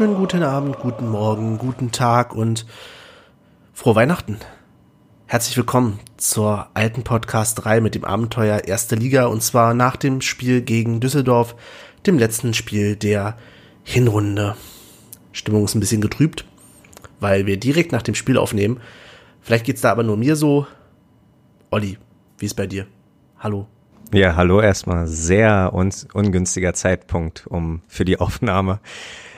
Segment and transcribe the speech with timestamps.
[0.00, 2.66] wunderschönen guten Abend, guten Morgen, guten Tag und
[3.72, 4.38] frohe Weihnachten.
[5.26, 10.20] Herzlich willkommen zur alten Podcast 3 mit dem Abenteuer Erste Liga und zwar nach dem
[10.20, 11.54] Spiel gegen Düsseldorf,
[12.06, 13.36] dem letzten Spiel der
[13.84, 14.56] Hinrunde.
[15.30, 16.44] Stimmung ist ein bisschen getrübt,
[17.20, 18.80] weil wir direkt nach dem Spiel aufnehmen.
[19.42, 20.66] Vielleicht geht's da aber nur mir so.
[21.70, 21.98] Olli,
[22.38, 22.88] wie ist bei dir?
[23.38, 23.68] Hallo.
[24.12, 25.06] Ja, hallo erstmal.
[25.06, 28.80] Sehr un ungünstiger Zeitpunkt um für die Aufnahme.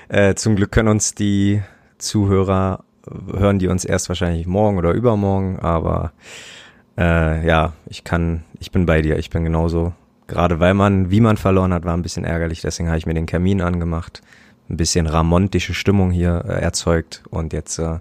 [0.09, 1.63] Äh, zum Glück können uns die
[1.99, 2.85] Zuhörer
[3.33, 6.13] hören die uns erst wahrscheinlich morgen oder übermorgen, aber
[6.99, 9.93] äh, ja, ich kann, ich bin bei dir, ich bin genauso.
[10.27, 13.15] Gerade weil man, wie man verloren hat, war ein bisschen ärgerlich, deswegen habe ich mir
[13.15, 14.23] den Kamin angemacht,
[14.69, 18.01] ein bisschen ramontische Stimmung hier äh, erzeugt und jetzt äh,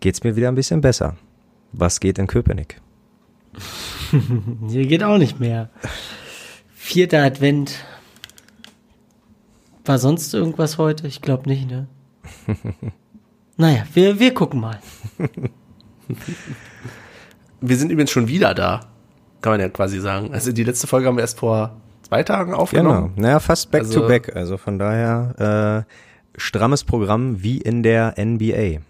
[0.00, 1.16] geht's mir wieder ein bisschen besser.
[1.72, 2.80] Was geht in Köpenick?
[4.68, 5.70] Hier geht auch nicht mehr.
[6.74, 7.84] Vierter Advent.
[9.84, 11.06] War sonst irgendwas heute?
[11.06, 11.88] Ich glaube nicht, ne?
[13.56, 14.78] naja, wir, wir gucken mal.
[17.60, 18.80] wir sind übrigens schon wieder da.
[19.40, 20.32] Kann man ja quasi sagen.
[20.32, 23.12] Also die letzte Folge haben wir erst vor zwei Tagen aufgenommen.
[23.16, 24.36] Genau, naja, fast back also, to back.
[24.36, 28.80] Also von daher äh, strammes Programm wie in der NBA.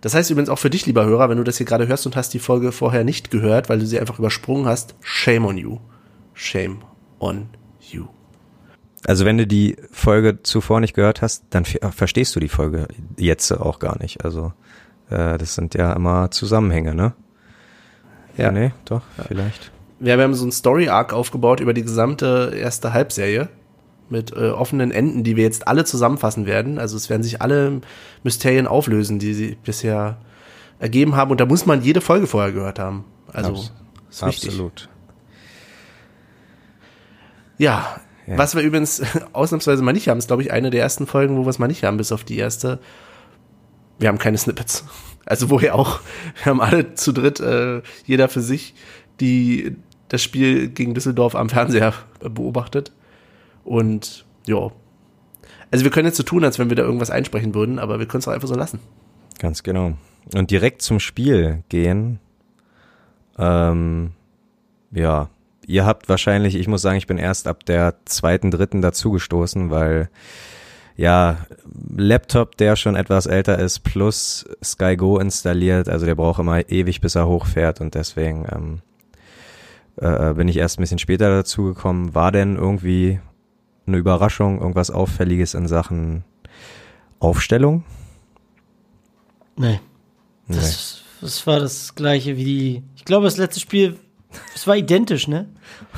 [0.00, 2.16] Das heißt übrigens auch für dich, lieber Hörer, wenn du das hier gerade hörst und
[2.16, 5.78] hast die Folge vorher nicht gehört, weil du sie einfach übersprungen hast, shame on you.
[6.34, 6.78] Shame
[7.18, 7.59] on you.
[9.06, 13.50] Also wenn du die Folge zuvor nicht gehört hast, dann verstehst du die Folge jetzt
[13.52, 14.24] auch gar nicht.
[14.24, 14.52] Also
[15.08, 17.14] äh, das sind ja immer Zusammenhänge, ne?
[18.36, 18.52] Ja.
[18.52, 19.24] Nee, doch, ja.
[19.26, 19.72] vielleicht.
[19.98, 23.48] Wir haben so einen Story-Arc aufgebaut über die gesamte erste Halbserie
[24.08, 26.78] mit äh, offenen Enden, die wir jetzt alle zusammenfassen werden.
[26.78, 27.80] Also es werden sich alle
[28.22, 30.18] Mysterien auflösen, die sie bisher
[30.78, 31.30] ergeben haben.
[31.30, 33.04] Und da muss man jede Folge vorher gehört haben.
[33.32, 33.72] Also Abs
[34.10, 34.48] ist wichtig.
[34.50, 34.88] Absolut.
[37.58, 38.00] Ja,
[38.30, 39.02] ja, was wir übrigens
[39.32, 41.66] ausnahmsweise mal nicht haben, ist, glaube ich, eine der ersten Folgen, wo wir es mal
[41.66, 42.78] nicht haben, bis auf die erste.
[43.98, 44.84] Wir haben keine Snippets.
[45.26, 46.00] Also woher auch.
[46.42, 48.74] Wir haben alle zu dritt, äh, jeder für sich,
[49.20, 49.76] die
[50.08, 52.92] das Spiel gegen Düsseldorf am Fernseher beobachtet.
[53.64, 54.70] Und ja.
[55.70, 58.06] Also wir können jetzt so tun, als wenn wir da irgendwas einsprechen würden, aber wir
[58.06, 58.80] können es auch einfach so lassen.
[59.38, 59.92] Ganz genau.
[60.34, 62.18] Und direkt zum Spiel gehen.
[63.38, 64.12] Ähm,
[64.90, 65.28] ja,
[65.70, 70.10] ihr habt wahrscheinlich, ich muss sagen, ich bin erst ab der zweiten, dritten dazugestoßen, weil
[70.96, 71.38] ja,
[71.96, 77.00] Laptop, der schon etwas älter ist, plus Sky Go installiert, also der braucht immer ewig,
[77.00, 78.82] bis er hochfährt und deswegen ähm,
[79.96, 82.14] äh, bin ich erst ein bisschen später dazugekommen.
[82.14, 83.20] War denn irgendwie
[83.86, 86.24] eine Überraschung, irgendwas Auffälliges in Sachen
[87.18, 87.84] Aufstellung?
[89.56, 89.80] Nee.
[90.48, 91.26] Das, nee.
[91.26, 92.82] das war das gleiche wie die.
[92.96, 93.98] Ich glaube, das letzte Spiel,
[94.54, 95.48] es war identisch, ne?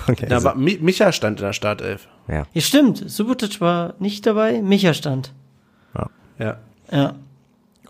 [0.08, 0.26] Okay.
[0.28, 2.08] Da war, Micha stand in der Startelf.
[2.28, 2.46] Ja.
[2.52, 3.10] ja, stimmt.
[3.10, 5.32] Subotic war nicht dabei, Micha stand.
[5.94, 6.10] Ja.
[6.38, 6.56] Ja.
[6.90, 7.14] ja.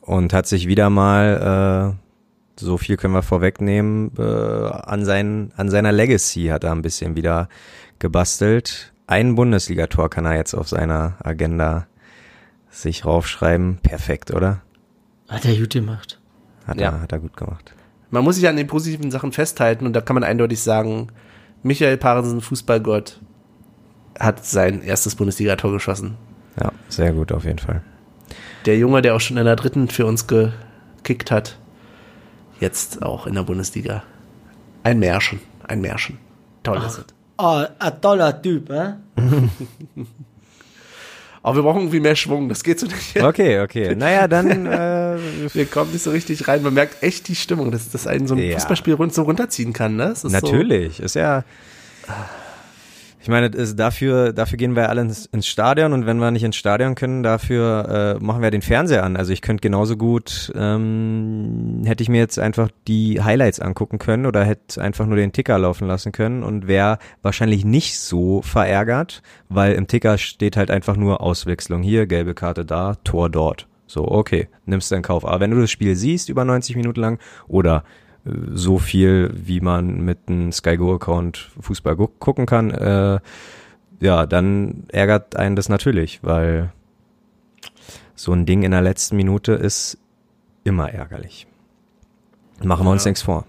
[0.01, 1.95] Und hat sich wieder mal,
[2.59, 6.83] äh, so viel können wir vorwegnehmen, äh, an, sein, an seiner Legacy hat er ein
[6.83, 7.49] bisschen wieder
[7.99, 11.87] gebastelt ein Bundesligator kann er jetzt auf seiner Agenda
[12.71, 13.79] sich raufschreiben.
[13.83, 14.63] Perfekt, oder?
[15.29, 16.19] Hat er gut gemacht.
[16.67, 16.91] Hat, ja.
[16.91, 17.75] er, hat er gut gemacht.
[18.13, 21.09] Man muss sich an den positiven Sachen festhalten und da kann man eindeutig sagen,
[21.63, 23.19] Michael Parensen, Fußballgott,
[24.19, 26.19] hat sein erstes Bundesligator geschossen.
[26.61, 27.83] Ja, sehr gut auf jeden Fall.
[28.67, 31.59] Der Junge, der auch schon in der dritten für uns gekickt hat,
[32.61, 34.03] jetzt auch in der Bundesliga.
[34.83, 36.19] Ein Märchen, ein Märchen.
[36.63, 37.07] Toll ist es.
[37.39, 38.93] Oh, ein toller Typ, hä?
[41.45, 43.17] Aber wir brauchen irgendwie mehr Schwung, das geht so nicht.
[43.23, 43.95] Okay, okay.
[43.97, 44.67] Naja, dann.
[44.67, 45.19] Äh,
[45.53, 46.63] wir kommen nicht so richtig rein.
[46.63, 48.55] Man merkt echt die Stimmung, dass das einen so ein ja.
[48.55, 50.11] Fußballspiel rund so runterziehen kann, ne?
[50.13, 51.45] Ist Natürlich, so, ist ja.
[53.23, 56.57] Ich meine, dafür, dafür gehen wir alle ins, ins, Stadion und wenn wir nicht ins
[56.57, 59.17] Stadion können, dafür äh, machen wir den Fernseher an.
[59.17, 64.27] Also ich könnte genauso gut, ähm, hätte ich mir jetzt einfach die Highlights angucken können
[64.27, 69.23] oder hätte einfach nur den Ticker laufen lassen können und wäre wahrscheinlich nicht so verärgert,
[69.49, 73.69] weil im Ticker steht halt einfach nur Auswechslung hier, gelbe Karte da, Tor dort.
[73.87, 75.25] So, okay, nimmst du in Kauf.
[75.25, 77.85] Aber wenn du das Spiel siehst über 90 Minuten lang oder
[78.25, 83.19] so viel, wie man mit einem Sky Go Account Fußball gu gucken kann, äh,
[84.01, 86.73] ja, dann ärgert einen das natürlich, weil
[88.15, 89.99] so ein Ding in der letzten Minute ist
[90.65, 91.47] immer ärgerlich.
[92.63, 92.93] Machen wir ja.
[92.93, 93.45] uns nichts vor.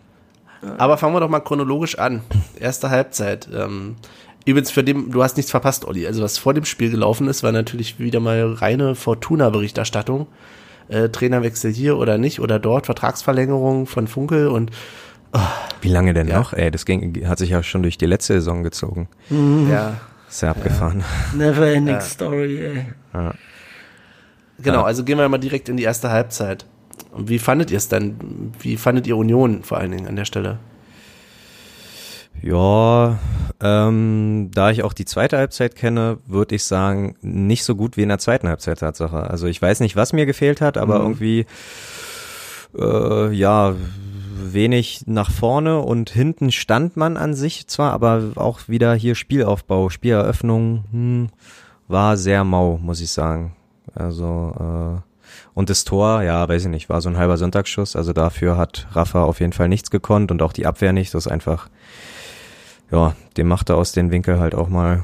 [0.78, 2.22] Aber fangen wir doch mal chronologisch an.
[2.60, 3.50] Erste Halbzeit.
[3.54, 3.96] Ähm,
[4.46, 6.08] übrigens für dem, du hast nichts verpasst, Olli.
[6.08, 10.28] Also was vor dem Spiel gelaufen ist, war natürlich wieder mal reine Fortuna-Berichterstattung
[10.90, 14.72] äh, Trainerwechsel hier oder nicht oder dort, Vertragsverlängerung von Funkel und
[15.34, 15.40] oh,
[15.82, 16.38] Wie lange denn ja.
[16.40, 16.54] noch?
[16.54, 19.08] Ey, das ging, hat sich ja schon durch die letzte Saison gezogen.
[19.30, 19.70] Mhm.
[19.72, 19.98] Ja.
[20.30, 21.04] Ist ja abgefahren.
[21.32, 21.38] Ja.
[21.38, 22.02] Never ending ja.
[22.02, 22.86] story, ey.
[23.14, 23.34] Ja.
[24.60, 24.86] Genau, Ja.
[24.86, 26.66] also gehen wir mal direkt in die erste Halbzeit.
[27.12, 28.52] Und wie fandet ihr es denn?
[28.60, 30.58] Wie fandet ihr Union vor allen Dingen an der Stelle?
[32.42, 33.20] Ja,
[33.62, 38.04] ähm, da ich auch die zweite Halbzeit kenne, würde ich sagen, nicht so gut wie
[38.04, 39.30] in der zweiten Halbzeit Tatsache.
[39.30, 41.06] Also ich weiß nicht, was mir gefehlt hat, aber Mhm.
[41.06, 41.46] irgendwie,
[42.78, 43.76] äh, ja,
[44.46, 49.90] wenig nach vorne und hinten stand man an sich zwar, aber auch wieder hier Spielaufbau,
[49.90, 51.30] Spieleröffnung, hm,
[51.88, 53.56] war sehr mau, muss ich sagen.
[53.96, 55.02] Also, äh,
[55.54, 57.96] und das Tor, ja, weiß ich nicht, war so ein halber Sonntagsschuss.
[57.96, 61.14] Also dafür hat Rafa auf jeden Fall nichts gekonnt und auch die Abwehr nicht.
[61.14, 61.70] Das ist einfach,
[62.92, 65.04] ja, den macht er aus den Winkel halt auch mal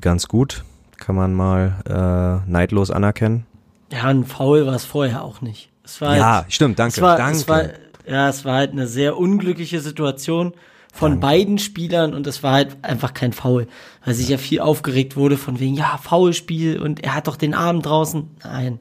[0.00, 0.64] ganz gut.
[0.98, 3.46] Kann man mal äh, neidlos anerkennen.
[3.92, 5.70] Ja, ein Foul war es vorher auch nicht.
[5.84, 7.36] Es war ja, halt, stimmt, danke, es war, danke.
[7.36, 7.62] Es war,
[8.06, 10.54] ja, es war halt eine sehr unglückliche Situation
[10.92, 13.68] von beiden Spielern und es war halt einfach kein Foul,
[14.04, 17.54] weil sich ja viel aufgeregt wurde von wegen, ja, Foulspiel und er hat doch den
[17.54, 18.28] Arm draußen.
[18.42, 18.78] Nein.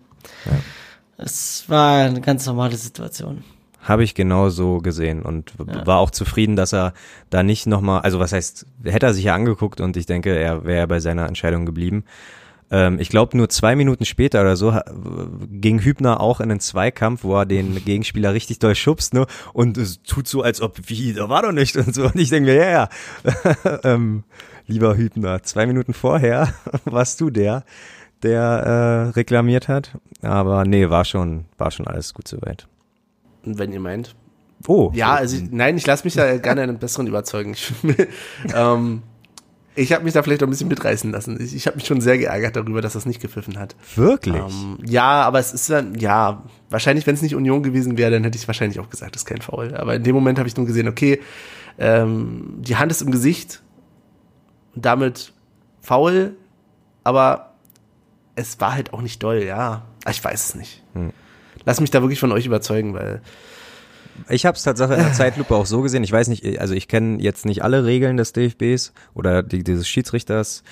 [1.18, 3.44] Es war eine ganz normale Situation.
[3.86, 6.94] Habe ich genauso gesehen und w- war auch zufrieden, dass er
[7.30, 10.66] da nicht nochmal, also was heißt, hätte er sich ja angeguckt und ich denke, er
[10.66, 12.04] wäre bei seiner Entscheidung geblieben.
[12.72, 14.76] Ähm, ich glaube, nur zwei Minuten später oder so
[15.52, 19.28] ging Hübner auch in einen Zweikampf, wo er den Gegenspieler richtig doll schubst, ne?
[19.54, 22.06] Und es tut so, als ob, wie, da war doch nicht und so.
[22.06, 22.90] Und ich denke mir, ja, ja,
[23.84, 24.24] ähm,
[24.66, 26.56] lieber Hübner, zwei Minuten vorher
[26.86, 27.64] warst du der,
[28.24, 29.92] der äh, reklamiert hat.
[30.24, 32.68] Aber nee, war schon, war schon alles gut soweit.
[33.46, 34.16] Wenn ihr meint.
[34.68, 34.92] Oh.
[34.94, 37.54] Ja, also ich, nein, ich lasse mich da gerne einen besseren überzeugen.
[37.54, 37.72] Ich,
[38.56, 39.04] ähm,
[39.76, 41.40] ich habe mich da vielleicht auch ein bisschen mitreißen lassen.
[41.42, 43.76] Ich, ich habe mich schon sehr geärgert darüber, dass das nicht gepfiffen hat.
[43.96, 44.36] Wirklich?
[44.36, 48.24] Ähm, ja, aber es ist dann, ja, wahrscheinlich, wenn es nicht Union gewesen wäre, dann
[48.24, 49.76] hätte ich wahrscheinlich auch gesagt, das ist kein Foul.
[49.76, 51.20] Aber in dem Moment habe ich nur gesehen, okay,
[51.78, 53.62] ähm, die Hand ist im Gesicht
[54.74, 55.34] und damit
[55.82, 56.36] faul,
[57.04, 57.52] aber
[58.36, 59.84] es war halt auch nicht doll, ja.
[60.06, 60.84] Ah, Ich weiß es nicht.
[61.66, 63.22] Lass mich da wirklich von euch überzeugen, weil
[64.30, 66.04] Ich habe es tatsächlich in der Zeitlupe auch so gesehen.
[66.04, 69.88] Ich weiß nicht, also ich kenne jetzt nicht alle Regeln des DFBs oder die, dieses
[69.88, 70.64] Schiedsrichters,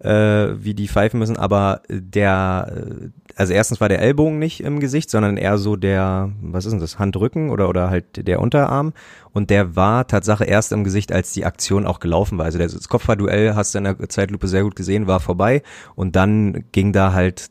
[0.00, 4.78] äh, wie die pfeifen müssen, aber der, äh, also erstens war der Ellbogen nicht im
[4.80, 8.92] Gesicht, sondern eher so der, was ist denn das, Handrücken oder, oder halt der Unterarm.
[9.32, 12.44] Und der war Tatsache erst im Gesicht, als die Aktion auch gelaufen war.
[12.44, 15.62] Also das Kopfballduell hast du in der Zeitlupe sehr gut gesehen, war vorbei.
[15.94, 17.50] Und dann ging da halt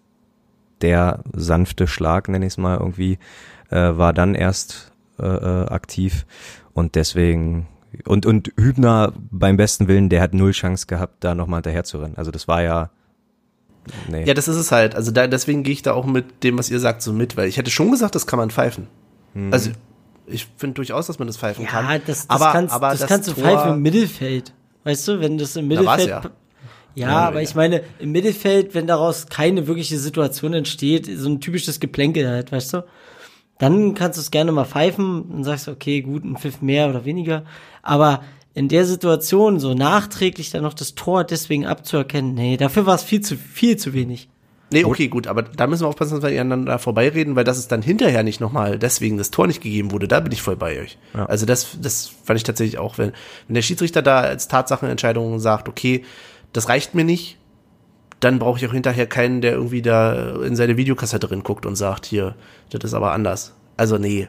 [0.81, 3.17] der sanfte Schlag, nenne ich es mal irgendwie,
[3.69, 6.25] äh, war dann erst äh, äh, aktiv
[6.73, 7.67] und deswegen
[8.05, 11.97] und und Hübner beim besten Willen, der hat null Chance gehabt, da nochmal hinterher zu
[11.99, 12.15] rennen.
[12.17, 12.89] Also das war ja
[14.09, 14.23] nee.
[14.25, 14.95] Ja, das ist es halt.
[14.95, 17.47] Also da, deswegen gehe ich da auch mit dem, was ihr sagt, so mit, weil
[17.47, 18.87] ich hätte schon gesagt, das kann man pfeifen.
[19.33, 19.51] Hm.
[19.51, 19.71] Also
[20.25, 21.85] ich finde durchaus, dass man das pfeifen kann.
[21.85, 24.53] Ja, das, das, aber, kannst, aber das, kannst du Tor- pfeifen im Mittelfeld.
[24.83, 26.07] Weißt du, wenn das im Mittelfeld.
[26.07, 26.21] ja.
[26.95, 27.43] Ja, Ja, aber ja.
[27.43, 32.51] ich meine, im Mittelfeld, wenn daraus keine wirkliche Situation entsteht, so ein typisches Geplänkel halt,
[32.51, 32.85] weißt du,
[33.59, 37.05] dann kannst du es gerne mal pfeifen und sagst, okay, gut, ein Pfiff mehr oder
[37.05, 37.43] weniger.
[37.83, 38.21] Aber
[38.53, 43.03] in der Situation so nachträglich dann noch das Tor deswegen abzuerkennen, nee, dafür war es
[43.03, 44.27] viel zu, viel zu wenig.
[44.73, 47.73] Nee, okay, gut, aber da müssen wir aufpassen, dass wir aneinander vorbeireden, weil das ist
[47.73, 50.07] dann hinterher nicht nochmal deswegen das Tor nicht gegeben wurde.
[50.07, 50.97] Da bin ich voll bei euch.
[51.13, 51.25] Ja.
[51.25, 53.11] Also das, das fand ich tatsächlich auch, wenn,
[53.47, 56.05] wenn der Schiedsrichter da als Tatsachenentscheidung sagt, okay,
[56.53, 57.37] das reicht mir nicht,
[58.19, 61.75] dann brauche ich auch hinterher keinen, der irgendwie da in seine Videokassette drin guckt und
[61.75, 62.35] sagt, hier,
[62.69, 63.55] das ist aber anders.
[63.77, 64.27] Also nee.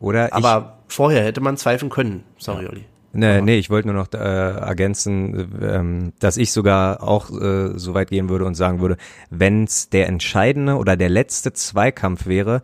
[0.00, 2.22] Oder ich, Aber vorher hätte man zweifeln können.
[2.38, 2.84] Sorry, Olli.
[3.12, 7.94] Nee, nee, ich wollte nur noch äh, ergänzen, ähm, dass ich sogar auch äh, so
[7.94, 8.96] weit gehen würde und sagen würde,
[9.30, 12.62] wenn es der entscheidende oder der letzte Zweikampf wäre,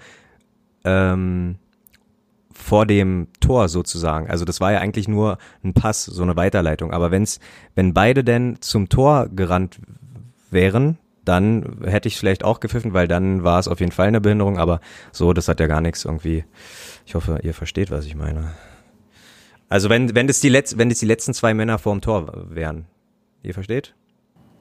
[0.85, 1.57] ähm,
[2.61, 4.29] vor dem Tor sozusagen.
[4.29, 6.93] Also das war ja eigentlich nur ein Pass, so eine Weiterleitung.
[6.93, 7.41] Aber wenn's,
[7.75, 9.81] wenn beide denn zum Tor gerannt
[10.51, 14.21] wären, dann hätte ich vielleicht auch gepfiffen, weil dann war es auf jeden Fall eine
[14.21, 14.59] Behinderung.
[14.59, 14.81] Aber
[15.13, 16.45] so, das hat ja gar nichts irgendwie.
[17.07, 18.53] Ich hoffe, ihr versteht, was ich meine.
[19.69, 22.87] Also wenn, wenn das die letz, wenn das die letzten zwei Männer vorm Tor wären.
[23.43, 23.95] Ihr versteht?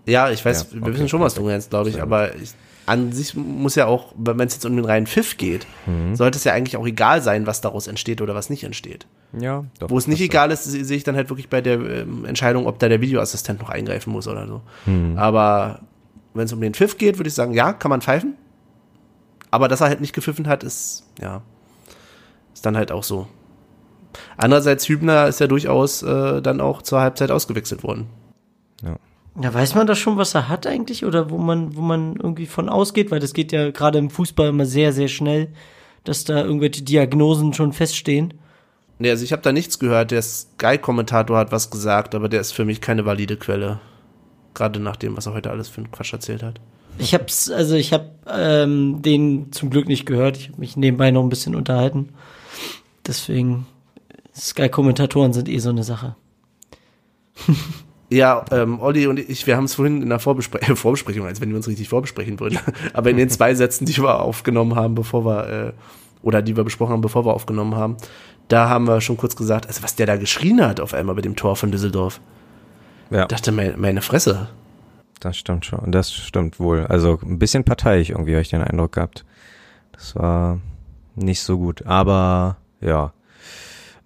[0.05, 2.53] Ja, ich weiß, Ja, wir okay, wissen schon, was du meinst, glaube ich, aber ich,
[2.89, 6.15] an sich muss ja auch, wenn es jetzt um den reinen Pfiff geht, Mhm.
[6.15, 9.07] sollte es ja eigentlich auch egal sein, was daraus entsteht oder was nicht entsteht.
[9.39, 9.89] Ja, doch.
[9.89, 12.65] Wo es nicht egal ist, se- sehe ich dann halt wirklich bei der ähm, Entscheidung,
[12.67, 14.61] ob da der Videoassistent noch eingreifen muss oder so.
[14.85, 15.17] Mhm.
[15.17, 15.81] Aber
[16.33, 18.35] wenn es um den Pfiff geht, würde ich sagen, ja, kann man pfeifen.
[19.51, 21.41] Aber dass er halt nicht gepfiffen hat, ist, ja,
[22.53, 23.27] ist dann halt auch so.
[24.37, 28.07] Andererseits, Hübner ist ja durchaus äh, dann auch zur Halbzeit ausgewechselt worden.
[28.83, 28.95] Ja,
[29.53, 32.67] weiß man da schon, was er hat eigentlich oder wo man, wo man irgendwie von
[32.67, 35.47] ausgeht, weil das geht ja gerade im Fußball immer sehr, sehr schnell,
[36.03, 38.33] dass da irgendwelche Diagnosen schon feststehen.
[38.97, 40.11] Nee, also ich habe da nichts gehört.
[40.11, 43.79] Der Sky-Kommentator hat was gesagt, aber der ist für mich keine valide Quelle.
[44.53, 46.59] Gerade nach dem, was er heute alles für einen Quatsch erzählt hat.
[46.97, 50.35] Ich hab's, also ich hab ähm, den zum Glück nicht gehört.
[50.35, 52.09] Ich habe mich nebenbei noch ein bisschen unterhalten.
[53.07, 53.67] Deswegen,
[54.35, 56.17] Sky-Kommentatoren sind eh so eine Sache.
[58.09, 61.41] Ja, ähm, Olli und ich, wir haben es vorhin in der Vorbespre äh, Vorbesprechung, als
[61.41, 62.57] wenn wir uns richtig vorbesprechen würden,
[62.93, 65.73] aber in den zwei Sätzen, die wir aufgenommen haben, bevor wir, äh,
[66.23, 67.97] oder die wir besprochen haben, bevor wir aufgenommen haben,
[68.47, 71.21] da haben wir schon kurz gesagt, also was der da geschrien hat auf einmal bei
[71.21, 72.19] dem Tor von Düsseldorf.
[73.11, 73.21] Ja.
[73.21, 74.49] Ich dachte, meine, meine Fresse.
[75.19, 75.91] Das stimmt schon.
[75.91, 76.85] Das stimmt wohl.
[76.87, 79.25] Also ein bisschen parteiisch irgendwie habe ich den Eindruck gehabt.
[79.91, 80.59] Das war
[81.15, 81.85] nicht so gut.
[81.85, 83.13] Aber ja.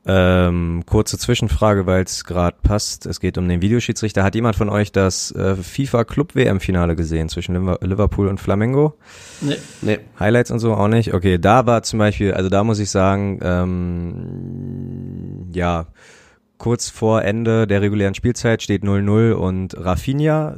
[0.05, 3.05] Ähm, kurze Zwischenfrage, weil es gerade passt.
[3.05, 4.21] Es geht um den Videoschiedsrichter.
[4.23, 8.41] Hat jemand von euch das äh, FIFA Club WM Finale gesehen zwischen Liver- Liverpool und
[8.41, 8.97] Flamengo?
[9.39, 9.55] Nee.
[9.81, 9.99] Nee.
[10.19, 11.13] Highlights und so auch nicht.
[11.13, 15.87] Okay, da war zum Beispiel, also da muss ich sagen, ähm, ja,
[16.57, 20.57] kurz vor Ende der regulären Spielzeit steht 0-0 und Rafinha,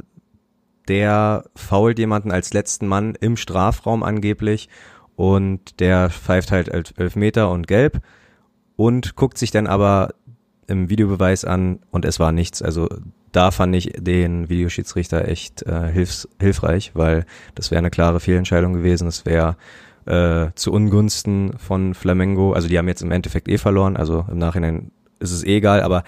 [0.88, 4.68] der fault jemanden als letzten Mann im Strafraum angeblich
[5.14, 8.00] und der pfeift halt elf Elfmeter und gelb
[8.76, 10.14] und guckt sich dann aber
[10.66, 12.62] im Videobeweis an und es war nichts.
[12.62, 12.88] Also
[13.32, 18.72] da fand ich den Videoschiedsrichter echt äh, hilfs hilfreich, weil das wäre eine klare Fehlentscheidung
[18.72, 19.08] gewesen.
[19.08, 19.56] Es wäre
[20.06, 22.52] äh, zu Ungunsten von Flamengo.
[22.52, 23.96] Also die haben jetzt im Endeffekt eh verloren.
[23.96, 25.82] Also im Nachhinein ist es eh egal.
[25.82, 26.04] Aber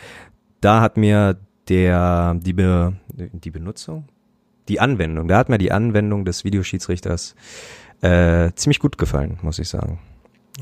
[0.60, 1.36] da hat mir
[1.68, 4.08] der die Be, die Benutzung,
[4.68, 7.34] die Anwendung, da hat mir die Anwendung des Videoschiedsrichters
[8.00, 9.98] äh, ziemlich gut gefallen, muss ich sagen.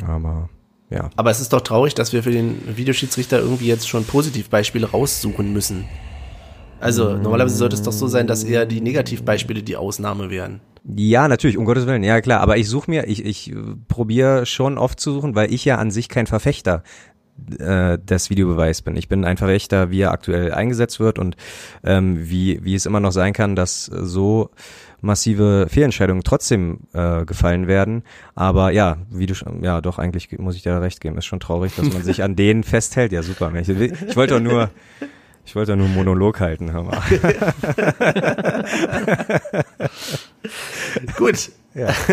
[0.06, 0.48] Aber
[0.90, 1.10] ja.
[1.16, 5.52] Aber es ist doch traurig, dass wir für den Videoschiedsrichter irgendwie jetzt schon Positivbeispiele raussuchen
[5.52, 5.84] müssen.
[6.80, 10.60] Also normalerweise sollte es doch so sein, dass eher die Negativbeispiele die Ausnahme wären.
[10.94, 13.56] Ja, natürlich, um Gottes Willen, ja klar, aber ich suche mir, ich, ich äh,
[13.88, 16.84] probiere schon oft zu suchen, weil ich ja an sich kein Verfechter
[17.58, 18.96] äh, des Videobeweis bin.
[18.96, 21.36] Ich bin ein Verfechter, wie er aktuell eingesetzt wird und
[21.82, 24.50] ähm, wie, wie es immer noch sein kann, dass so
[25.06, 28.02] massive Fehlentscheidungen trotzdem äh, gefallen werden.
[28.34, 31.16] Aber ja, wie du schon, ja doch, eigentlich muss ich dir da recht geben.
[31.16, 33.12] Ist schon traurig, dass man sich an denen festhält.
[33.12, 33.52] Ja, super.
[33.54, 34.70] Ich, ich wollte doch nur,
[35.44, 37.00] ich wollte doch nur einen Monolog halten, hör mal.
[41.16, 41.50] Gut.
[41.74, 41.94] Ja.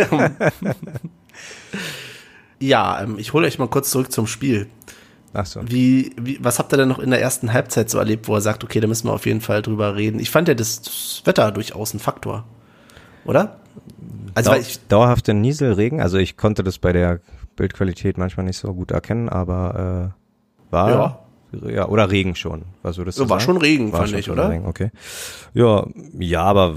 [2.64, 4.68] Ja, ähm, ich hole euch mal kurz zurück zum Spiel.
[5.34, 5.60] Ach so.
[5.66, 8.42] Wie, wie, was habt ihr denn noch in der ersten Halbzeit so erlebt, wo er
[8.42, 10.20] sagt, okay, da müssen wir auf jeden Fall drüber reden?
[10.20, 12.46] Ich fand ja das, das Wetter durchaus ein Faktor.
[13.26, 13.58] Oder?
[14.36, 17.20] Also, Dau ich, dauerhafte Nieselregen, also ich konnte das bei der
[17.56, 20.14] Bildqualität manchmal nicht so gut erkennen, aber
[20.72, 21.20] äh, war
[21.68, 21.88] ja.
[21.88, 23.52] oder Regen schon, was würdest du So, war sagen?
[23.52, 24.50] schon Regen, War fand schon ich, oder?
[24.50, 24.90] Regen, okay.
[25.54, 25.86] Ja,
[26.18, 26.74] ja, aber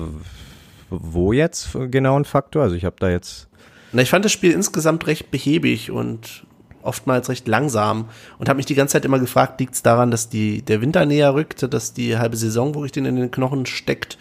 [0.91, 2.63] wo jetzt genau ein Faktor?
[2.63, 3.49] Also ich habe da jetzt
[3.93, 6.45] na, ich fand das Spiel insgesamt recht behäbig und
[6.83, 10.29] oftmals recht langsam und habe mich die ganze Zeit immer gefragt, liegt es daran, dass
[10.29, 14.19] die, der Winter näher rückt, dass die halbe Saison wirklich den in den Knochen steckt?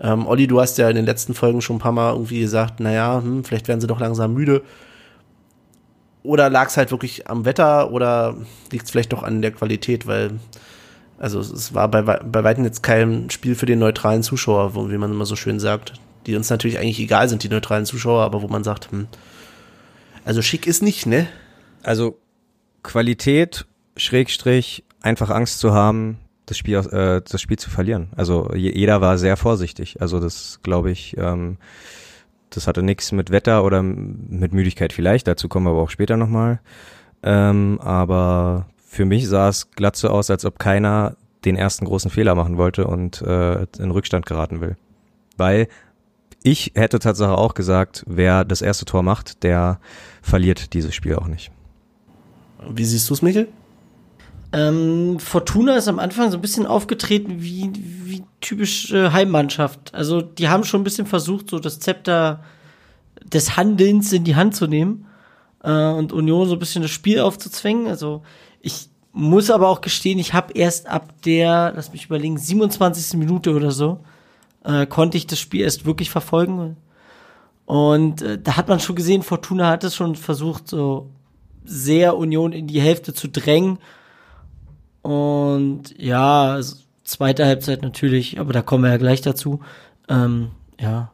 [0.00, 2.80] Ähm, Olli, du hast ja in den letzten Folgen schon ein paar Mal irgendwie gesagt,
[2.80, 4.62] naja, hm, vielleicht werden sie doch langsam müde.
[6.22, 8.36] Oder lag es halt wirklich am Wetter oder
[8.72, 10.32] liegt es vielleicht doch an der Qualität, weil
[11.18, 14.98] also es war bei, bei weitem jetzt kein Spiel für den neutralen Zuschauer, wo, wie
[14.98, 15.94] man immer so schön sagt,
[16.26, 19.06] die uns natürlich eigentlich egal sind, die neutralen Zuschauer, aber wo man sagt, hm,
[20.24, 21.28] also schick ist nicht, ne?
[21.86, 22.18] also
[22.82, 23.64] Qualität
[23.96, 28.08] Schrägstrich einfach Angst zu haben, das Spiel äh, das Spiel zu verlieren.
[28.16, 30.00] Also je, jeder war sehr vorsichtig.
[30.00, 31.58] Also das glaube ich, ähm,
[32.50, 35.26] das hatte nichts mit Wetter oder mit Müdigkeit vielleicht.
[35.26, 36.60] Dazu kommen wir aber auch später nochmal.
[37.22, 42.10] Ähm, aber für mich sah es glatt so aus, als ob keiner den ersten großen
[42.10, 44.76] Fehler machen wollte und äh, in Rückstand geraten will.
[45.36, 45.68] Weil
[46.42, 49.80] ich hätte tatsächlich auch gesagt, wer das erste Tor macht, der
[50.22, 51.50] verliert dieses Spiel auch nicht.
[52.70, 53.48] Wie siehst du es, Michael?
[54.52, 59.94] Ähm, Fortuna ist am Anfang so ein bisschen aufgetreten wie, wie typische Heimmannschaft.
[59.94, 62.42] Also die haben schon ein bisschen versucht, so das Zepter
[63.24, 65.06] des Handelns in die Hand zu nehmen
[65.62, 67.88] äh, und Union so ein bisschen das Spiel aufzuzwängen.
[67.88, 68.22] Also
[68.60, 73.18] ich muss aber auch gestehen, ich habe erst ab der, lass mich überlegen, 27.
[73.18, 74.00] Minute oder so,
[74.64, 76.76] äh, konnte ich das Spiel erst wirklich verfolgen.
[77.64, 81.08] Und äh, da hat man schon gesehen, Fortuna hat es schon versucht, so
[81.64, 83.78] sehr Union in die Hälfte zu drängen.
[85.06, 86.60] Und ja,
[87.04, 89.60] zweite Halbzeit natürlich, aber da kommen wir ja gleich dazu.
[90.08, 91.12] Ähm, ja.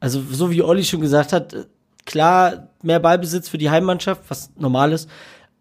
[0.00, 1.64] Also, so wie Olli schon gesagt hat, äh,
[2.06, 5.10] klar, mehr Ballbesitz für die Heimmannschaft, was normal ist.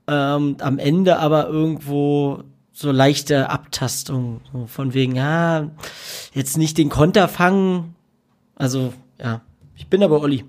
[0.07, 5.69] Ähm, am Ende aber irgendwo so leichte Abtastung, so von wegen, ja,
[6.33, 7.93] jetzt nicht den Konter fangen.
[8.55, 9.41] Also, ja.
[9.75, 10.45] Ich bin aber Olli.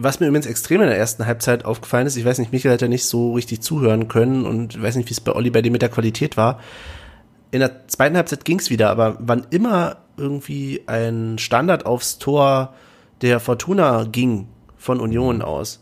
[0.00, 2.82] Was mir übrigens extrem in der ersten Halbzeit aufgefallen ist, ich weiß nicht, Michael hat
[2.82, 5.60] ja nicht so richtig zuhören können und ich weiß nicht, wie es bei Olli bei
[5.60, 6.60] dem mit der Qualität war.
[7.50, 12.74] In der zweiten Halbzeit ging's wieder, aber wann immer irgendwie ein Standard aufs Tor
[13.22, 15.80] der Fortuna ging von Union aus,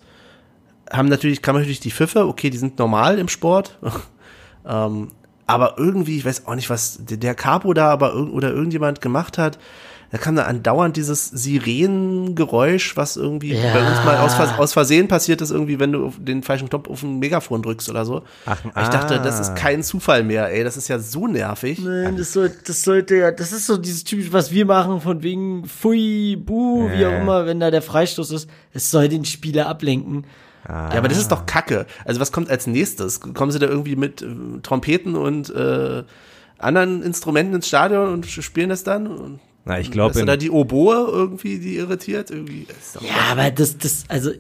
[0.91, 3.79] haben natürlich, kam natürlich die Pfiffe, okay, die sind normal im Sport.
[4.67, 5.09] ähm,
[5.47, 9.59] aber irgendwie, ich weiß auch nicht, was der Capo da aber oder irgendjemand gemacht hat,
[10.11, 13.73] da kam da andauernd dieses Sirenengeräusch, was irgendwie Ja.
[13.73, 16.89] bei uns mal aus, aus Versehen passiert ist, irgendwie, wenn du auf den falschen Knopf
[16.89, 18.23] auf ein Megafon drückst oder so.
[18.47, 19.41] Ach, ich dachte, das ah.
[19.43, 21.79] ist kein Zufall mehr, ey, das ist ja so nervig.
[21.81, 25.23] Nein, das, soll, das sollte ja, das ist so dieses typisch, was wir machen, von
[25.23, 27.09] wegen Pfui, Buh, wie Ja.
[27.09, 28.49] auch immer, wenn da der Freistoß ist.
[28.73, 30.25] Es soll den Spieler ablenken.
[30.69, 31.87] Ja, aber das ist doch Kacke.
[32.05, 33.21] Also was kommt als nächstes?
[33.21, 34.27] Kommen sie da irgendwie mit äh,
[34.63, 36.03] Trompeten und äh,
[36.59, 39.07] anderen Instrumenten ins Stadion und spielen das dann?
[39.07, 42.31] Und Na, ich ist glaube, da die Oboe irgendwie, die irritiert?
[42.31, 44.31] Irgendwie ist Ja, aber das, das, also,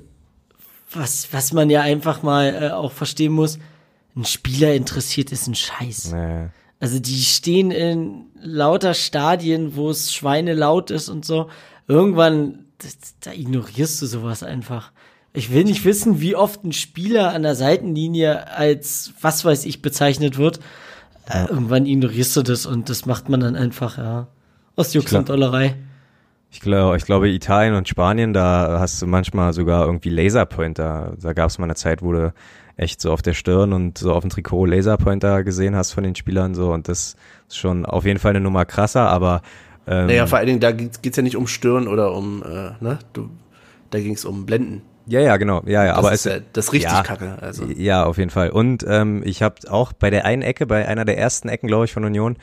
[0.92, 3.58] was, was man ja einfach mal äh, auch verstehen muss,
[4.14, 6.12] ein Spieler interessiert ist ein Scheiß.
[6.12, 6.46] nee.
[6.78, 11.48] Also die stehen in lauter Stadien, wo es schweinelaut ist und so.
[11.88, 14.92] Irgendwann, das, da ignorierst du sowas einfach.
[15.32, 19.82] Ich will nicht wissen, wie oft ein Spieler an der Seitenlinie als was weiß ich
[19.82, 20.60] bezeichnet wird.
[21.28, 24.28] Äh, irgendwann ignorierst du das und das macht man dann einfach, ja.
[24.76, 25.74] Aus Jux und Dollerei.
[26.50, 31.14] Ich glaube, ich glaube, Italien und Spanien, da hast du manchmal sogar irgendwie Laserpointer.
[31.20, 32.32] Da gab es mal eine Zeit, wo du
[32.76, 36.14] echt so auf der Stirn und so auf dem Trikot Laserpointer gesehen hast von den
[36.14, 37.16] Spielern so und das
[37.48, 39.40] ist schon auf jeden Fall eine Nummer krasser, aber
[39.86, 42.72] ähm, Naja, vor allen Dingen, da geht es ja nicht um Stirn oder um, äh,
[42.84, 42.98] ne?
[43.14, 43.30] Du,
[43.90, 44.82] da ging es um Blenden.
[45.06, 47.38] ja, ja, genau, ja, ja, Das aber ist es ja, das ist richtig ja, kacke.
[47.40, 47.64] Also.
[47.64, 48.50] Ja, auf jeden Fall.
[48.50, 51.86] Und ähm, ich habe auch bei der einen Ecke, bei einer der ersten Ecken, glaube
[51.86, 52.36] ich, von Union,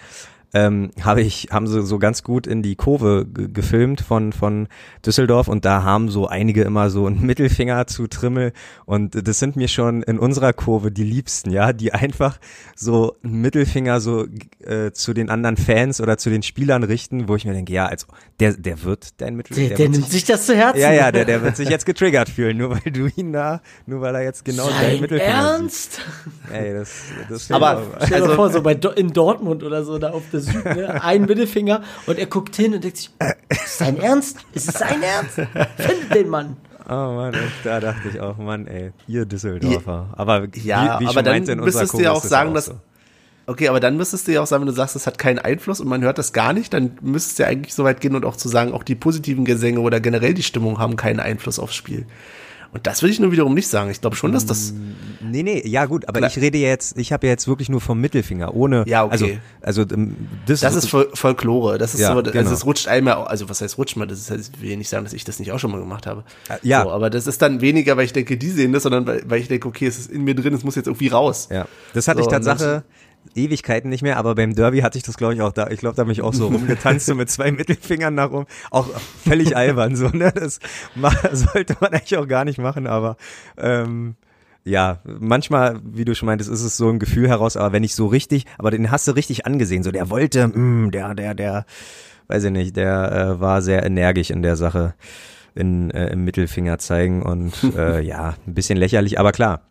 [0.54, 4.68] ähm, habe ich, haben sie so ganz gut in die Kurve ge- gefilmt von, von
[5.06, 8.54] Düsseldorf und da haben so einige immer so einen Mittelfinger zu Trimmel
[8.86, 12.38] und das sind mir schon in unserer Kurve die Liebsten, ja, die einfach
[12.76, 14.26] so einen Mittelfinger so
[14.63, 17.88] äh, zu den anderen Fans oder zu den Spielern richten, wo ich mir denke, ja,
[17.88, 18.06] also
[18.39, 19.70] der, der wird dein Mittelfinger.
[19.70, 20.80] Der, der wird nimmt sich das zu Herzen.
[20.82, 24.02] ja, ja, der, der wird sich jetzt getriggert fühlen, nur weil du ihn da, nur
[24.02, 25.94] weil er jetzt genau dein Dein Mittelfinger Ernst?
[25.94, 26.54] sieht.
[26.54, 26.92] Ey, das,
[27.30, 30.24] das Aber- Stell dir Also- vor, so bei Do in Dortmund oder so, da auf
[30.32, 31.01] der Süd, ne?
[31.03, 33.10] ein Mittelfinger und er guckt hin und denkt sich,
[33.49, 34.38] ist es sein Ernst?
[34.53, 35.36] Ist es sein Ernst?
[35.77, 36.58] Findet den Mann.
[36.88, 40.10] oh Mann, da dachte ich auch, Mann, ey, ihr Düsseldorfer.
[40.17, 42.56] Aber wie, Ja, wie ich aber schon dann müsstest du ja ist auch sagen, auch
[42.56, 42.73] dass- so.
[43.45, 45.82] Okay, aber dann müsstest du ja auch sagen, wenn du sagst, es hat keinen Einfluss
[45.82, 48.23] und man hört das gar nicht, dann müsstest du ja eigentlich so weit gehen und
[48.23, 51.75] auch zu sagen, auch die positiven Gesänge oder generell die Stimmung haben keinen Einfluss aufs
[51.75, 52.06] Spiel.
[52.73, 53.91] Und das würde ich nur wiederum nicht sagen.
[53.91, 54.73] Ich glaube schon, dass das.
[55.21, 56.31] Nee, nee, ja gut, aber Klar.
[56.31, 59.39] ich rede jetzt, ich habe ja jetzt wirklich nur vom Mittelfinger, ohne, Ja, okay.
[59.62, 60.15] also, also ähm,
[60.47, 61.77] das, Das ist Fol Folklore.
[61.77, 62.49] Das ist Ja, so, also genau.
[62.51, 64.07] es rutscht einmal, also was heißt rutscht mal?
[64.07, 66.23] Das ist, ich will nicht sagen, dass ich das nicht auch schon mal gemacht habe.
[66.49, 66.83] Äh, ja.
[66.83, 69.39] So, aber das ist dann weniger, weil ich denke, die sehen das, sondern weil, weil
[69.39, 71.49] ich denke, okay, es ist in mir drin, es muss jetzt irgendwie raus.
[71.51, 72.83] Ja, das hatte So, ich Tatsache
[73.36, 75.69] Ewigkeiten nicht mehr, aber beim Derby hatte ich das glaube ich auch da.
[75.69, 78.45] Ich glaube, da bin ich auch so rumgetanzt, so mit zwei Mittelfingern nach oben.
[78.71, 78.88] Auch
[79.23, 80.31] völlig albern, so, ne?
[80.31, 80.59] Das
[81.31, 83.17] sollte man eigentlich auch gar nicht machen, aber
[83.57, 84.15] ähm,
[84.65, 87.95] ja, manchmal, wie du schon meintest, ist es so ein Gefühl heraus, aber wenn ich
[87.95, 91.65] so richtig, aber den hast du richtig angesehen, so der wollte, mh, der, der, der,
[92.27, 94.93] weiß ich nicht, der äh, war sehr energisch in der Sache
[95.53, 99.62] in, äh, im Mittelfinger zeigen und äh, ja, ein bisschen lächerlich, aber klar,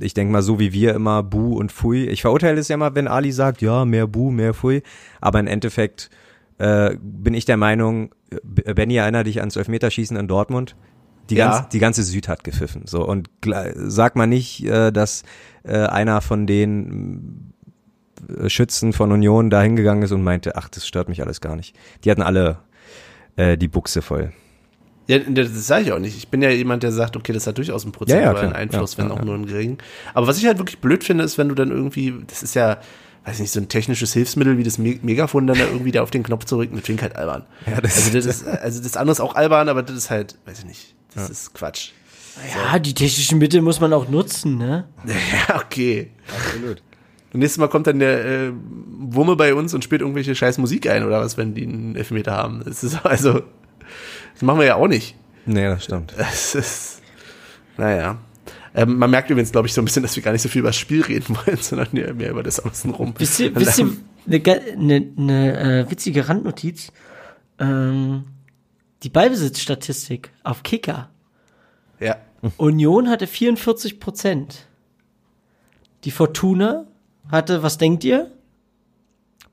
[0.00, 2.04] ich denke mal, so wie wir immer Bu und Fui.
[2.06, 4.82] Ich verurteile es ja mal, wenn Ali sagt, ja, mehr Bu, mehr Fui.
[5.20, 6.10] Aber im Endeffekt
[6.58, 8.10] äh, bin ich der Meinung,
[8.42, 10.76] B- Benny, erinnere dich ans Elfmeterschießen in Dortmund.
[11.30, 11.50] Die, Ja.
[11.50, 12.82] ganz, die ganze Süd hat gepfiffen.
[12.86, 13.30] So und
[13.74, 15.22] sag mal nicht, äh, dass
[15.64, 17.52] äh, einer von den
[18.38, 21.56] äh, Schützen von Union da hingegangen ist und meinte, ach, das stört mich alles gar
[21.56, 21.74] nicht.
[22.04, 22.58] Die hatten alle
[23.36, 24.32] äh, die Buchse voll.
[25.08, 26.16] Ja, das sage ich auch nicht.
[26.16, 28.52] Ich bin ja jemand, der sagt, okay, das hat durchaus einen prozentualen.
[28.52, 29.24] Einfluss, Ja, wenn ja, auch ja.
[29.24, 29.78] nur einen geringen.
[30.14, 32.78] Aber was ich halt wirklich blöd finde, ist, wenn du dann irgendwie, das ist ja,
[33.24, 36.10] weiß nicht, so ein technisches Hilfsmittel wie das Me Megafon dann da irgendwie da auf
[36.10, 37.44] den Knopf zu drücken, das klingt halt albern.
[37.66, 40.36] Ja, das- also, das ist, also das andere ist auch albern, aber das ist halt,
[40.44, 41.90] weiß ich nicht, das ist Quatsch.
[42.72, 44.84] Ja, die technischen Mittel muss man auch nutzen, ne?
[45.48, 46.10] Ja, okay.
[46.36, 46.82] Absolut.
[47.32, 48.52] Und nächstes Mal kommt dann der äh,
[48.98, 52.32] Wumme bei uns und spielt irgendwelche scheiß Musik ein oder was, wenn die einen Elfmeter
[52.32, 52.62] haben.
[52.64, 53.42] Das ist also,
[54.36, 55.16] das machen wir ja auch nicht.
[55.46, 56.12] Nee, das stimmt.
[56.18, 57.02] Es ist,
[57.78, 58.18] naja.
[58.74, 60.58] Ähm, man merkt übrigens, glaube ich, so ein bisschen, dass wir gar nicht so viel
[60.58, 63.14] über das Spiel reden wollen, sondern mehr, mehr über das Außenrum.
[63.16, 63.90] Wisst ihr, wisst ihr
[64.26, 64.40] eine
[64.76, 66.92] ne, ne, äh, witzige Randnotiz?
[67.58, 68.24] Ähm,
[69.02, 71.08] die Ballbesitzstatistik auf Kicker.
[71.98, 72.16] Ja.
[72.58, 74.66] Union hatte 44 Prozent.
[76.04, 76.86] Die Fortuna
[77.30, 78.30] hatte, was denkt ihr?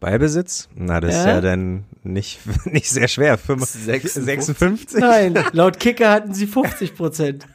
[0.04, 0.70] Ballbesitz?
[0.76, 1.42] Na, das ist Ja.
[1.42, 3.38] dann nicht, nicht sehr schwer.
[3.38, 4.24] Fünf- 56?
[4.24, 5.00] 56?
[5.00, 7.48] Nein, laut Kicker hatten sie 50 Prozent.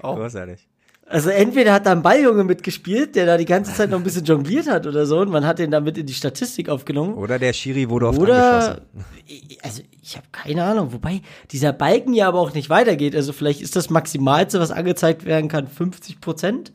[0.00, 0.16] Auch.
[0.16, 0.66] Großartig.
[1.06, 4.24] Also entweder hat da ein Balljunge mitgespielt, der da die ganze Zeit noch ein bisschen
[4.24, 7.14] jongliert hat oder so und man hat den damit in die Statistik aufgenommen.
[7.14, 9.60] Oder der Schiri wurde oft Oder, angeschossen.
[9.62, 13.14] also ich habe keine Ahnung, wobei dieser Balken ja aber auch nicht weitergeht.
[13.14, 16.72] Also vielleicht ist das Maximalste, was angezeigt werden kann, 50 Prozent.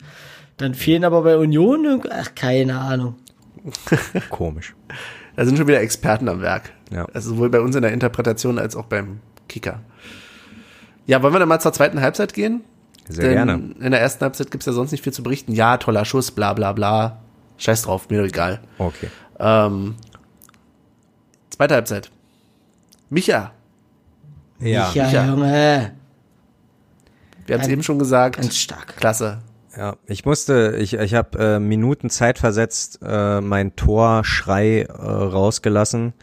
[0.56, 3.16] Dann fehlen aber bei Union, ach keine Ahnung.
[4.30, 4.74] Komisch.
[5.36, 6.72] Da sind schon wieder Experten am Werk.
[6.90, 7.06] Ja.
[7.12, 9.80] Also sowohl bei uns in der Interpretation als auch beim Kicker.
[11.06, 12.62] Ja, wollen wir dann mal zur zweiten Halbzeit gehen?
[13.08, 13.52] Sehr Denn gerne.
[13.80, 15.52] In der ersten Halbzeit gibt's ja sonst nicht viel zu berichten.
[15.52, 17.20] Ja, toller Schuss, bla bla bla.
[17.56, 18.60] Scheiß drauf, mir doch egal.
[18.78, 19.08] Okay.
[19.38, 19.94] Ähm,
[21.50, 22.10] zweite Halbzeit.
[23.10, 23.52] Micha,
[24.60, 24.92] Ja.
[24.92, 25.26] Ja, Micha.
[25.26, 25.92] Junge,
[27.46, 28.36] wir haben es eben schon gesagt.
[28.36, 28.96] ganz stark.
[28.96, 29.38] Klasse.
[29.76, 36.14] Ja, ich musste, ich, ich habe äh, Minuten Zeit versetzt, äh, mein Torschrei äh, rausgelassen,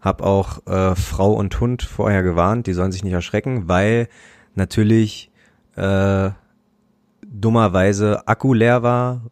[0.00, 4.08] habe auch äh, Frau und Hund vorher gewarnt, die sollen sich nicht erschrecken, weil
[4.54, 5.30] natürlich
[5.76, 6.30] äh,
[7.26, 9.22] dummerweise Akku leer war,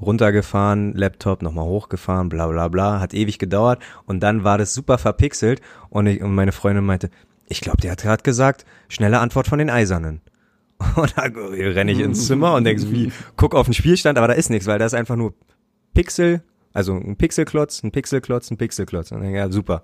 [0.00, 4.98] runtergefahren, Laptop nochmal hochgefahren, bla bla bla, hat ewig gedauert und dann war das super
[4.98, 7.10] verpixelt und, ich, und meine Freundin meinte,
[7.46, 10.20] ich glaube, der hat gerade gesagt, schnelle Antwort von den Eisernen.
[10.96, 14.28] Und dann renne ich ins Zimmer und denke so, wie, guck auf den Spielstand, aber
[14.28, 15.34] da ist nichts, weil da ist einfach nur
[15.94, 19.12] Pixel, also ein Pixelklotz, ein Pixelklotz, ein Pixelklotz.
[19.12, 19.82] Und dann, ja, super.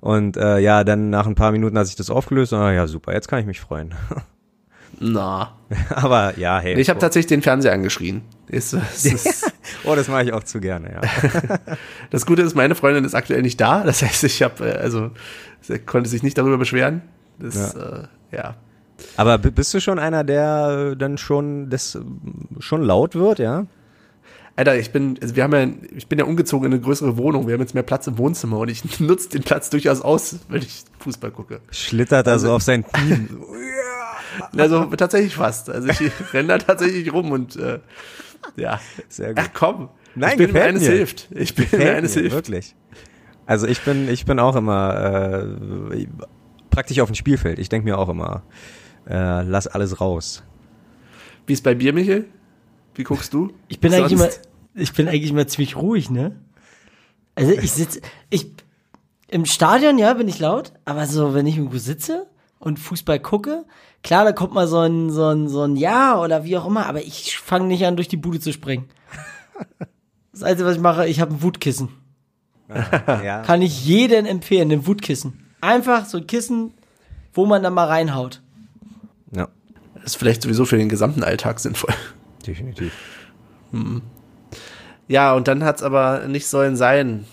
[0.00, 3.12] Und äh, ja, dann nach ein paar Minuten hat sich das aufgelöst und ja, super,
[3.12, 3.94] jetzt kann ich mich freuen.
[5.00, 5.56] Na.
[5.90, 6.78] aber ja, hey.
[6.78, 8.22] Ich habe tatsächlich den Fernseher angeschrien.
[8.46, 9.52] Ist, es ist,
[9.84, 11.58] oh, das mache ich auch zu gerne, ja.
[12.10, 13.82] das Gute ist, meine Freundin ist aktuell nicht da.
[13.82, 15.10] Das heißt, ich habe, also,
[15.62, 17.02] sie konnte sich nicht darüber beschweren.
[17.38, 17.80] Das, ja.
[17.80, 18.54] Äh, ja.
[19.16, 22.00] Aber bist du schon einer, der äh, dann schon das äh,
[22.60, 23.66] schon laut wird, ja?
[24.56, 27.48] Alter, ich bin, also wir haben ja, ich bin ja umgezogen in eine größere Wohnung.
[27.48, 30.62] Wir haben jetzt mehr Platz im Wohnzimmer und ich nutze den Platz durchaus aus, wenn
[30.62, 31.60] ich Fußball gucke.
[31.70, 33.30] Schlittert da so auf seinen Knien.
[34.56, 35.70] Also tatsächlich fast.
[35.70, 37.78] Also ich renne da tatsächlich rum und äh,
[38.56, 38.80] ja.
[39.08, 39.44] Sehr gut.
[39.44, 39.90] Ach komm.
[40.16, 40.90] Nein, ich bin mir eines mir.
[40.90, 41.28] hilft.
[41.30, 42.36] Ich bin mir Gefällt eines mir, hilft.
[42.36, 42.74] Wirklich.
[43.46, 45.44] Also ich bin, ich bin auch immer
[45.92, 46.06] äh,
[46.70, 47.60] praktisch auf dem Spielfeld.
[47.60, 48.42] Ich denke mir auch immer,
[49.08, 50.42] äh, lass alles raus.
[51.46, 52.26] Wie ist bei dir, Michel?
[52.94, 53.52] Wie guckst du?
[53.68, 54.28] Ich bin eigentlich immer,
[54.74, 56.36] ich bin eigentlich immer ziemlich ruhig, ne?
[57.34, 58.46] Also ich sitze, ich,
[59.28, 62.26] im Stadion, ja, bin ich laut, aber so, wenn ich irgendwo sitze
[62.60, 63.64] und Fußball gucke,
[64.02, 66.86] klar, da kommt mal so ein, so ein, so ein Ja oder wie auch immer,
[66.86, 68.88] aber ich fange nicht an, durch die Bude zu springen.
[70.32, 71.88] Das Einzige, was ich mache, ich habe ein Wutkissen.
[73.06, 73.42] Ja.
[73.42, 75.46] Kann ich jedem empfehlen, ein Wutkissen.
[75.60, 76.72] Einfach so ein Kissen,
[77.32, 78.40] wo man dann mal reinhaut.
[79.34, 79.48] Ja,
[80.04, 81.94] ist vielleicht sowieso für den gesamten Alltag sinnvoll.
[82.46, 82.92] definitiv.
[85.08, 87.24] Ja, und dann hat's aber nicht sollen sein.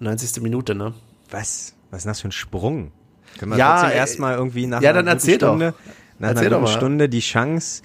[0.00, 0.42] 90.
[0.42, 0.94] Minute, ne?
[1.30, 1.74] Was?
[1.90, 2.92] Was ist denn das für ein Sprung?
[3.38, 5.48] Können wir Ja, trotzdem äh, erstmal irgendwie nach ja, einer dann erzähl doch.
[5.48, 5.74] Stunde,
[6.18, 6.68] nach Erzähl einer doch.
[6.68, 7.82] Stunde die Chance,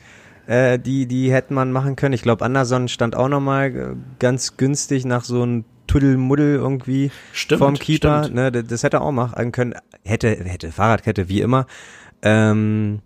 [0.47, 2.13] äh, die, die hätte man machen können.
[2.13, 7.59] Ich glaube, Anderson stand auch nochmal äh, ganz günstig nach so einem Tuddelmuddel irgendwie Stimmt,
[7.59, 8.23] vom Keeper.
[8.23, 8.35] stimmt.
[8.35, 9.75] Ne, das, das hätte er auch machen können.
[10.03, 11.65] Hätte, hätte Fahrradkette, wie immer.
[12.21, 12.99] Ähm,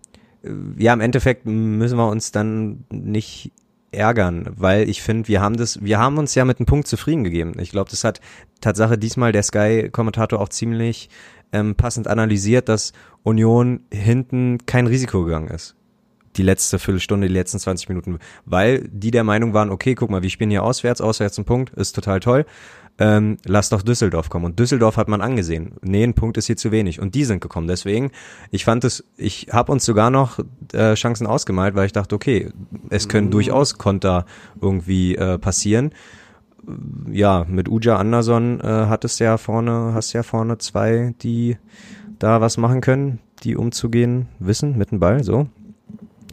[0.78, 3.52] ja, im Endeffekt müssen wir uns dann nicht
[3.92, 7.24] ärgern, weil ich finde, wir haben das, wir haben uns ja mit einem Punkt zufrieden
[7.24, 7.54] gegeben.
[7.58, 8.20] Ich glaube, das hat
[8.60, 11.10] Tatsache diesmal der Sky-Kommentator auch ziemlich
[11.52, 15.76] ähm, passend analysiert, dass Union hinten kein Risiko gegangen ist.
[16.36, 20.22] Die letzte Viertelstunde, die letzten 20 Minuten, weil die der Meinung waren, okay, guck mal,
[20.22, 22.46] wir spielen hier auswärts, auswärts ein Punkt, ist total toll.
[23.04, 24.44] Ähm, lass doch Düsseldorf kommen.
[24.44, 25.72] Und Düsseldorf hat man angesehen.
[25.82, 27.00] Nee, ein Punkt ist hier zu wenig.
[27.00, 27.66] Und die sind gekommen.
[27.66, 28.12] Deswegen,
[28.52, 30.38] ich fand es, ich habe uns sogar noch
[30.72, 32.50] äh, Chancen ausgemalt, weil ich dachte, okay,
[32.90, 34.24] es können durchaus Konter
[34.60, 35.90] irgendwie äh, passieren.
[37.10, 41.56] Ja, mit Uja Anderson äh, hattest ja vorne, hast ja vorne zwei, die
[42.20, 45.48] da was machen können, die umzugehen wissen mit dem Ball, so.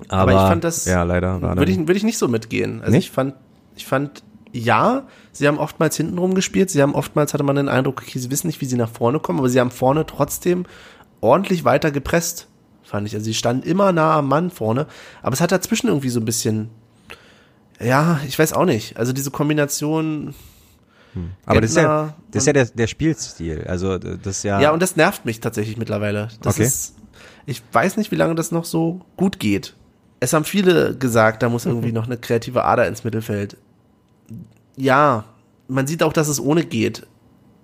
[0.08, 2.82] Aber ich fand das- ja leider war Würde ich, würde ich nicht so mitgehen.
[2.82, 3.06] Also Nicht?
[3.06, 3.34] ich fand,
[3.76, 5.08] ich fand, ja,
[5.40, 6.70] sie haben oftmals hinten rumgespielt.
[6.70, 9.20] Sie haben oftmals hatte man den Eindruck, okay, sie wissen nicht, wie sie nach vorne
[9.20, 10.66] kommen, aber sie haben vorne trotzdem
[11.22, 12.48] ordentlich weiter gepresst,
[12.84, 13.16] fand ich.
[13.16, 14.86] Also sie standen immer nah am Mann vorne,
[15.24, 16.70] aber es hat dazwischen irgendwie so ein bisschen,
[17.80, 18.98] ja, ich weiß auch nicht.
[18.98, 20.36] Also diese Kombination,
[21.46, 23.66] aber das ist ja, das ist ja der, der Spielstil.
[23.68, 26.28] Also das ist ja, ja, und das nervt mich tatsächlich mittlerweile.
[26.42, 26.64] Das Okay.
[26.68, 26.96] ist,
[27.46, 29.76] ich weiß nicht, wie lange das noch so gut geht.
[30.20, 33.56] Es haben viele gesagt, da muss irgendwie noch eine kreative Ader ins Mittelfeld.
[34.80, 35.26] Ja,
[35.68, 37.06] man sieht auch, dass es ohne geht.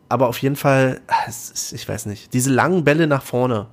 [0.10, 3.68] Aber auf jeden Fall, ist, ich weiß nicht, diese langen Bälle nach vorne,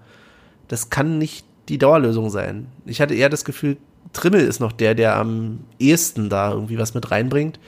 [0.68, 2.68] das kann nicht die Dauerlösung sein.
[2.86, 3.76] Ich hatte eher das Gefühl,
[4.12, 7.58] Trimmel ist noch der, der am ehesten da irgendwie was mit reinbringt.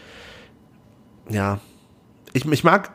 [1.28, 1.60] Ja,
[2.32, 2.92] ich, ich mag,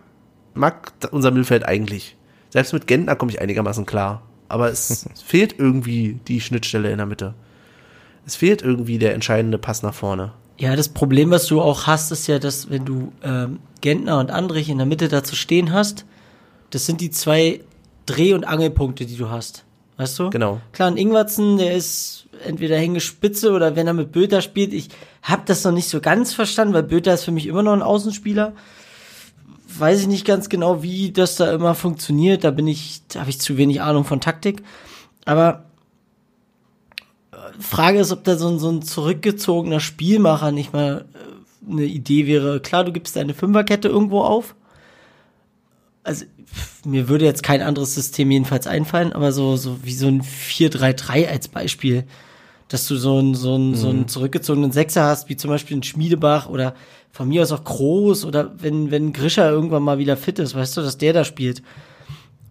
[0.54, 2.18] mag unser Mittelfeld eigentlich.
[2.50, 4.24] Selbst mit Gentner komme ich einigermaßen klar.
[4.48, 7.36] Aber es fehlt irgendwie die Schnittstelle in der Mitte.
[8.26, 10.34] es fehlt irgendwie der entscheidende Pass nach vorne.
[10.60, 14.30] Ja, das Problem, was du auch hast, ist ja, dass wenn du ähm, Gentner und
[14.30, 16.06] Andrich in der Mitte dazu stehen hast,
[16.70, 17.62] das sind die zwei
[18.06, 19.64] Dreh- und Angelpunkte, die du hast.
[19.96, 20.30] Weißt du?
[20.30, 20.60] Genau.
[20.74, 24.74] Klar, ein Ingwertsen, der ist entweder Hängespitze oder wenn er mit Böter spielt.
[24.74, 24.90] Ich
[25.22, 27.82] habe das noch nicht so ganz verstanden, weil Böter ist für mich immer noch ein
[27.82, 28.54] Außenspieler.
[29.78, 32.44] Weiß ich nicht ganz genau, wie das da immer funktioniert.
[32.44, 34.62] Da bin ich, da habe ich zu wenig Ahnung von Taktik.
[35.24, 35.69] Aber
[37.60, 42.26] Frage ist, ob da so ein, so ein zurückgezogener Spielmacher nicht mal äh, eine Idee
[42.28, 42.60] wäre.
[42.60, 44.56] Klar, du gibst deine Fünferkette irgendwo auf.
[46.04, 50.08] Also, pff, mir würde jetzt kein anderes System jedenfalls einfallen, aber so, so wie so
[50.08, 52.06] ein 4-3-3 als Beispiel.
[52.70, 55.84] Dass du so einen, so einen, so einen zurückgezogenen Sechser hast, wie zum Beispiel ein
[55.84, 56.76] Schmiedebach oder
[57.12, 60.78] von mir aus auch Groß oder wenn, wenn Grischer irgendwann mal wieder fit ist, weißt
[60.78, 61.64] du, dass der da spielt.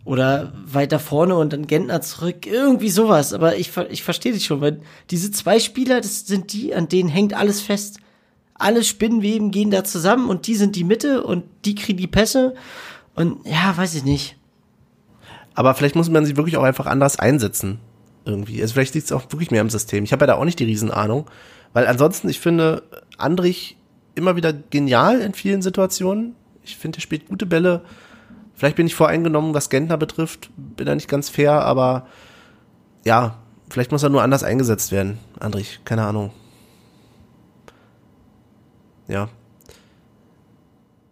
[0.05, 2.47] Oder weiter vorne und dann Gentner zurück.
[2.47, 3.35] Irgendwie sowas.
[3.35, 4.81] Aber ich, ich verstehe dich schon, weil
[5.11, 7.99] diese zwei Spieler, das sind die, an denen hängt alles fest.
[8.55, 12.55] Alle Spinnenweben gehen da zusammen und die sind die Mitte und die kriegen die Pässe.
[13.15, 14.37] Und ja, weiß ich nicht.
[15.55, 17.81] Aber vielleicht muss man sie wirklich auch einfach anders einsetzen.
[18.25, 18.61] Irgendwie.
[18.63, 20.05] Also vielleicht liegt es auch wirklich mehr im System.
[20.05, 21.29] Ich habe ja da auch nicht die Riesenahnung.
[21.73, 22.83] Weil ansonsten, ich finde
[23.17, 23.77] Andrich
[24.15, 26.35] immer wieder genial in vielen Situationen.
[26.63, 27.83] Ich finde, er spielt gute Bälle.
[28.59, 30.51] Vielleicht bin ich voreingenommen, was Gentner betrifft.
[30.57, 32.09] Bin da nicht ganz fair, aber
[33.05, 33.37] ja,
[33.71, 35.19] vielleicht muss er nur anders eingesetzt werden.
[35.39, 36.33] Andrich, keine Ahnung.
[39.07, 39.29] Ja.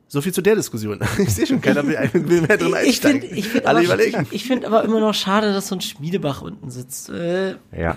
[0.08, 0.98] So viel zu der Diskussion.
[1.18, 3.20] Ich sehe schon, keiner will, will mehr drin Ich einsteigen.
[3.22, 6.70] finde ich find Alle aber, find aber immer noch schade, dass so ein Schmiedebach unten
[6.70, 7.10] sitzt.
[7.10, 7.96] Äh, Ja,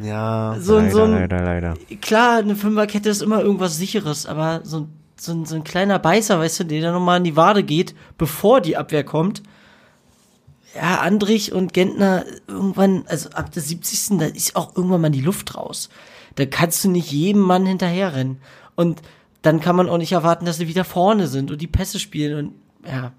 [0.00, 0.56] Ja.
[0.60, 1.74] so, ein- leider, so ein, leider, leider.
[2.00, 5.98] klar, eine Fünferkette ist immer irgendwas sicheres, aber so, ein- so, ein- so ein kleiner
[5.98, 9.42] Beißer, weißt du, der dann nochmal in die Wade geht, bevor die Abwehr kommt.
[10.74, 14.18] Ja, Andrich und Gentner irgendwann, also ab der 70.
[14.18, 15.90] da ist auch irgendwann mal die Luft raus.
[16.36, 18.38] Da kannst du nicht jedem Mann hinterherrennen.
[18.74, 19.02] Und
[19.42, 22.38] dann kann man auch nicht erwarten, dass sie wieder vorne sind und die Pässe spielen
[22.38, 23.12] und ja.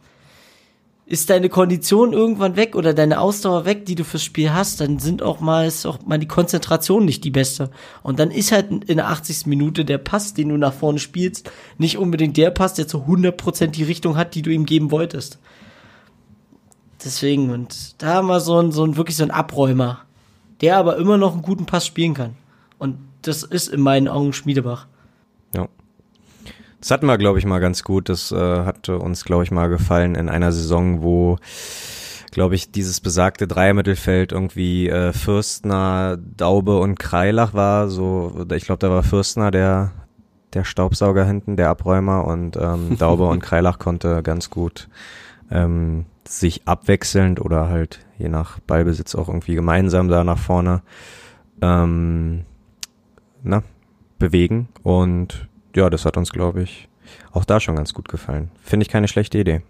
[1.13, 4.97] Ist deine Kondition irgendwann weg oder deine Ausdauer weg, die du fürs Spiel hast, dann
[4.97, 7.69] sind auch mal, ist auch mal die Konzentration nicht die beste.
[8.01, 9.45] Und dann ist halt in der 80.
[9.45, 13.67] Minute der Pass, den du nach vorne spielst, nicht unbedingt der Pass, der zu 100%
[13.67, 15.37] die Richtung hat, die du ihm geben wolltest.
[17.05, 19.99] Deswegen, und da mal so ein, so ein, wirklich so ein Abräumer,
[20.61, 22.33] der aber immer noch einen guten Pass spielen kann.
[22.79, 24.87] Und das ist in meinen Augen Schmiedebach.
[25.53, 25.67] Ja.
[26.83, 28.09] Das hatten wir, glaube ich, mal ganz gut.
[28.09, 31.37] Das äh, hatte uns, glaube ich, mal gefallen in einer Saison, wo,
[32.31, 37.87] glaube ich, dieses besagte Dreiermittelfeld irgendwie äh, Fürstner, Daube und Kreilach war.
[37.87, 39.93] So, ich glaube, da war Fürstner der
[40.53, 44.89] der Staubsauger hinten, der Abräumer und ähm, Daube und Kreilach konnte ganz gut
[45.49, 50.81] ähm, sich abwechselnd oder halt je nach Ballbesitz auch irgendwie gemeinsam da nach vorne
[51.61, 52.43] ähm,
[53.41, 53.63] na,
[54.19, 56.87] bewegen und ja, das hat uns, glaube ich,
[57.31, 58.51] auch da schon ganz gut gefallen.
[58.61, 59.61] Finde ich keine schlechte Idee.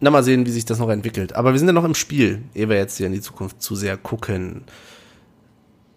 [0.00, 1.34] Na, mal sehen, wie sich das noch entwickelt.
[1.34, 3.74] Aber wir sind ja noch im Spiel, ehe wir jetzt hier in die Zukunft zu
[3.74, 4.64] sehr gucken.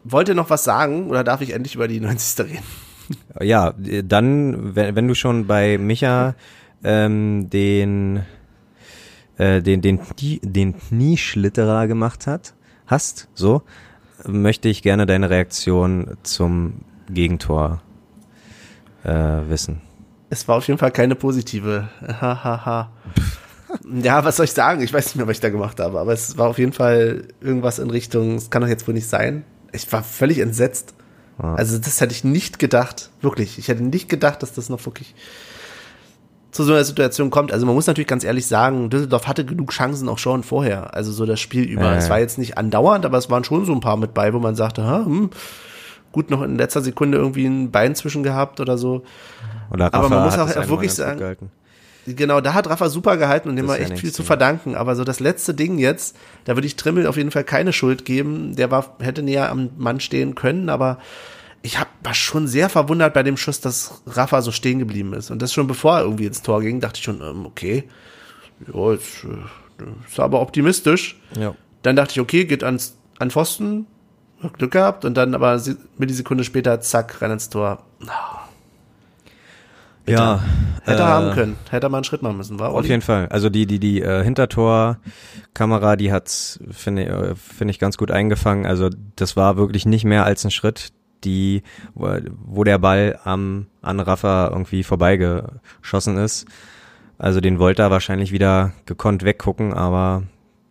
[0.03, 2.45] Wollt ihr noch was sagen oder darf ich endlich über die 90.
[2.45, 2.63] reden?
[3.39, 6.36] Ja, dann, wenn, du schon bei Micha
[6.83, 8.23] ähm, den,
[9.38, 10.01] äh, den, den,
[10.41, 12.53] den Knieschlitterer gemacht hat,
[12.86, 13.62] hast, so,
[14.25, 17.81] möchte ich gerne deine Reaktion zum Gegentor
[19.08, 19.82] äh, wissen.
[20.30, 21.88] Es war auf jeden Fall keine positive.
[22.06, 22.91] Hahaha.
[24.04, 24.82] ja, was soll ich sagen?
[24.82, 27.24] Ich weiß nicht mehr, was ich da gemacht habe, aber es war auf jeden Fall
[27.41, 29.46] irgendwas in Richtung, es kann doch jetzt wohl nicht sein.
[29.72, 30.93] Ich war völlig entsetzt.
[31.39, 33.60] Also das hätte ich nicht gedacht, wirklich.
[33.60, 35.13] Ich hätte nicht gedacht, dass das noch wirklich
[36.52, 37.52] zu so einer Situation kommt.
[37.52, 40.96] Also man muss natürlich ganz ehrlich sagen, Düsseldorf hatte genug Chancen auch schon vorher.
[40.96, 41.84] Also so das Spiel über.
[41.84, 41.98] Ja, ja.
[41.98, 44.39] Es war jetzt nicht andauernd, aber es waren schon so ein paar mit bei, wo
[44.39, 45.30] man sagte, hm,
[46.17, 49.03] gut noch in letzter Sekunde irgendwie ein Bein zwischen gehabt oder so.
[49.69, 51.51] Oder Aber man muss auch wirklich sagen- gehalten.
[52.08, 54.23] Genau, da hat Rafa super gehalten und dem war ist ja echt nichts, viel zu
[54.23, 54.25] ja.
[54.25, 54.73] verdanken.
[54.75, 58.03] Aber so das letzte Ding jetzt, da würde ich Trimmel auf jeden Fall keine Schuld
[58.03, 58.56] geben.
[58.56, 60.97] Der war, hätte näher am Mann stehen können, aber
[61.62, 65.30] ich hab, war schon sehr verwundert bei dem Schuss, dass Rafa so stehen geblieben ist.
[65.30, 67.84] Und das schon bevor er irgendwie ins Tor ging, dachte ich schon, ähm, okay,
[68.73, 71.19] ja, jetzt, äh, ist aber optimistisch.
[71.38, 71.53] Ja.
[71.84, 73.86] Dann dachte ich, okay, geht ans, an Pfosten,
[74.54, 75.62] Glück gehabt und dann aber
[75.97, 77.84] Millisekunde später, zack, rein ins Tor.
[80.08, 80.41] Ja,
[80.84, 83.02] Hätte äh, er haben können, hätte er mal einen Schritt machen müssen, war Auf jeden
[83.02, 83.28] Fall.
[83.28, 88.65] Also die die die äh, Hintertorkamera, die hat's finde äh, finde ich ganz gut eingefangen.
[88.65, 90.93] Also das war wirklich nicht mehr als ein Schritt,
[91.26, 91.62] die
[91.93, 96.45] wo, wo der Ball am an Rafa irgendwie vorbeigeschossen ist.
[97.17, 100.23] Also den wollte er wahrscheinlich wieder gekonnt weggucken, aber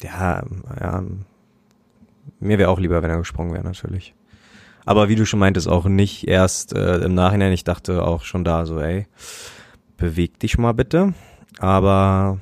[0.02, 0.44] ja,
[0.80, 1.02] ja
[2.40, 4.14] mir wäre auch lieber, wenn er gesprungen wäre, natürlich.
[4.84, 7.52] Aber wie du schon meintest, auch nicht erst äh, im Nachhinein.
[7.52, 9.06] Ich dachte auch schon da so, ey,
[9.96, 11.12] beweg dich mal bitte.
[11.58, 12.38] Aber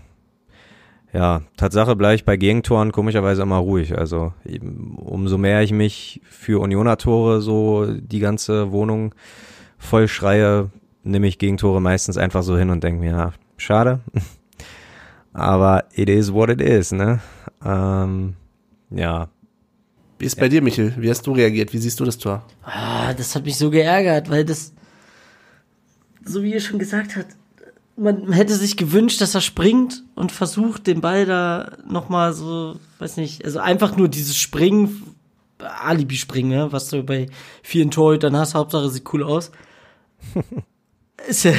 [1.14, 3.96] ja, Tatsache bleibe ich bei Gegentoren komischerweise immer ruhig.
[3.96, 9.14] Also eben, umso mehr ich mich für Unioner-Tore so die ganze Wohnung
[9.78, 10.70] voll schreie,
[11.04, 14.00] nehme ich Gegentore meistens einfach so hin und denke mir, ja, schade.
[15.32, 17.20] Aber it is what it is, ne?
[17.64, 18.34] Ähm,
[18.90, 19.28] ja.
[20.24, 20.94] Wie ist bei dir, Michel?
[20.96, 21.74] Wie hast du reagiert?
[21.74, 22.42] Wie siehst du das Tor?
[22.62, 24.72] Ah, das hat mich so geärgert, weil das,
[26.24, 27.36] so wie ihr schon gesagt habt,
[27.98, 33.18] man hätte sich gewünscht, dass er springt und versucht, den Ball da nochmal so, weiß
[33.18, 35.14] nicht, also einfach nur dieses Springen,
[35.58, 37.26] Alibi-Springen, ne, was du bei
[37.62, 39.52] vielen Torhütern hast, Hauptsache sieht cool aus.
[41.28, 41.52] ist ja,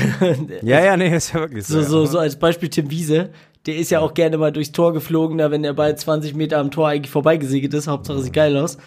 [0.64, 1.88] Ja, ja, nee, ist ja wirklich so, so.
[1.88, 2.08] so, ja.
[2.08, 3.30] so als Beispiel Tim Wiese.
[3.66, 6.60] Der ist ja auch gerne mal durchs Tor geflogen, da wenn der Ball 20 Meter
[6.60, 7.88] am Tor eigentlich vorbeigesegelt ist.
[7.88, 8.78] Hauptsache sieht geil aus.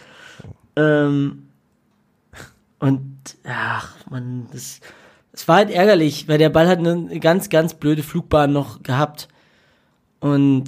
[0.77, 1.49] Ähm,
[2.79, 4.81] und, ach, man, das,
[5.33, 9.29] es war halt ärgerlich, weil der Ball hat eine ganz, ganz blöde Flugbahn noch gehabt.
[10.21, 10.67] Und,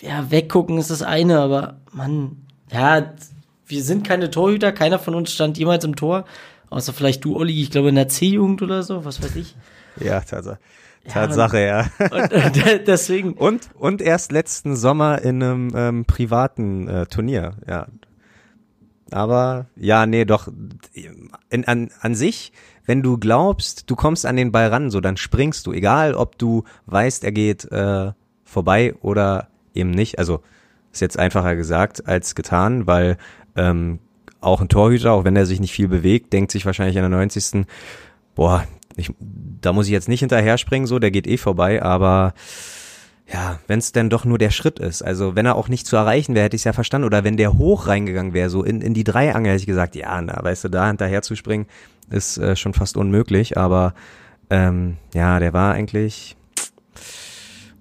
[0.00, 2.36] ja, weggucken ist das eine, aber, man,
[2.70, 3.14] ja,
[3.66, 6.24] wir sind keine Torhüter, keiner von uns stand jemals im Tor.
[6.70, 9.54] Außer vielleicht du, Olli, ich glaube in der C-Jugend oder so, was weiß ich.
[10.00, 10.58] Ja, Tatsache.
[11.08, 11.86] Tatsache, ja.
[11.98, 17.86] Und, äh, deswegen, Und, und erst letzten Sommer in einem ähm, privaten äh, Turnier, ja.
[19.10, 20.48] Aber ja, nee, doch.
[21.50, 22.52] In, an, an sich,
[22.86, 26.38] wenn du glaubst, du kommst an den Ball ran, so dann springst du, egal ob
[26.38, 28.12] du weißt, er geht äh,
[28.44, 30.18] vorbei oder eben nicht.
[30.18, 30.40] Also
[30.92, 33.18] ist jetzt einfacher gesagt als getan, weil
[33.56, 33.98] ähm,
[34.40, 37.08] auch ein Torhüter, auch wenn er sich nicht viel bewegt, denkt sich wahrscheinlich in der
[37.08, 37.66] 90.
[38.34, 38.64] Boah,
[38.96, 42.34] ich, da muss ich jetzt nicht hinterher springen, so, der geht eh vorbei, aber
[43.32, 45.02] ja, wenn es denn doch nur der Schritt ist.
[45.02, 47.06] Also wenn er auch nicht zu erreichen wäre, hätte ich es ja verstanden.
[47.06, 50.20] Oder wenn der hoch reingegangen wäre, so in, in die Dreiangel, hätte ich gesagt, ja,
[50.20, 51.66] na, weißt du, da hinterher zu springen,
[52.10, 53.56] ist äh, schon fast unmöglich.
[53.56, 53.94] Aber
[54.50, 56.36] ähm, ja, der war eigentlich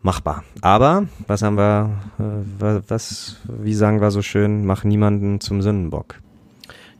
[0.02, 0.44] machbar.
[0.62, 6.16] Aber was haben wir, äh, was, wie sagen wir so schön, mach niemanden zum Sündenbock.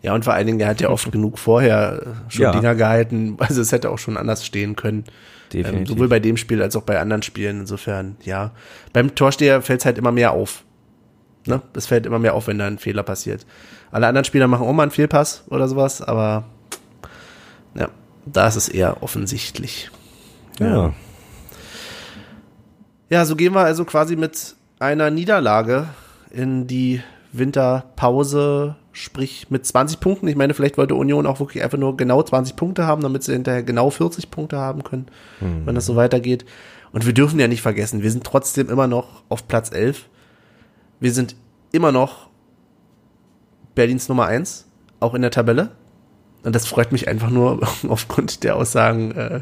[0.04, 2.52] Ja, und vor allen Dingen, er hat ja oft genug vorher äh, schon Ja.
[2.52, 3.36] Dinger gehalten.
[3.40, 5.06] Also es hätte auch schon anders stehen können.
[5.54, 7.62] Ähm, sowohl bei dem Spiel als auch bei anderen Spielen.
[7.62, 8.52] Insofern, ja.
[8.92, 10.64] Beim Torsteher fällt es halt immer mehr auf.
[11.46, 11.62] Ne?
[11.76, 13.46] Es fällt immer mehr auf, wenn da ein Fehler passiert.
[13.92, 16.46] Alle anderen Spieler machen auch mal einen Fehlpass oder sowas, aber
[17.76, 17.90] ja,
[18.26, 19.90] da ist es eher offensichtlich.
[20.60, 20.94] ja.
[23.10, 25.88] Ja, so gehen wir also quasi mit einer Niederlage
[26.32, 30.28] in die Winterpause, sprich mit 20 Punkten.
[30.28, 33.34] Ich meine, vielleicht wollte Union auch wirklich einfach nur genau 20 Punkte haben, damit sie
[33.34, 35.08] hinterher genau 40 Punkte haben können,
[35.66, 36.46] wenn das so weitergeht.
[36.94, 40.08] Und wir dürfen ja nicht vergessen, wir sind trotzdem immer noch auf Platz 11.
[41.00, 41.36] Wir sind
[41.72, 42.30] immer noch
[43.74, 44.68] Berlins Nummer 1,
[45.00, 45.72] auch in der Tabelle.
[46.44, 49.42] Und das freut mich einfach nur aufgrund der Aussagen äh,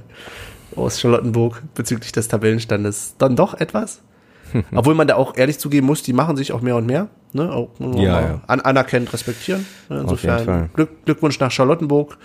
[0.75, 4.01] aus Charlottenburg bezüglich des Tabellenstandes dann doch etwas.
[4.75, 7.09] Obwohl man da auch ehrlich zugeben muss, die machen sich auch mehr und mehr.
[7.33, 7.51] Ne?
[7.51, 8.41] Auch, Ja, ja.
[8.47, 9.65] An, anerkennend respektieren.
[9.89, 10.01] Ne?
[10.01, 12.17] Insofern Glück, Glückwunsch nach Charlottenburg,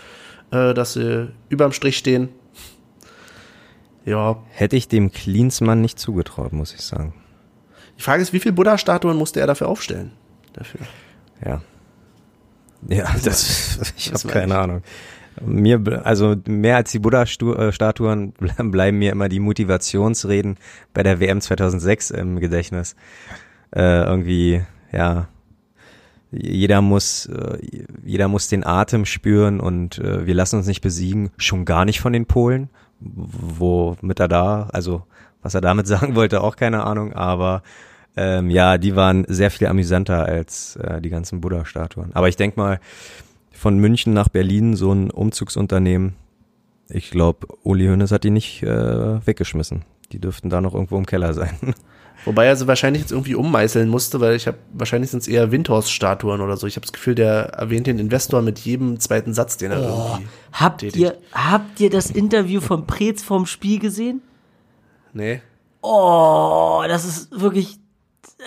[0.50, 2.28] äh, dass sie überm Strich stehen.
[4.04, 7.12] Ja, Hätte ich dem Klinsmann nicht zugetraut, muss ich sagen.
[7.98, 10.12] die Frage ist, wie viele Buddha-Statuen musste er dafür aufstellen?
[10.52, 10.80] Dafür.
[11.44, 11.60] Ja.
[12.88, 14.56] Ja, das, ich habe keine.
[14.58, 14.82] Ahnung.
[15.44, 20.56] Mir, also mehr als die Buddha-Statuen bleiben mir immer die Motivationsreden
[20.94, 22.96] bei der WM 2006 im Gedächtnis.
[23.74, 25.28] Äh, irgendwie, ja,
[26.30, 27.58] jeder muss, äh,
[28.04, 32.00] jeder muss den Atem spüren und äh, wir lassen uns nicht besiegen, schon gar nicht
[32.00, 32.70] von den Polen,
[33.00, 35.04] womit er da, also
[35.42, 37.62] was er damit sagen wollte, auch keine Ahnung, aber
[38.16, 42.12] ähm, ja, die waren sehr viel amüsanter als äh, die ganzen Buddha-Statuen.
[42.14, 42.80] Aber ich denk mal,
[43.56, 46.14] von München nach Berlin so ein Umzugsunternehmen,
[46.88, 49.84] ich glaube, Uli Hoeneß hat die nicht äh, weggeschmissen.
[50.12, 51.56] Die dürften da noch irgendwo im Keller sein.
[52.24, 55.52] Wobei er sie wahrscheinlich jetzt irgendwie ummeißeln musste, weil ich habe, wahrscheinlich sind es eher
[55.52, 56.66] Windhorst-Statuen oder so.
[56.66, 60.26] Ich habe das Gefühl, der erwähnt den Investor mit jedem zweiten Satz, den er irgendwie.
[60.52, 60.96] habt tätigt.
[60.96, 64.22] ihr, habt ihr das Interview von Preetz vom Spiel gesehen?
[65.12, 65.40] Nee.
[65.82, 67.78] Oh, das ist wirklich,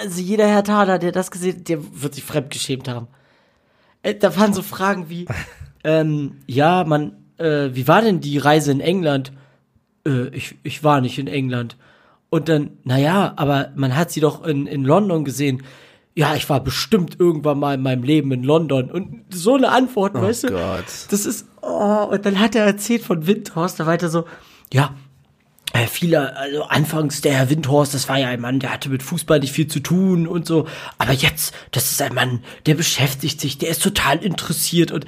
[0.02, 3.08] also jeder Herr Thaler, der das gesehen hat, der wird sich fremdgeschämt haben.
[4.04, 5.26] Äh, Da waren so Fragen wie,
[5.84, 9.32] ähm, ja, man, äh, wie war denn die Reise in England?
[10.06, 11.78] Äh, ich, ich war nicht in England.
[12.30, 15.64] Und dann, naja, aber man hat sie doch in, in London gesehen.
[16.16, 18.92] Ja, ich war bestimmt irgendwann mal in meinem Leben in London.
[18.92, 20.48] Und so eine Antwort, weißt du?
[20.50, 20.86] Gott.
[21.10, 24.26] Das ist, oh, und dann hat er erzählt von Windhorst, da weiter so,
[24.72, 24.96] ja,
[25.88, 29.40] viele, also anfangs der Herr Windhorst, das war ja ein Mann, der hatte mit Fußball
[29.40, 30.68] nicht viel zu tun und so.
[30.98, 35.06] Aber jetzt, das ist ein Mann, der beschäftigt sich, der ist total interessiert und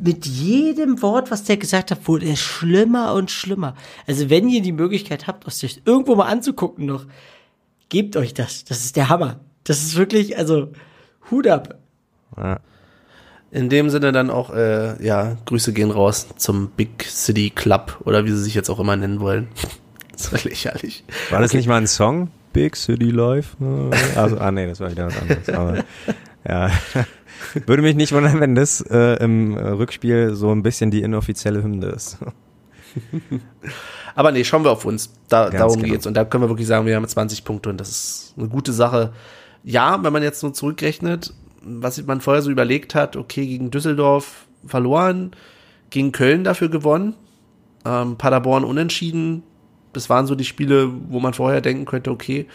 [0.00, 3.74] mit jedem Wort, was der gesagt hat, wurde es schlimmer und schlimmer.
[4.06, 7.06] Also wenn ihr die Möglichkeit habt, euch irgendwo mal anzugucken noch,
[7.88, 8.64] gebt euch das.
[8.64, 9.40] Das ist der Hammer.
[9.64, 10.72] Das ist wirklich, also
[11.30, 11.78] Hut ab.
[12.36, 12.60] Ja.
[13.50, 18.24] In dem Sinne dann auch, äh, ja, Grüße gehen raus zum Big City Club oder
[18.24, 19.48] wie sie sich jetzt auch immer nennen wollen.
[20.12, 21.04] das war lächerlich.
[21.30, 21.58] War das okay.
[21.58, 22.30] nicht mal ein Song?
[22.52, 23.56] Big City Life?
[24.16, 25.48] Also, ah nee, das war wieder was anderes.
[25.48, 25.84] Aber
[26.46, 26.70] ja.
[27.66, 31.86] Würde mich nicht wundern, wenn das äh, im Rückspiel so ein bisschen die inoffizielle Hymne
[31.86, 32.18] ist.
[34.14, 35.12] Aber nee, schauen wir auf uns.
[35.28, 35.92] Da, darum genau.
[35.92, 36.06] geht's.
[36.06, 38.72] Und da können wir wirklich sagen, wir haben 20 Punkte und das ist eine gute
[38.72, 39.12] Sache.
[39.62, 41.32] Ja, wenn man jetzt nur zurückrechnet,
[41.62, 45.32] was man vorher so überlegt hat, okay, gegen Düsseldorf verloren,
[45.90, 47.14] gegen Köln dafür gewonnen,
[47.84, 49.42] ähm, Paderborn unentschieden.
[49.92, 52.46] Das waren so die Spiele, wo man vorher denken könnte, okay,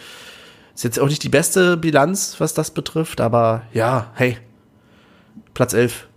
[0.75, 4.37] ist jetzt auch nicht die beste Bilanz, was das betrifft, aber ja, hey,
[5.53, 6.07] Platz 11.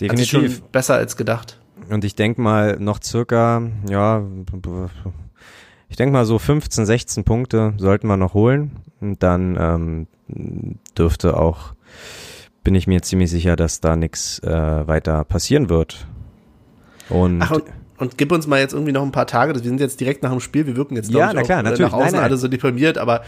[0.00, 0.34] Definitiv.
[0.34, 1.58] Also schon besser als gedacht.
[1.88, 4.22] Und ich denke mal noch circa, ja,
[5.88, 8.72] ich denke mal so 15, 16 Punkte sollten wir noch holen.
[9.00, 11.74] Und dann ähm, dürfte auch,
[12.64, 16.06] bin ich mir ziemlich sicher, dass da nichts äh, weiter passieren wird.
[17.08, 17.64] Und, Ach, und,
[17.98, 19.54] und gib uns mal jetzt irgendwie noch ein paar Tage.
[19.54, 21.80] Wir sind jetzt direkt nach dem Spiel, wir wirken jetzt ja, na klar, natürlich.
[21.80, 22.24] nach außen nein, nein.
[22.24, 23.22] alle so deprimiert, aber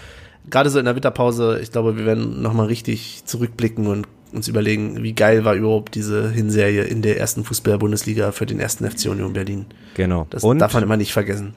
[0.48, 5.02] gerade so in der Winterpause, ich glaube, wir werden nochmal richtig zurückblicken und uns überlegen,
[5.02, 9.32] wie geil war überhaupt diese Hinserie in der ersten Fußball-Bundesliga für den ersten FC Union
[9.32, 9.66] Berlin.
[9.94, 10.26] Genau.
[10.30, 11.54] Das und darf man immer nicht vergessen.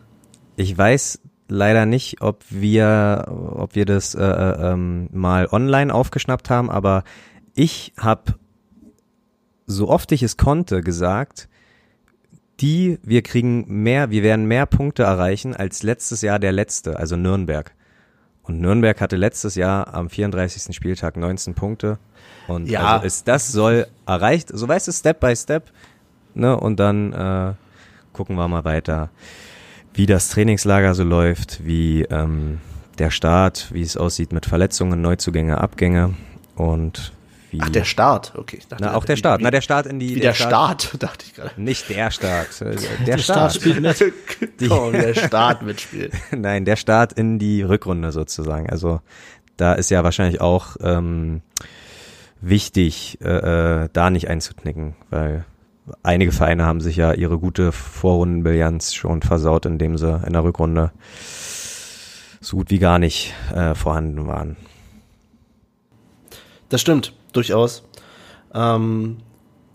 [0.56, 6.49] Ich weiß leider nicht, ob wir, ob wir das äh, äh, ähm, mal online aufgeschnappt
[6.49, 7.04] haben, aber
[7.54, 8.36] ich habe
[9.66, 11.47] so oft ich es konnte gesagt,
[12.60, 17.16] die, wir kriegen mehr, wir werden mehr Punkte erreichen als letztes Jahr der letzte, also
[17.16, 17.74] Nürnberg.
[18.43, 20.76] Und Nürnberg hatte letztes Jahr am 34.
[20.76, 21.97] Spieltag 19 Punkte.
[22.47, 22.95] Und ja.
[22.95, 25.72] also ist, das soll erreicht, so weißt du, Step by Step.
[26.36, 26.58] Ne?
[26.58, 27.54] Und dann äh,
[28.12, 29.10] gucken wir mal weiter,
[29.94, 32.60] wie das Trainingslager so läuft, wie ähm,
[32.98, 36.14] der Start, wie es aussieht mit Verletzungen, Neuzugänge, Abgänge
[36.56, 37.14] und
[37.52, 37.60] wie.
[37.62, 38.58] Ach, der Start, okay.
[38.60, 39.39] Ich dachte, Na, auch der Start.
[39.39, 40.16] Wie, Na, der Start in die.
[40.16, 41.62] Wie der, der Start, Start, dachte ich gerade.
[41.62, 42.50] Nicht der Start.
[42.62, 42.76] Der,
[43.06, 43.52] der Start.
[43.52, 44.14] Start spielt mit.
[44.60, 46.14] Die, oh, der Start mitspielt.
[46.32, 48.70] Nein, der Start in die Rückrunde sozusagen.
[48.70, 49.02] Also
[49.58, 51.41] da ist ja wahrscheinlich auch ähm,
[52.41, 55.46] wichtig, äh, äh, da nicht einzuknicken, weil
[56.04, 60.92] einige Vereine haben sich ja ihre gute Vorrundenbilanz schon versaut, indem sie in der Rückrunde
[62.42, 64.58] so gut wie gar nicht äh, vorhanden waren.
[66.70, 67.84] Das stimmt durchaus.
[68.54, 69.18] Ähm,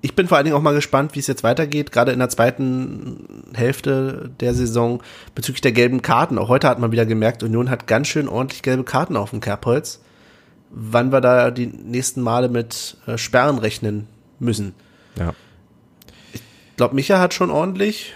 [0.01, 2.29] ich bin vor allen Dingen auch mal gespannt, wie es jetzt weitergeht, gerade in der
[2.29, 5.03] zweiten Hälfte der Saison
[5.35, 6.39] bezüglich der gelben Karten.
[6.39, 9.41] Auch heute hat man wieder gemerkt, Union hat ganz schön ordentlich gelbe Karten auf dem
[9.41, 10.01] Kerbholz.
[10.71, 14.07] Wann wir da die nächsten Male mit äh, Sperren rechnen
[14.39, 14.75] müssen.
[15.19, 15.35] Ja.
[16.79, 18.15] Ich glaube, Micha hat schon ordentlich.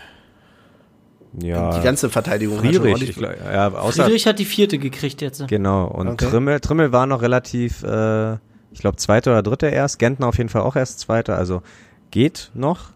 [1.41, 1.77] Ja.
[1.77, 3.17] Die ganze Verteidigung Friedrich, hat schon ordentlich.
[3.17, 5.49] Glaub, ja, außer, Friedrich hat die vierte gekriegt jetzt.
[5.49, 5.87] Genau.
[5.87, 6.31] Und okay.
[6.31, 8.37] Trimmel, Trimmel war noch relativ äh,
[8.73, 9.99] ich glaube, zweiter oder dritter erst.
[9.99, 11.37] Gentner auf jeden Fall auch erst zweiter.
[11.37, 11.63] Also
[12.11, 12.91] geht noch.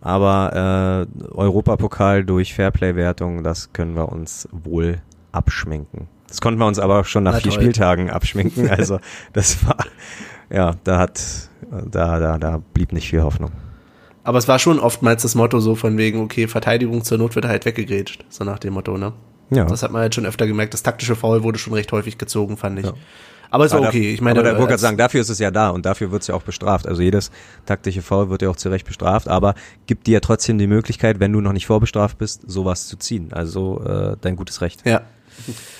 [0.00, 4.98] Aber äh, Europapokal durch Fairplay-Wertung, das können wir uns wohl
[5.32, 6.08] abschminken.
[6.28, 7.62] Das konnten wir uns aber schon nach Na, vier toll.
[7.62, 8.68] Spieltagen abschminken.
[8.76, 9.00] Also
[9.32, 9.78] das war,
[10.50, 11.20] ja, da hat,
[11.70, 13.50] da, da, da blieb nicht viel Hoffnung.
[14.26, 17.44] Aber es war schon oftmals das Motto so von wegen, okay, Verteidigung zur Not wird
[17.44, 18.24] halt weggegrätscht.
[18.28, 19.12] So nach dem Motto, ne?
[19.50, 19.66] Ja.
[19.66, 20.74] Das hat man halt schon öfter gemerkt.
[20.74, 22.86] Das taktische Foul wurde schon recht häufig gezogen, fand ich.
[22.86, 22.94] Ja.
[23.50, 24.12] Aber ist ja, okay.
[24.12, 26.26] Ich meine, aber der Burkhardt sagen, dafür ist es ja da und dafür wird es
[26.26, 26.88] ja auch bestraft.
[26.88, 27.30] Also jedes
[27.66, 29.54] taktische Foul wird ja auch zu Recht bestraft, aber
[29.86, 33.32] gibt dir ja trotzdem die Möglichkeit, wenn du noch nicht vorbestraft bist, sowas zu ziehen.
[33.32, 34.84] Also äh, dein gutes Recht.
[34.84, 35.02] Ja.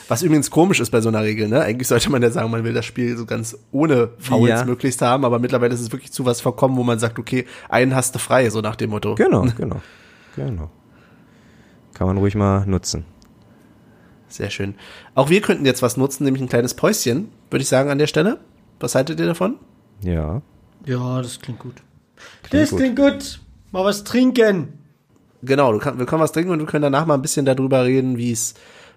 [0.08, 1.60] Was übrigens komisch ist bei so einer Regel, ne?
[1.60, 4.64] Eigentlich sollte man ja sagen, man will das Spiel so ganz ohne Fouls ja.
[4.64, 7.94] möglichst haben, aber mittlerweile ist es wirklich zu was verkommen, wo man sagt, okay, einen
[7.94, 9.14] hast du frei, so nach dem Motto.
[9.16, 9.80] Genau, genau.
[10.36, 10.70] Genau.
[11.94, 13.04] Kann man ruhig mal nutzen.
[14.28, 14.74] Sehr schön.
[15.14, 18.06] Auch wir könnten jetzt was nutzen, nämlich ein kleines Päuschen, würde ich sagen, an der
[18.06, 18.38] Stelle.
[18.80, 19.56] Was haltet ihr davon?
[20.02, 20.42] Ja.
[20.84, 21.76] Ja, das klingt gut.
[22.42, 22.78] Klingt das gut.
[22.80, 23.40] klingt gut.
[23.72, 24.78] Mal was trinken.
[25.42, 27.84] Genau, du kann, wir können was trinken und wir können danach mal ein bisschen darüber
[27.84, 28.54] reden, wie es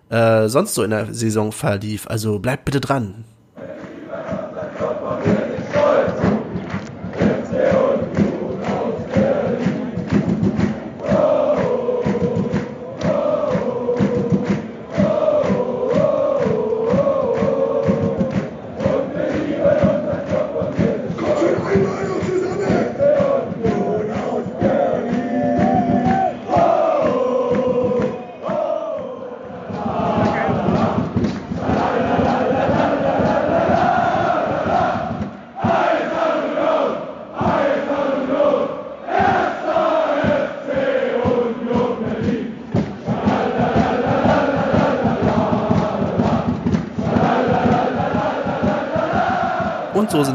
[0.09, 2.07] äh, sonst so in der Saison verlief.
[2.07, 3.25] Also bleibt bitte dran.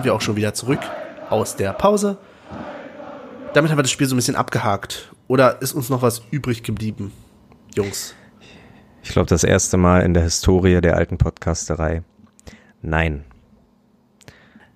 [0.05, 0.81] Sind wir auch schon wieder zurück
[1.31, 2.19] aus der Pause.
[3.55, 5.11] Damit haben wir das Spiel so ein bisschen abgehakt.
[5.29, 7.11] Oder ist uns noch was übrig geblieben,
[7.75, 8.15] Jungs?
[9.03, 12.03] Ich glaube, das erste Mal in der Historie der alten Podcasterei.
[12.83, 13.25] Nein.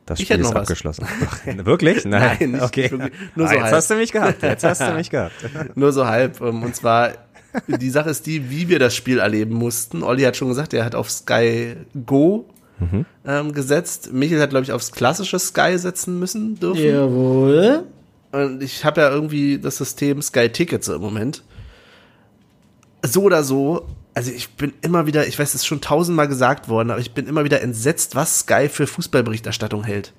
[0.06, 1.06] Das Ich Spiel ist abgeschlossen.
[1.06, 2.04] Ach, wirklich?
[2.06, 2.38] Nein.
[2.40, 2.90] Nein, nicht okay.
[2.90, 3.12] wirklich.
[3.34, 3.74] Nur ah, so jetzt halb.
[3.74, 4.42] hast du mich gehabt.
[4.42, 5.34] Jetzt hast du mich gehabt.
[5.74, 6.40] Nur so halb.
[6.40, 7.10] ähm, Und zwar,
[7.66, 10.02] die Sache ist die, wie wir das Spiel erleben mussten.
[10.02, 11.76] Olli hat schon gesagt, er hat auf Sky
[12.06, 12.46] Go
[13.26, 14.12] ähm, gesetzt.
[14.12, 16.84] Michael hat, glaube ich, aufs klassische Sky setzen müssen dürfen.
[16.84, 17.84] Jawohl.
[18.32, 21.42] Und ich habe ja irgendwie das System Sky Tickets im Moment.
[23.02, 23.86] So oder so,
[24.18, 27.14] also ich bin immer wieder, ich weiß, es ist schon tausendmal gesagt worden, aber ich
[27.14, 30.12] bin immer wieder entsetzt, was Sky für Fußballberichterstattung hält.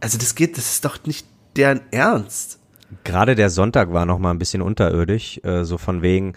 [0.00, 2.58] Also das geht, das ist doch nicht deren Ernst.
[3.04, 6.34] Gerade der Sonntag war noch mal ein bisschen unterirdisch, äh, so von wegen,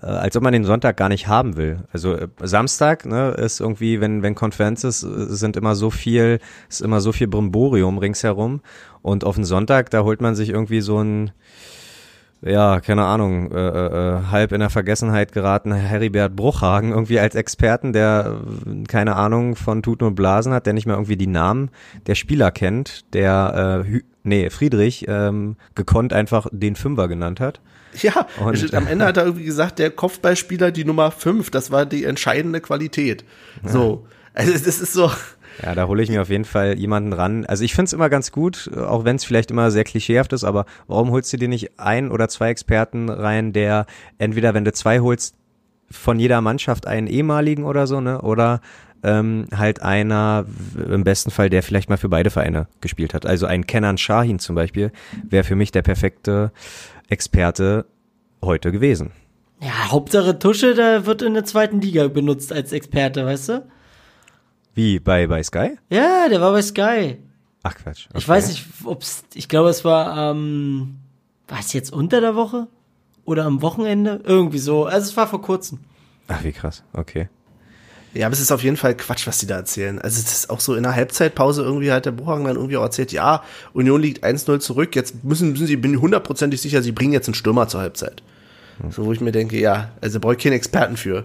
[0.00, 1.84] äh, als ob man den Sonntag gar nicht haben will.
[1.92, 6.82] Also äh, Samstag ne, ist irgendwie, wenn wenn Konferences äh, sind immer so viel, ist
[6.82, 8.60] immer so viel Brimborium ringsherum
[9.02, 11.30] und auf den Sonntag da holt man sich irgendwie so ein
[12.50, 17.92] ja, keine Ahnung, äh, äh, halb in der Vergessenheit geraten Heribert Bruchhagen irgendwie als Experten,
[17.92, 21.70] der äh, keine Ahnung von Tuten und Blasen hat, der nicht mehr irgendwie die Namen
[22.06, 27.60] der Spieler kennt, der äh, Hü nee, Friedrich ähm, gekonnt einfach den Fünfer genannt hat.
[28.02, 31.86] Ja, Und- am Ende hat er irgendwie gesagt, der Kopfballspieler die Nummer 5, das war
[31.86, 33.24] die entscheidende Qualität.
[33.64, 34.06] So.
[34.34, 35.10] Also das ist so.
[35.62, 37.46] Ja, da hole ich mir auf jeden Fall jemanden ran.
[37.46, 40.66] Also ich find's immer ganz gut, auch wenn es vielleicht immer sehr klischeehaft ist, aber
[40.86, 43.86] warum holst du dir nicht ein oder zwei Experten rein, der
[44.18, 45.36] entweder, wenn du zwei holst,
[45.90, 48.20] von jeder Mannschaft einen ehemaligen oder so, ne?
[48.22, 48.60] Oder
[49.02, 50.46] ähm, halt einer,
[50.76, 53.24] im besten Fall, der vielleicht mal für beide Vereine gespielt hat.
[53.24, 54.90] Also ein Kenan Shahin zum Beispiel
[55.28, 56.50] wäre für mich der perfekte
[57.08, 57.86] Experte
[58.42, 59.12] heute gewesen.
[59.60, 63.66] Ja, Hauptsache Tusche, der wird in der zweiten Liga benutzt als Experte, weißt du?
[64.76, 65.78] Wie bei, bei Sky?
[65.88, 67.16] Ja, der war bei Sky.
[67.62, 68.08] Ach Quatsch.
[68.10, 68.28] Ich okay.
[68.28, 70.96] weiß nicht, ob's, ich glaube, es war, ähm,
[71.48, 72.68] war es jetzt unter der Woche?
[73.24, 74.20] Oder am Wochenende?
[74.24, 74.84] Irgendwie so.
[74.84, 75.78] Also es war vor kurzem.
[76.28, 76.84] Ach, wie krass.
[76.92, 77.30] Okay.
[78.12, 79.98] Ja, aber es ist auf jeden Fall Quatsch, was die da erzählen.
[79.98, 82.82] Also es ist auch so in der Halbzeitpause irgendwie hat der Buchhagen dann irgendwie auch
[82.82, 86.92] erzählt, ja, Union liegt 1-0 zurück, jetzt müssen, müssen sie, bin ich hundertprozentig sicher, sie
[86.92, 88.22] bringen jetzt einen Stürmer zur Halbzeit.
[88.90, 91.24] So, wo ich mir denke, ja, also brauche ich keinen Experten für.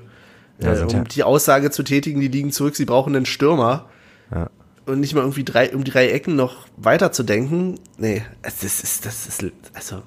[0.63, 3.89] Ja, äh, um ja- die Aussage zu tätigen, die liegen zurück, sie brauchen einen Stürmer.
[4.33, 4.49] Ja.
[4.85, 7.75] Und nicht mal irgendwie drei, um drei Ecken noch weiter zu denken.
[7.97, 10.01] Nee, das ist, das ist, also,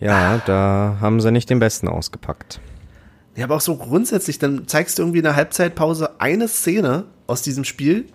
[0.00, 2.60] Ja, da haben sie nicht den Besten ausgepackt.
[3.36, 7.42] Ja, aber auch so grundsätzlich, dann zeigst du irgendwie in der Halbzeitpause eine Szene aus
[7.42, 8.06] diesem Spiel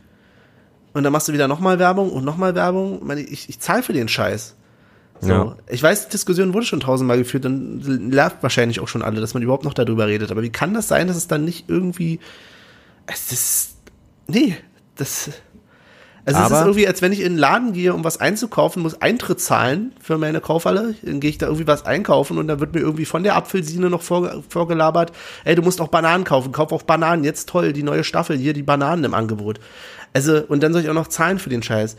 [0.93, 2.99] und dann machst du wieder nochmal Werbung und nochmal Werbung.
[2.99, 4.55] Ich, meine, ich, ich zahle für den Scheiß.
[5.21, 5.29] So.
[5.29, 5.55] Ja.
[5.67, 9.33] Ich weiß, die Diskussion wurde schon tausendmal geführt und nervt wahrscheinlich auch schon alle, dass
[9.33, 10.31] man überhaupt noch darüber redet.
[10.31, 12.19] Aber wie kann das sein, dass es dann nicht irgendwie.
[13.05, 13.71] Es ist.
[14.27, 14.55] Nee,
[14.95, 15.29] das.
[16.25, 18.83] Also es ist Aber- irgendwie, als wenn ich in einen Laden gehe, um was einzukaufen,
[18.83, 20.93] muss Eintritt zahlen für meine Kaufhalle.
[21.01, 23.89] Dann gehe ich da irgendwie was einkaufen und dann wird mir irgendwie von der Apfelsine
[23.89, 25.11] noch vor, vorgelabert,
[25.45, 28.53] ey, du musst auch Bananen kaufen, kauf auch Bananen, jetzt toll, die neue Staffel, hier
[28.53, 29.59] die Bananen im Angebot.
[30.13, 31.95] Also, und dann soll ich auch noch zahlen für den Scheiß.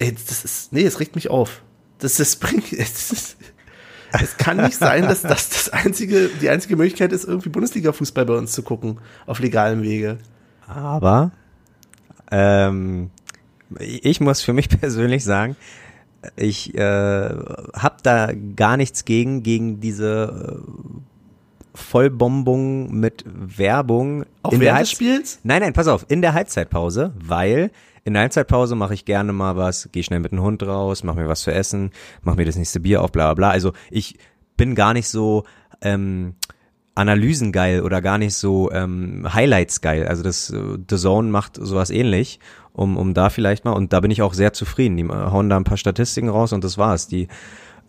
[0.00, 1.62] Ey, das ist, nee, es regt mich auf.
[2.02, 3.36] Das, das bringt, es, ist,
[4.12, 8.34] es kann nicht sein, dass das das einzige, die einzige Möglichkeit ist, irgendwie Bundesliga-Fußball bei
[8.34, 10.18] uns zu gucken, auf legalem Wege.
[10.66, 11.30] Aber
[12.30, 13.10] ähm,
[13.78, 15.56] ich muss für mich persönlich sagen,
[16.36, 21.11] ich äh, habe da gar nichts gegen, gegen diese äh,
[21.74, 24.24] Vollbombung mit Werbung.
[24.42, 25.40] Auch in der während des Halbz- Spiels?
[25.42, 27.70] Nein, nein, pass auf, in der Halbzeitpause, weil
[28.04, 31.20] in der Halbzeitpause mache ich gerne mal was, gehe schnell mit dem Hund raus, mache
[31.20, 31.90] mir was zu essen,
[32.22, 33.50] mache mir das nächste Bier auf, bla bla bla.
[33.50, 34.18] Also ich
[34.56, 35.44] bin gar nicht so
[35.80, 36.34] ähm,
[36.94, 40.06] Analysen geil oder gar nicht so ähm, Highlights geil.
[40.06, 42.40] Also das äh, The Zone macht sowas ähnlich,
[42.72, 44.96] um, um da vielleicht mal, und da bin ich auch sehr zufrieden.
[44.96, 47.06] Die hauen da ein paar Statistiken raus und das war's.
[47.06, 47.28] Die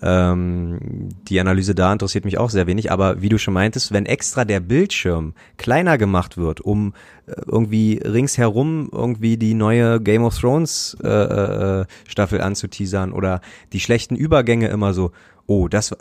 [0.04, 4.06] ähm, die Analyse da interessiert mich auch sehr wenig, aber wie du schon meintest, wenn
[4.06, 6.94] extra der Bildschirm kleiner gemacht wird, um
[7.26, 13.40] äh, irgendwie ringsherum irgendwie die neue Game of Thrones äh, äh, Staffel anzuteasern oder
[13.72, 15.12] die schlechten Übergänge immer so,
[15.46, 15.96] oh, das,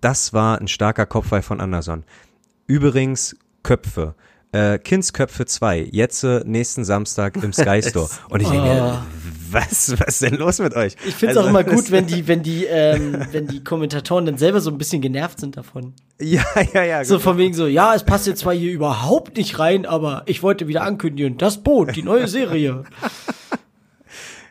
[0.00, 2.02] das war ein starker Kopfball von Anderson.
[2.66, 4.16] Übrigens Köpfe.
[4.54, 8.08] Äh, Kindsköpfe 2, jetzt äh, nächsten Samstag im Sky Store.
[8.28, 9.02] Und ich denke, mir,
[9.50, 10.94] was, was ist denn los mit euch?
[11.04, 14.26] Ich finde es Also, auch immer gut, wenn die, wenn die, ähm, wenn die Kommentatoren
[14.26, 15.94] dann selber so ein bisschen genervt sind davon.
[16.20, 17.04] Ja, ja, ja.
[17.04, 17.24] So genau.
[17.24, 20.68] von wegen so, ja, es passt jetzt zwar hier überhaupt nicht rein, aber ich wollte
[20.68, 22.84] wieder ankündigen, das Boot, die neue Serie.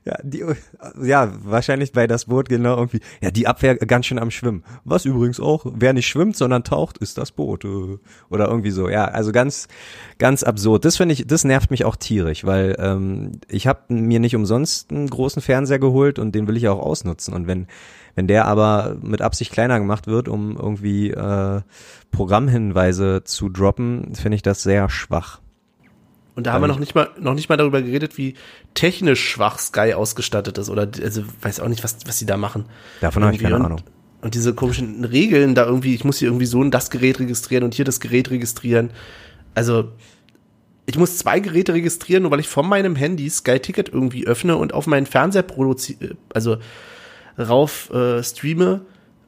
[0.05, 0.43] Ja, die,
[1.01, 2.99] ja, wahrscheinlich bei das Boot genau irgendwie.
[3.21, 4.63] Ja, die Abwehr ganz schön am Schwimmen.
[4.83, 7.63] Was übrigens auch, wer nicht schwimmt, sondern taucht, ist das Boot.
[7.63, 7.97] äh,
[8.29, 8.89] Oder irgendwie so.
[8.89, 9.69] Ja, also ganz,
[10.17, 10.83] ganz absurd.
[10.83, 14.91] Das finde ich, das nervt mich auch tierisch, weil ähm, ich habe mir nicht umsonst
[14.91, 17.33] einen großen Fernseher geholt und den will ich auch ausnutzen.
[17.33, 17.67] Und wenn,
[18.15, 21.61] wenn der aber mit Absicht kleiner gemacht wird, um irgendwie äh,
[22.11, 25.42] Programmhinweise zu droppen, finde ich das sehr schwach.
[26.35, 28.35] Und da haben wir noch nicht mal noch nicht mal darüber geredet, wie
[28.73, 32.65] technisch schwach Sky ausgestattet ist oder also weiß auch nicht, was was sie da machen.
[33.01, 33.81] Davon habe ich keine und, Ahnung.
[34.21, 37.63] Und diese komischen Regeln da irgendwie, ich muss hier irgendwie so und das Gerät registrieren
[37.63, 38.89] und hier das Gerät registrieren.
[39.53, 39.89] Also
[40.85, 44.57] ich muss zwei Geräte registrieren, nur weil ich von meinem Handy Sky Ticket irgendwie öffne
[44.57, 46.57] und auf meinen Fernseher produziere, also
[47.37, 48.81] rauf äh, streame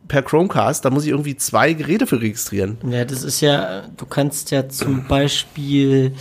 [0.07, 2.77] per Chromecast, da muss ich irgendwie zwei Geräte für registrieren.
[2.89, 6.13] Ja, das ist ja, du kannst ja zum Beispiel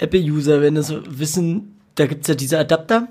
[0.00, 3.08] Apple-User, wenn das wissen, da gibt's ja diese Adapter,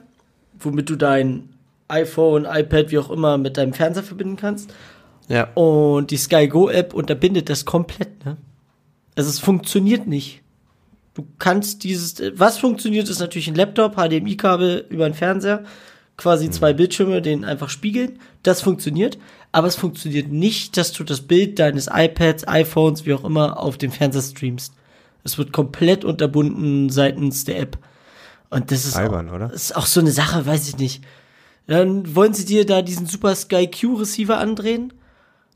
[0.60, 1.50] womit du dein
[1.88, 4.74] iPhone, iPad, wie auch immer, mit deinem Fernseher verbinden kannst.
[5.28, 5.50] Ja.
[5.54, 8.38] Und die Sky Go App unterbindet das komplett, ne?
[9.16, 10.42] Also es funktioniert nicht.
[11.14, 15.66] Du kannst dieses, was funktioniert, ist natürlich ein Laptop, HDMI-Kabel über den Fernseher,
[16.16, 18.20] quasi zwei Bildschirme, den einfach spiegeln.
[18.44, 19.18] Das funktioniert.
[19.52, 23.78] Aber es funktioniert nicht, dass du das Bild deines iPads, iPhones, wie auch immer, auf
[23.78, 24.74] dem Fernseher streamst.
[25.24, 27.78] Es wird komplett unterbunden seitens der App.
[28.50, 29.54] Und das ist, Albern, auch, oder?
[29.54, 31.04] ist auch so eine Sache, weiß ich nicht.
[31.68, 34.94] Dann wollen sie dir da diesen Super Sky Q Receiver andrehen.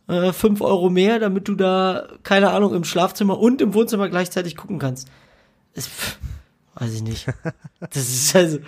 [0.07, 4.55] Äh, 5 Euro mehr, damit du da, keine Ahnung, im Schlafzimmer und im Wohnzimmer gleichzeitig
[4.55, 5.07] gucken kannst.
[5.73, 6.17] Ist, pff,
[6.75, 7.27] weiß ich nicht.
[7.79, 8.59] Das ist also.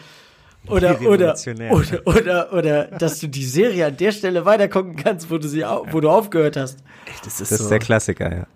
[0.68, 1.36] Oder, oder,
[1.70, 5.48] oder, oder, oder, dass du die Serie an der Stelle weiter gucken kannst, wo du
[5.48, 6.80] sie, wo du aufgehört hast.
[7.06, 8.48] Echt, das ist Das so, ist der Klassiker, ja.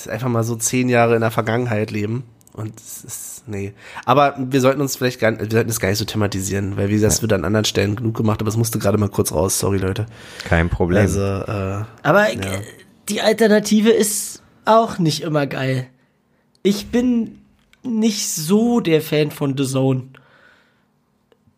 [0.00, 2.24] Ist einfach mal so zehn Jahre in der Vergangenheit leben.
[2.52, 3.72] Und es ist, nee.
[4.04, 6.88] Aber wir sollten uns vielleicht gar nicht, wir sollten das gar nicht so thematisieren, weil
[6.88, 9.32] wie gesagt, das wird an anderen Stellen genug gemacht, aber es musste gerade mal kurz
[9.32, 10.06] raus, sorry Leute.
[10.44, 11.02] Kein Problem.
[11.02, 12.62] Also, äh, Aber äh,
[13.08, 15.86] die Alternative ist auch nicht immer geil.
[16.62, 17.38] Ich bin
[17.84, 20.08] nicht so der Fan von The Zone.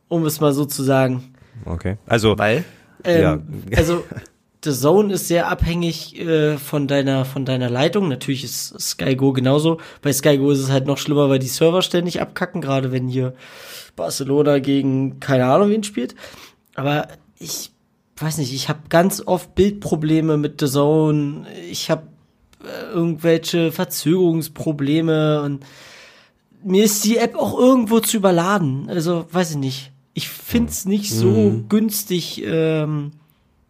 [0.09, 1.35] Um es mal so zu sagen.
[1.65, 1.97] okay.
[2.07, 2.65] Also, weil,
[3.05, 3.39] Ähm, Ja.
[3.77, 4.05] Also
[4.63, 8.09] The Zone ist sehr abhängig äh, von deiner von deiner Leitung.
[8.09, 9.79] Natürlich ist Sky Go genauso.
[10.03, 13.09] Bei Sky Go ist es halt noch schlimmer, weil die Server ständig abkacken, gerade wenn
[13.09, 13.35] hier
[13.97, 16.15] Barcelona gegen keine Ahnung wen spielt.
[16.75, 17.09] Aber
[17.39, 17.71] ich
[18.19, 21.47] weiß nicht, ich habe ganz oft Bildprobleme mit The Zone.
[21.71, 22.03] Ich habe
[22.63, 25.65] äh, irgendwelche Verzögerungsprobleme und
[26.63, 28.91] mir ist die App auch irgendwo zu überladen.
[28.91, 29.93] Also, weiß ich nicht.
[30.13, 32.43] Ich find's nicht so günstig.
[32.45, 33.13] Ähm,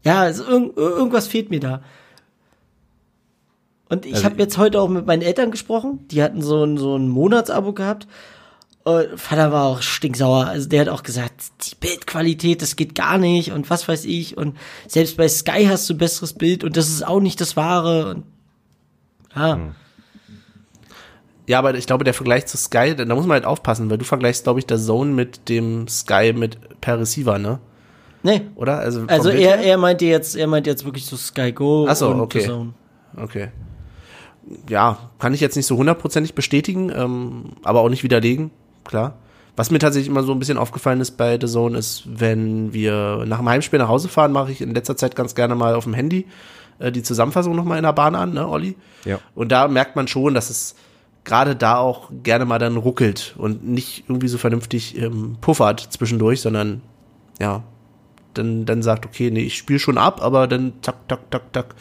[0.04, 1.82] ja, also irg irgendwas fehlt mir da.
[3.88, 6.06] Und ich Also habe jetzt heute auch mit meinen Eltern gesprochen.
[6.08, 8.06] Die hatten so ein, so ein Monatsabo gehabt.
[8.84, 10.46] Und Vater war auch stinksauer.
[10.46, 11.34] Also der hat auch gesagt,
[11.66, 14.36] die Bildqualität, das geht gar nicht und was weiß ich.
[14.36, 18.10] Und selbst bei Sky hast du besseres Bild und das ist auch nicht das Wahre.
[18.10, 18.24] Und
[19.34, 19.74] ja,
[21.46, 23.98] ja, aber ich glaube, der Vergleich zu Sky, da da muss man halt aufpassen, weil
[23.98, 27.58] du vergleichst, glaube ich, der Zone mit dem Sky mit per Receiver, ne?
[28.22, 28.42] Nee.
[28.54, 28.78] Oder?
[28.78, 29.60] Also, Also er, her?
[29.60, 32.40] er meinte jetzt, er meinte jetzt wirklich so Sky Go Ach so, und okay.
[32.40, 32.72] The Zone.
[33.16, 33.48] Okay.
[34.68, 38.50] Ja, kann ich jetzt nicht so hundertprozentig bestätigen, ähm, aber auch nicht widerlegen,
[38.84, 39.14] klar.
[39.56, 43.24] Was mir tatsächlich immer so ein bisschen aufgefallen ist bei The Zone ist, wenn wir
[43.26, 45.84] nach dem Heimspiel nach Hause fahren, mache ich in letzter Zeit ganz gerne mal auf
[45.84, 46.26] dem Handy
[46.78, 48.76] äh, die Zusammenfassung nochmal in der Bahn an, ne, Olli?
[49.04, 49.18] Ja.
[49.34, 50.74] Und da merkt man schon, dass es
[51.24, 56.40] gerade da auch gerne mal dann ruckelt und nicht irgendwie so vernünftig ähm, puffert zwischendurch,
[56.40, 56.80] sondern
[57.38, 57.62] ja,
[58.34, 61.74] dann, dann sagt, okay, nee, ich spiele schon ab, aber dann zack, tak, tak, tak,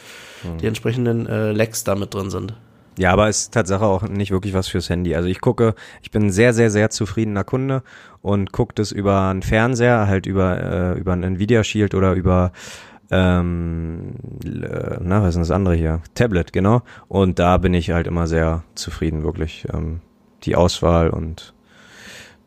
[0.60, 2.54] die entsprechenden äh, Lags da mit drin sind.
[2.98, 5.14] Ja, aber ist Tatsache auch nicht wirklich was fürs Handy.
[5.14, 7.82] Also ich gucke, ich bin ein sehr, sehr, sehr zufriedener Kunde
[8.20, 10.60] und gucke das über einen Fernseher, halt über,
[10.96, 12.52] äh, über einen Nvidia Shield oder über
[13.10, 16.00] ähm, äh, na, was ist denn das andere hier?
[16.14, 16.82] Tablet, genau.
[17.08, 19.66] Und da bin ich halt immer sehr zufrieden, wirklich.
[19.72, 20.00] Ähm,
[20.44, 21.54] die Auswahl und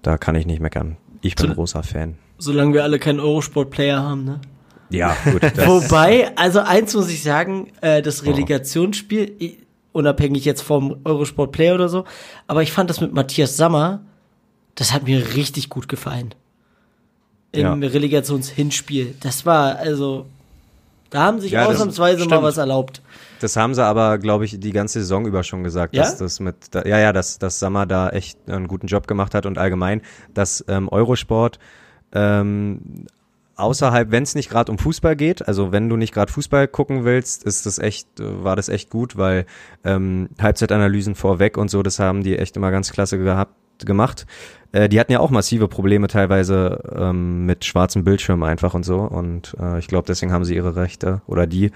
[0.01, 0.97] da kann ich nicht meckern.
[1.21, 2.15] Ich bin So- großer Fan.
[2.43, 4.41] Solange wir alle keinen Eurosport-Player haben, ne?
[4.89, 5.41] Ja, gut.
[5.65, 9.57] Wobei, also eins muss ich sagen, äh, das Relegationsspiel, i-
[9.91, 12.03] unabhängig jetzt vom Eurosport Player oder so,
[12.47, 14.01] aber ich fand das mit Matthias Sammer,
[14.75, 16.35] das hat mir richtig gut gefallen.
[17.53, 17.73] Im Ja.
[17.89, 19.15] Relegationshinspiel.
[19.21, 20.25] Das war, also,
[21.11, 23.01] da haben sich Ja, ausnahmsweise mal was erlaubt.
[23.39, 26.03] Das haben sie aber, glaube ich, die ganze Saison über schon gesagt, Ja?
[26.03, 29.33] dass das mit, da, ja, ja, dass, dass Sammer da echt einen guten Job gemacht
[29.35, 30.01] hat und allgemein,
[30.33, 31.59] dass ähm, Eurosport
[32.13, 33.07] ähm,
[33.55, 37.05] außerhalb, wenn es nicht gerade um Fußball geht, also wenn du nicht gerade Fußball gucken
[37.05, 39.45] willst, ist das echt, äh, war das echt gut, weil
[39.83, 44.25] ähm, Halbzeitanalysen vorweg und so, das haben die echt immer ganz klasse gehabt gemacht.
[44.71, 48.99] Äh, die hatten ja auch massive Probleme teilweise ähm, mit schwarzem Bildschirm einfach und so.
[48.99, 51.71] Und äh, ich glaube, deswegen haben sie ihre Rechte oder die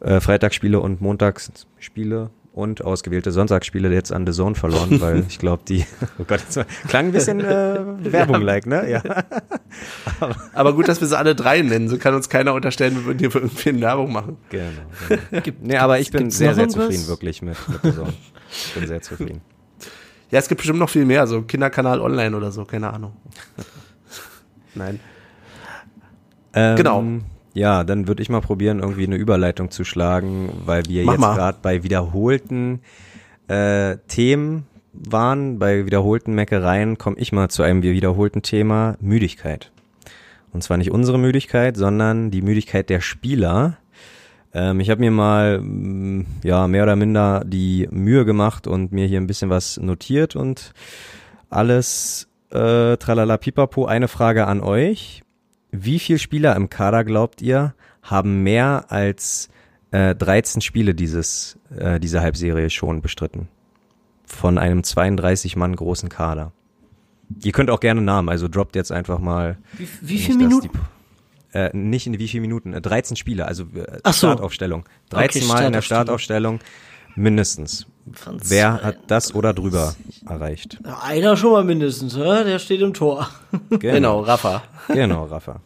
[0.00, 5.64] äh, Freitagsspiele und Montagsspiele und ausgewählte Sonntagsspiele jetzt an The Zone verloren, weil ich glaube,
[5.68, 5.84] die,
[6.18, 7.80] oh Gott, das klang ein bisschen äh,
[8.12, 8.88] Werbung-like, ne?
[8.88, 9.02] Ja.
[10.54, 13.18] Aber gut, dass wir sie alle drei nennen, so kann uns keiner unterstellen, wir würden
[13.18, 14.36] hier für irgendwie eine Werbung machen.
[14.50, 14.70] Genau.
[15.08, 15.56] genau.
[15.62, 18.12] nee, aber ich bin sehr, sehr zufrieden wirklich mit, mit The Zone.
[18.50, 19.40] Ich bin sehr zufrieden.
[20.30, 23.16] Ja, es gibt bestimmt noch viel mehr, so Kinderkanal online oder so, keine Ahnung.
[24.74, 25.00] Nein.
[26.52, 27.04] Ähm, Genau.
[27.54, 31.36] Ja, dann würde ich mal probieren, irgendwie eine Überleitung zu schlagen, weil wir Mach jetzt
[31.36, 32.80] gerade bei wiederholten
[33.46, 39.70] äh, Themen waren, bei wiederholten Meckereien, komme ich mal zu einem wiederholten Thema, Müdigkeit.
[40.52, 43.76] Und zwar nicht unsere Müdigkeit, sondern die Müdigkeit der Spieler.
[44.52, 49.06] Ähm, ich habe mir mal mm, ja mehr oder minder die Mühe gemacht und mir
[49.06, 50.72] hier ein bisschen was notiert und
[51.50, 53.86] alles äh, tralala pipapo.
[53.86, 55.23] Eine Frage an euch.
[55.76, 59.48] Wie viele Spieler im Kader glaubt ihr haben mehr als
[59.90, 63.48] äh, 13 Spiele dieses äh, diese Halbserie schon bestritten?
[64.24, 66.52] Von einem 32 Mann großen Kader.
[67.42, 69.58] Ihr könnt auch gerne Namen, also droppt jetzt einfach mal.
[69.72, 70.70] Wie, wie viele Minuten?
[71.52, 72.72] Die, äh, nicht in wie viele Minuten?
[72.72, 74.12] Äh, 13 Spiele, also äh, so.
[74.12, 74.84] Startaufstellung.
[75.10, 75.82] 13 Okay, Mal in der.
[75.82, 76.60] Startaufstellung
[77.16, 77.86] mindestens.
[78.12, 79.94] Von Wer zwei- hat das oder drüber
[80.28, 80.78] erreicht?
[80.84, 82.44] Ja, Einer schon mal mindestens, oder?
[82.44, 83.28] Der steht im Tor.
[83.70, 84.62] Genau, Rafa.
[84.88, 85.60] Genau, Rafa.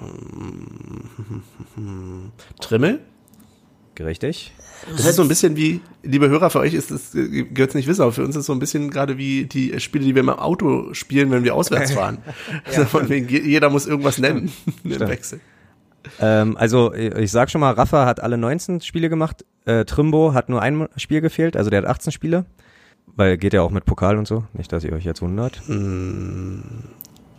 [2.60, 3.00] Trimmel?
[3.98, 4.52] Richtig?
[4.90, 7.74] Das ist so ein bisschen wie, liebe Hörer, für euch ist das, äh, gehört es
[7.74, 10.14] nicht wissen, aber für uns ist es so ein bisschen gerade wie die Spiele, die
[10.14, 12.18] wir im Auto spielen, wenn wir auswärts fahren.
[12.66, 14.52] Also Von wegen, je- jeder muss irgendwas nennen
[14.84, 15.00] im.
[15.00, 15.40] Wechsel.
[16.20, 19.46] Ähm, also ich sag schon mal, Rafa hat alle 19 Spiele gemacht.
[19.66, 22.46] Äh, Trimbo hat nur ein Spiel gefehlt, also der hat 18 Spiele.
[23.14, 24.44] Weil geht ja auch mit Pokal und so.
[24.52, 25.60] Nicht, dass ihr euch jetzt wundert.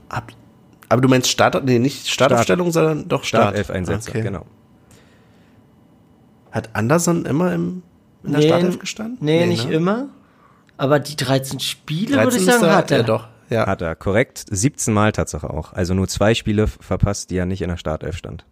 [0.10, 0.32] Ab,
[0.90, 3.44] aber du meinst Start, nee, nicht Startaufstellung, sondern doch Start.
[3.44, 4.22] Startelf-Einsätze, Okay.
[4.22, 4.46] genau.
[6.52, 7.84] Hat Anderson immer im,
[8.24, 9.18] in der Nee, Startelf gestanden?
[9.22, 9.74] Nee, nicht ne?
[9.76, 10.08] immer.
[10.78, 12.98] Aber die 13 Spiele, würde 13 ich ist sagen, er- hat er.
[13.00, 13.28] Ja, doch.
[13.50, 13.66] Ja.
[13.68, 14.46] Hat er, korrekt.
[14.50, 15.74] 17 Mal Tatsache auch.
[15.74, 18.46] Also nur zwei Spiele verpasst, die er nicht in der Startelf stand.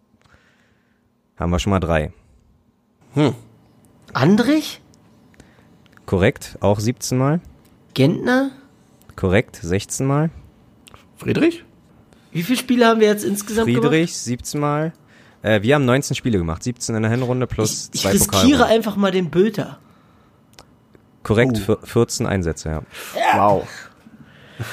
[1.38, 2.11] Haben wir schon mal drei.
[4.16, 4.82] Andrich?
[6.05, 7.41] Korrekt, auch 17 Mal.
[7.93, 8.51] Gentner?
[9.16, 10.30] Korrekt, 16 Mal.
[11.18, 11.63] Friedrich?
[12.32, 13.84] Wie viele Spiele haben wir jetzt insgesamt gemacht?
[13.84, 14.93] Friedrich, 17 Mal.
[15.41, 16.63] Äh, wir haben 19 Spiele gemacht.
[16.63, 18.63] 17 in der Hinrunde plus Ich zwei riskiere Pokalrunden.
[18.68, 19.80] einfach mal den Bülter.
[21.24, 21.76] Korrekt, Oh.
[21.76, 22.82] vier- 14 Einsätze, ja.
[23.36, 23.68] Wow.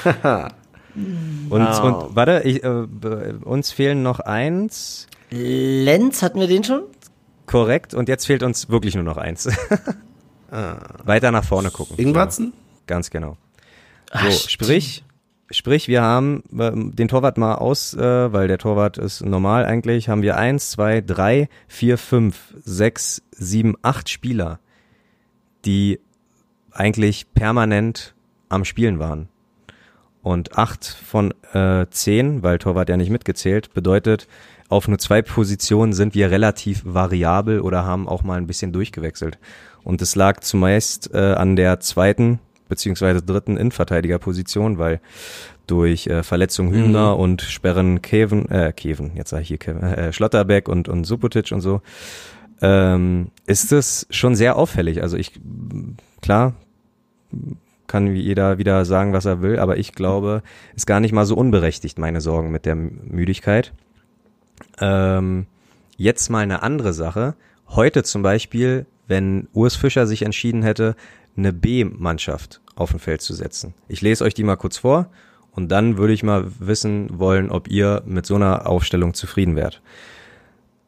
[0.95, 2.05] Und, Wow.
[2.05, 2.67] und warte, ich, äh,
[3.43, 5.07] uns fehlen noch eins.
[5.31, 6.83] Lenz, hatten wir den schon?
[7.53, 9.47] Korrekt, und jetzt fehlt uns wirklich nur noch eins.
[11.03, 11.97] Weiter nach vorne gucken.
[11.97, 12.51] Ingwarzen?
[12.87, 13.37] Ganz genau.
[14.11, 14.49] Ah, So, stimmt.
[14.51, 15.03] sprich,
[15.51, 20.09] sprich, wir haben ähm, den Torwart mal aus, äh, weil der Torwart ist normal eigentlich,
[20.09, 24.59] haben wir eins, zwei, drei, vier, fünf, sechs, sieben, acht Spieler,
[25.65, 25.99] die
[26.71, 28.15] eigentlich permanent
[28.49, 29.29] am Spielen waren.
[30.23, 34.27] Und acht von äh, zehn, weil Torwart ja nicht mitgezählt, bedeutet,
[34.73, 39.37] auf nur zwei Positionen sind wir relativ variabel oder haben auch mal ein bisschen durchgewechselt.
[39.83, 44.99] Und es lag zumeist äh, an der zweiten beziehungsweise dritten Innenverteidigerposition, weil
[45.67, 50.11] durch äh, Verletzung Hübner und Sperren Keven, äh, Keven, jetzt sage ich hier Kevin, äh,
[50.11, 51.81] Schlotterbeck und, und Subotic und so,
[52.61, 55.03] ähm, ist es schon sehr auffällig.
[55.03, 55.39] Also ich,
[56.21, 56.53] klar,
[57.87, 60.41] kann jeder wieder sagen, was er will, aber ich glaube,
[60.75, 63.73] ist gar nicht mal so unberechtigt, meine Sorgen mit der Müdigkeit.
[64.79, 65.45] Ähm,
[65.97, 67.35] jetzt mal eine andere Sache.
[67.69, 70.95] Heute zum Beispiel, wenn Urs Fischer sich entschieden hätte,
[71.35, 73.73] eine B-Mannschaft auf dem Feld zu setzen.
[73.87, 75.07] Ich lese euch die mal kurz vor
[75.51, 79.81] und dann würde ich mal wissen wollen, ob ihr mit so einer Aufstellung zufrieden wärt.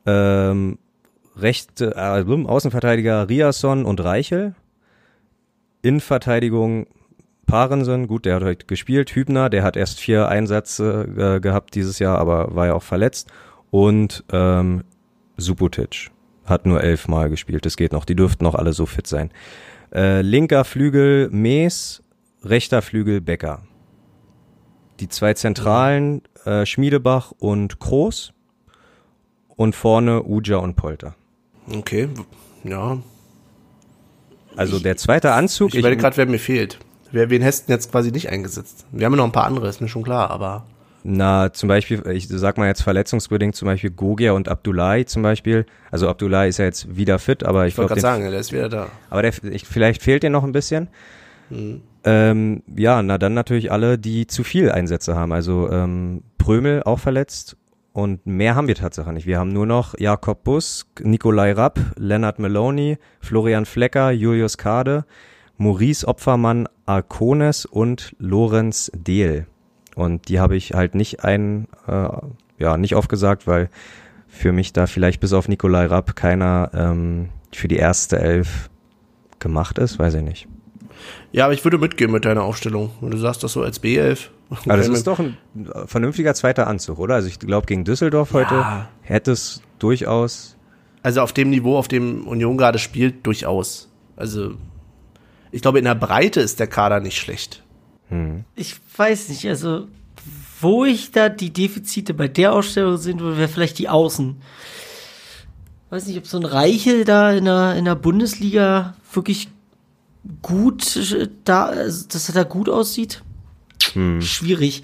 [0.06, 0.78] Ähm,
[1.36, 4.56] rechte äh, Außenverteidiger Riasson und Reichel.
[5.82, 6.88] Innenverteidigung
[7.46, 9.12] Parensen, gut, der hat heute gespielt.
[9.12, 13.32] Hübner, der hat erst vier Einsätze äh, gehabt dieses Jahr, aber war ja auch verletzt.
[13.76, 14.86] Und ähm,
[15.36, 16.10] Subotic
[16.46, 17.66] hat nur elf Mal gespielt.
[17.66, 18.06] Das geht noch.
[18.06, 19.32] Die dürften noch alle so fit sein.
[19.94, 22.02] Äh, linker Flügel Mees,
[22.42, 23.64] rechter Flügel Becker.
[25.02, 28.32] Die zwei Zentralen äh, Schmiedebach und Kroos.
[29.58, 31.16] Und vorne Uja und Polter.
[31.70, 32.08] Okay,
[32.64, 33.00] ja.
[34.56, 35.74] Also der zweite Anzug.
[35.74, 36.80] Ich überlege gerade, wer mir fehlt.
[37.12, 38.86] Wer, wen denn jetzt quasi nicht eingesetzt?
[38.94, 40.66] Wir haben ja noch ein paar andere, ist mir schon klar, aber.
[41.08, 45.68] Na, zum Beispiel, ich sag mal jetzt verletzungsbedingt, zum Beispiel Gogia und Abdullahi zum Beispiel.
[45.92, 48.52] Also Abdullahi ist ja jetzt wieder fit, aber ich, Ich wollte gerade sagen, der ist
[48.52, 48.88] wieder da.
[49.12, 50.88] aber der, ich, vielleicht fehlt dir noch ein bisschen.
[51.52, 51.82] Mhm.
[52.06, 55.32] Ähm, ja, na dann natürlich alle, die zu viel Einsätze haben.
[55.32, 57.56] Also ähm, Prömel auch verletzt
[57.94, 59.28] und mehr haben wir tatsächlich nicht.
[59.28, 65.06] Wir haben nur noch Jakob Bus, Nikolai Rapp, Leonard Meloni, Florian Flecker, Julius Kade,
[65.58, 69.46] Maurice Opfermann, Arcones und Lorenz Dehl.
[69.96, 72.08] Und die habe ich halt nicht ein, äh,
[72.60, 73.70] ja, nicht aufgesagt, weil
[74.28, 78.70] für mich da vielleicht bis auf Nikolai Rapp keiner ähm, für die erste Elf
[79.40, 80.48] gemacht ist, weiß ich nicht.
[81.32, 82.92] Ja, aber ich würde mitgehen mit deiner Aufstellung.
[83.02, 84.30] Wenn du sagst das so als B11.
[84.50, 85.38] Aber das ist doch ein
[85.86, 87.16] vernünftiger zweiter Anzug, oder?
[87.16, 88.40] Also ich glaube, gegen Düsseldorf ja.
[88.40, 90.58] heute hätte es durchaus.
[91.04, 93.90] Also auf dem Niveau, auf dem Union gerade spielt, durchaus.
[94.16, 94.54] Also
[95.52, 97.64] ich glaube, in der Breite ist der Kader nicht schlecht.
[98.10, 98.44] Hm.
[98.56, 99.88] Ich weiß nicht, also
[100.62, 104.42] wo ich da die Defizite bei der Ausstellung sehen würde, wäre vielleicht die Außen.
[105.90, 109.50] Weiß nicht, ob so ein Reichel da in der, in der Bundesliga wirklich
[110.42, 110.98] gut
[111.44, 113.22] da, also, dass er da gut aussieht.
[113.94, 114.22] Hm.
[114.22, 114.84] Schwierig.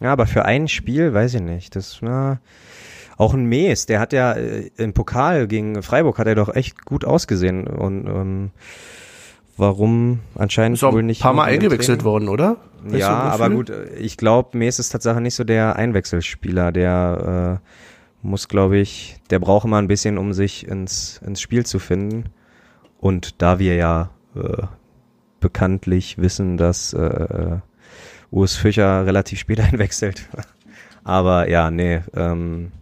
[0.00, 1.76] Ja, aber für ein Spiel, weiß ich nicht.
[1.76, 2.40] Das na,
[3.16, 6.84] auch ein Mees, der hat ja äh, im Pokal gegen Freiburg hat er doch echt
[6.84, 8.50] gut ausgesehen und ähm,
[9.60, 11.20] warum anscheinend ist wohl nicht.
[11.20, 12.56] Ein paar Mal eingewechselt worden, oder?
[12.82, 18.26] Weißt ja, aber gut, ich glaube, Mees ist tatsächlich nicht so der Einwechselspieler, der äh,
[18.26, 22.24] muss, glaube ich, der braucht immer ein bisschen, um sich ins, ins Spiel zu finden.
[22.98, 24.62] Und da wir ja äh,
[25.40, 27.58] bekanntlich wissen, dass äh,
[28.30, 30.28] Urs Fischer relativ spät einwechselt.
[31.04, 32.72] aber ja, nee, ähm,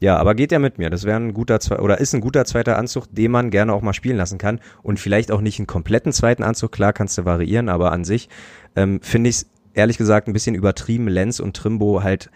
[0.00, 0.90] ja, aber geht ja mit mir.
[0.90, 3.82] Das wäre ein guter Zwe oder ist ein guter zweiter Anzug, den man gerne auch
[3.82, 4.60] mal spielen lassen kann.
[4.82, 8.28] Und vielleicht auch nicht einen kompletten zweiten Anzug, klar kannst du variieren, aber an sich
[8.76, 12.30] ähm, finde ich es ehrlich gesagt ein bisschen übertrieben, Lenz und Trimbo halt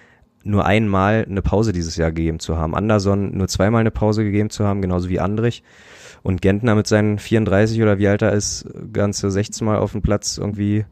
[0.44, 2.74] nur einmal eine Pause dieses Jahr gegeben zu haben.
[2.74, 5.62] Anderson nur zweimal eine Pause gegeben zu haben, genauso wie Andrich.
[6.22, 10.02] Und Gentner mit seinen 34 oder wie alt er ist, ganze 16 Mal auf dem
[10.02, 10.84] Platz irgendwie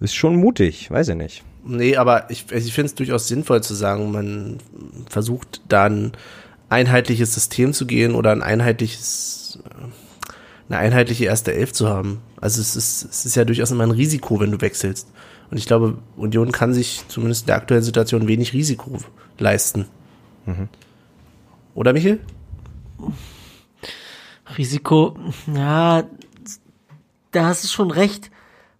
[0.00, 1.44] ist schon mutig, weiß ich nicht.
[1.64, 4.58] Nee, aber ich, ich finde es durchaus sinnvoll zu sagen, man
[5.08, 6.12] versucht dann
[6.68, 9.58] einheitliches System zu gehen oder ein einheitliches,
[10.68, 12.20] eine einheitliche erste Elf zu haben.
[12.40, 15.08] Also es ist, es ist ja durchaus immer ein Risiko, wenn du wechselst.
[15.50, 18.98] Und ich glaube, Union kann sich zumindest in der aktuellen Situation wenig Risiko
[19.38, 19.86] leisten.
[20.46, 20.68] Mhm.
[21.74, 22.20] Oder Michael?
[24.58, 25.16] Risiko,
[25.54, 26.04] ja,
[27.30, 28.30] da hast du schon recht,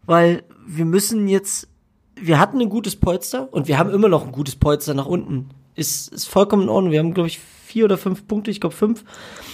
[0.05, 1.69] weil wir müssen jetzt,
[2.17, 5.51] wir hatten ein gutes Polster und wir haben immer noch ein gutes Polster nach unten.
[5.75, 6.93] Ist, ist vollkommen in Ordnung.
[6.93, 9.05] Wir haben, glaube ich, vier oder fünf Punkte, ich glaube fünf.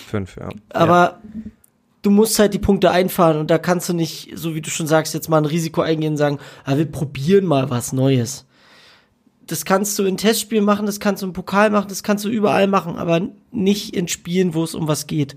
[0.06, 0.50] Fünf, ja.
[0.68, 1.20] Aber ja.
[2.02, 4.86] du musst halt die Punkte einfahren und da kannst du nicht, so wie du schon
[4.86, 8.46] sagst, jetzt mal ein Risiko eingehen und sagen, ah, wir probieren mal was Neues.
[9.46, 12.28] Das kannst du in Testspielen machen, das kannst du im Pokal machen, das kannst du
[12.28, 15.34] überall machen, aber nicht in Spielen, wo es um was geht.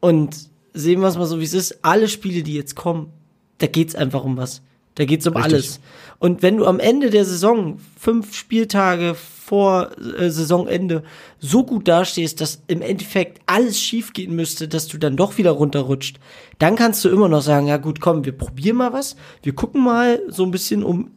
[0.00, 1.82] Und sehen wir es mal so, wie es ist.
[1.82, 3.10] Alle Spiele, die jetzt kommen,
[3.58, 4.62] da geht's einfach um was.
[4.94, 5.52] Da geht's um Richtig.
[5.52, 5.80] alles.
[6.18, 11.02] Und wenn du am Ende der Saison, fünf Spieltage vor äh, Saisonende,
[11.40, 15.50] so gut dastehst, dass im Endeffekt alles schief gehen müsste, dass du dann doch wieder
[15.50, 16.20] runterrutscht,
[16.58, 19.16] dann kannst du immer noch sagen, ja gut, komm, wir probieren mal was.
[19.42, 21.10] Wir gucken mal so ein bisschen, um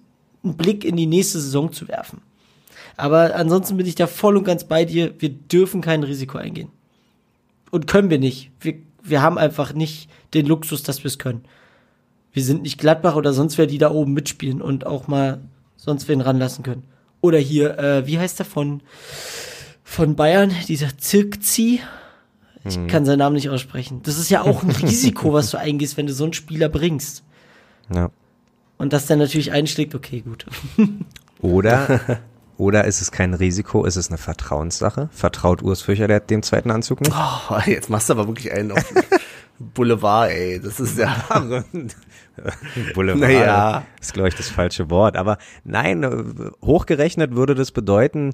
[0.43, 2.21] einen Blick in die nächste Saison zu werfen.
[2.97, 5.13] Aber ansonsten bin ich da voll und ganz bei dir.
[5.19, 6.69] Wir dürfen kein Risiko eingehen
[7.71, 8.51] und können wir nicht.
[8.59, 11.43] Wir, wir haben einfach nicht den Luxus, dass wir es können.
[12.35, 15.39] Wir sind nicht Gladbach oder sonst wer, die da oben mitspielen und auch mal
[15.77, 16.83] sonst wen ranlassen können.
[17.21, 18.81] Oder hier, äh, wie heißt der von,
[19.85, 21.79] von Bayern, dieser Zirkzi?
[22.65, 22.87] Ich hm.
[22.87, 24.01] kann seinen Namen nicht aussprechen.
[24.03, 27.23] Das ist ja auch ein Risiko, was du eingehst, wenn du so einen Spieler bringst.
[27.93, 28.11] Ja.
[28.77, 30.45] Und das dann natürlich einschlägt, okay, gut.
[31.39, 32.01] Oder
[32.57, 35.09] Oder ist es kein Risiko, ist es eine Vertrauenssache?
[35.11, 37.13] Vertraut Urs Fischer der dem zweiten Anzug nicht?
[37.13, 38.93] Oh, jetzt machst du aber wirklich einen auf
[39.59, 40.59] Boulevard, ey.
[40.61, 41.15] Das ist ja.
[42.93, 43.85] Boulevard naja.
[43.99, 45.17] ist, glaube ich, das falsche Wort.
[45.17, 48.33] Aber nein, hochgerechnet würde das bedeuten,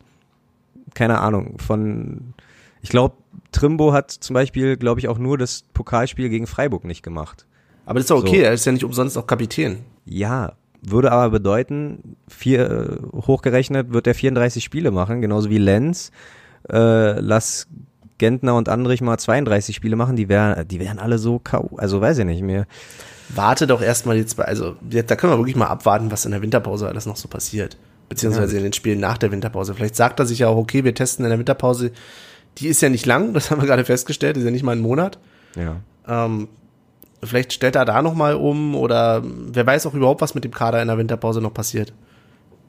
[0.93, 2.33] keine Ahnung, von,
[2.81, 3.15] ich glaube,
[3.51, 7.45] Trimbo hat zum Beispiel, glaube ich, auch nur das Pokalspiel gegen Freiburg nicht gemacht.
[7.85, 8.45] Aber das ist doch okay, so.
[8.45, 9.79] er ist ja nicht umsonst auch Kapitän.
[10.05, 16.11] Ja, würde aber bedeuten, vier, äh, hochgerechnet wird er 34 Spiele machen, genauso wie Lenz.
[16.69, 17.67] Äh, lass
[18.17, 22.01] Gentner und Andrich mal 32 Spiele machen, die wären, die wären alle so kau, also
[22.01, 22.67] weiß ich nicht mehr.
[23.35, 26.41] Warte doch erstmal jetzt bei, also da können wir wirklich mal abwarten, was in der
[26.41, 27.77] Winterpause alles noch so passiert.
[28.09, 28.57] Beziehungsweise ja.
[28.57, 29.73] in den Spielen nach der Winterpause.
[29.73, 31.91] Vielleicht sagt er sich ja auch, okay, wir testen in der Winterpause.
[32.57, 34.81] Die ist ja nicht lang, das haben wir gerade festgestellt, ist ja nicht mal ein
[34.81, 35.17] Monat.
[35.55, 35.77] Ja.
[36.07, 36.49] Ähm,
[37.23, 40.81] Vielleicht stellt er da nochmal um oder wer weiß auch überhaupt, was mit dem Kader
[40.81, 41.93] in der Winterpause noch passiert.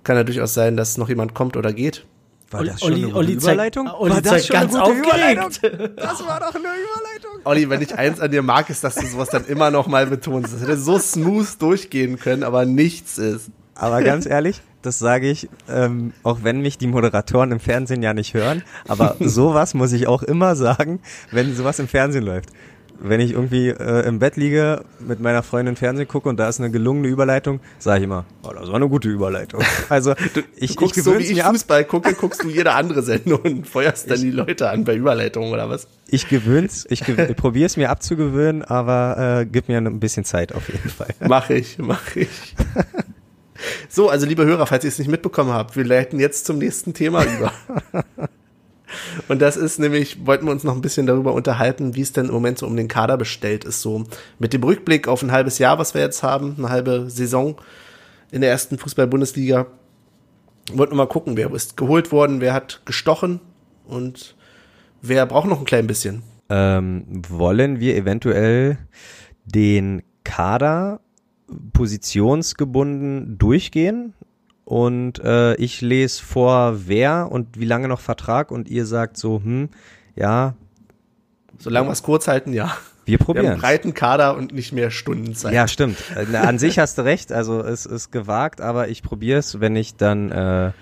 [0.04, 2.04] Kann ja durchaus sein, dass noch jemand kommt oder geht.
[2.52, 3.88] War das Olli- schon eine gute Olli zeigt- Überleitung?
[3.90, 5.60] Olli war das zeigt schon eine ganz gute aufgeregt.
[5.62, 5.96] Überleitung?
[5.96, 7.30] Das war doch eine Überleitung.
[7.44, 10.06] Olli, wenn ich eins an dir mag, ist, dass du sowas dann immer noch mal
[10.06, 10.52] betonst.
[10.54, 13.50] Das hätte so smooth durchgehen können, aber nichts ist.
[13.74, 18.14] Aber ganz ehrlich, das sage ich, ähm, auch wenn mich die Moderatoren im Fernsehen ja
[18.14, 21.00] nicht hören, aber sowas muss ich auch immer sagen,
[21.30, 22.50] wenn sowas im Fernsehen läuft.
[23.04, 26.60] Wenn ich irgendwie äh, im Bett liege, mit meiner Freundin Fernsehen gucke und da ist
[26.60, 29.62] eine gelungene Überleitung, sage ich immer, oh, das war eine gute Überleitung.
[29.88, 30.14] Also
[30.56, 31.52] ich, ich Guckst so gewöhn's wie ich mir ab.
[31.52, 35.52] Fußball gucke, guckst du jede andere Sendung und feuerst dann die Leute an bei Überleitungen
[35.52, 35.86] oder was?
[36.08, 40.24] Ich gewöhn's, ich, gew ich probiere es mir abzugewöhnen, aber äh, gib mir ein bisschen
[40.24, 41.14] Zeit auf jeden Fall.
[41.28, 42.54] Mach ich, mach ich.
[43.88, 46.94] So, also liebe Hörer, falls ihr es nicht mitbekommen habt, wir leiten jetzt zum nächsten
[46.94, 47.52] Thema über.
[49.28, 52.26] Und das ist nämlich, wollten wir uns noch ein bisschen darüber unterhalten, wie es denn
[52.26, 53.82] im Moment so um den Kader bestellt ist.
[53.82, 54.04] So
[54.38, 57.56] mit dem Rückblick auf ein halbes Jahr, was wir jetzt haben, eine halbe Saison
[58.30, 59.66] in der ersten Fußball-Bundesliga.
[60.72, 63.40] Wollten wir mal gucken, wer ist geholt worden, wer hat gestochen
[63.86, 64.36] und
[65.00, 66.22] wer braucht noch ein klein bisschen.
[66.48, 68.78] Ähm, wollen wir eventuell
[69.44, 71.00] den Kader
[71.72, 74.14] positionsgebunden durchgehen?
[74.64, 79.40] Und äh, ich lese vor, wer und wie lange noch Vertrag und ihr sagt so,
[79.42, 79.68] hm,
[80.14, 80.54] ja,
[81.58, 82.76] Solange wir es kurz halten, ja.
[83.04, 83.46] wir Wir haben probieren.
[83.46, 85.52] einen breiten Kader und nicht mehr Stundenzeit.
[85.52, 85.98] Ja, stimmt.
[86.16, 89.76] Äh, An sich hast du recht, also es ist gewagt, aber ich probiere es, wenn
[89.76, 90.72] ich dann, äh,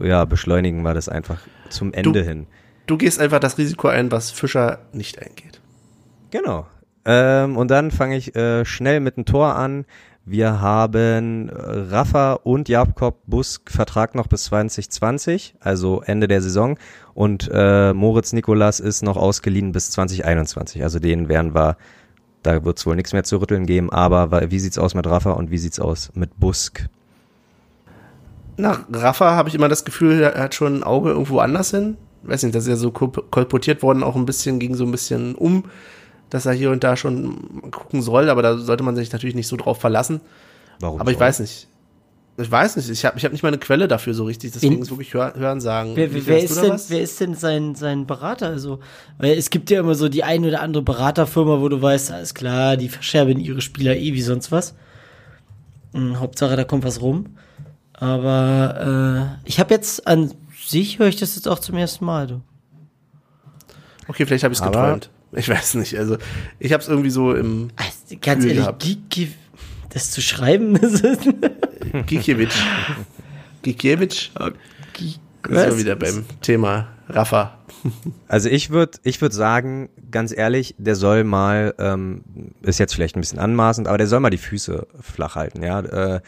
[0.00, 2.46] ja, beschleunigen wir das einfach zum Ende hin.
[2.86, 5.60] Du gehst einfach das Risiko ein, was Fischer nicht eingeht.
[6.30, 6.66] Genau.
[7.04, 9.84] Ähm, und dann fange ich äh, schnell mit dem Tor an.
[10.30, 11.52] Wir haben äh,
[11.90, 16.78] Rafa und Jakob Busk Vertrag noch bis 2020, also Ende der Saison.
[17.14, 20.84] Und äh, Moritz Nikolas ist noch ausgeliehen bis 2021.
[20.84, 21.76] Also den werden wir,
[22.44, 23.90] da wird es wohl nichts mehr zu rütteln geben.
[23.90, 26.86] Aber wie sieht's aus mit Rafa und wie sieht's aus mit Busk?
[28.56, 31.96] Nach Rafa habe ich immer das Gefühl, er hat schon ein Auge irgendwo anders hin.
[32.22, 34.92] Weiß nicht, das ist ja so kol- kolportiert worden, auch ein bisschen, ging so ein
[34.92, 35.64] bisschen um,
[36.30, 39.48] dass er hier und da schon gucken soll, aber da sollte man sich natürlich nicht
[39.48, 40.20] so drauf verlassen.
[40.78, 41.00] Warum?
[41.00, 41.66] Aber ich weiß nicht.
[42.38, 44.80] Ich weiß nicht, ich habe ich hab nicht mal eine Quelle dafür so richtig, deswegen
[44.80, 45.92] ist wirklich hör, hören sagen.
[45.94, 48.46] Wer, wer, hast ist denn, wer ist denn sein, sein Berater?
[48.46, 48.78] Also,
[49.18, 52.32] weil es gibt ja immer so die ein oder andere Beraterfirma, wo du weißt, alles
[52.32, 54.74] klar, die verscherben ihre Spieler eh wie sonst was.
[55.92, 57.36] Hm, Hauptsache, da kommt was rum.
[57.92, 62.26] Aber äh, ich habe jetzt an sich höre ich das jetzt auch zum ersten Mal.
[62.26, 62.40] Du.
[64.08, 65.10] Okay, vielleicht habe ich es geträumt.
[65.32, 65.96] Ich weiß nicht.
[65.96, 66.16] Also
[66.58, 68.82] ich habe es irgendwie so im Also, ganz Gefühl ehrlich, gehabt.
[68.82, 69.32] Giki,
[69.90, 71.28] das zu schreiben, das ist
[72.06, 72.54] Gikiewicz.
[73.62, 74.30] Gikiewicz.
[74.34, 74.50] Da
[75.42, 77.58] sind wir wieder beim Thema Rafa.
[78.28, 82.22] Also ich würde ich würd sagen, ganz ehrlich, der soll mal, ähm,
[82.62, 85.80] ist jetzt vielleicht ein bisschen anmaßend, aber der soll mal die Füße flach halten, ja.
[85.80, 86.20] Äh,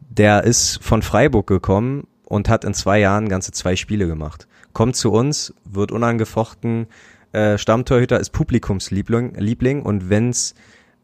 [0.00, 4.46] der ist von Freiburg gekommen und hat in zwei Jahren ganze zwei Spiele gemacht.
[4.72, 6.86] Kommt zu uns, wird unangefochten
[7.32, 10.54] äh, Stammtorhüter, ist Publikumsliebling Liebling und wenn's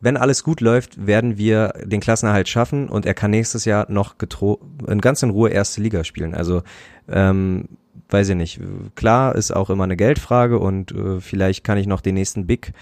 [0.00, 4.18] wenn alles gut läuft, werden wir den Klassenerhalt schaffen und er kann nächstes Jahr noch
[4.18, 6.34] getro in ganz in Ruhe erste Liga spielen.
[6.34, 6.62] Also
[7.08, 7.68] ähm,
[8.10, 8.60] weiß ich nicht.
[8.94, 12.72] Klar ist auch immer eine Geldfrage und äh, vielleicht kann ich noch den nächsten Big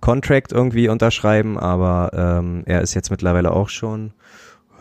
[0.00, 4.12] Contract irgendwie unterschreiben, aber ähm, er ist jetzt mittlerweile auch schon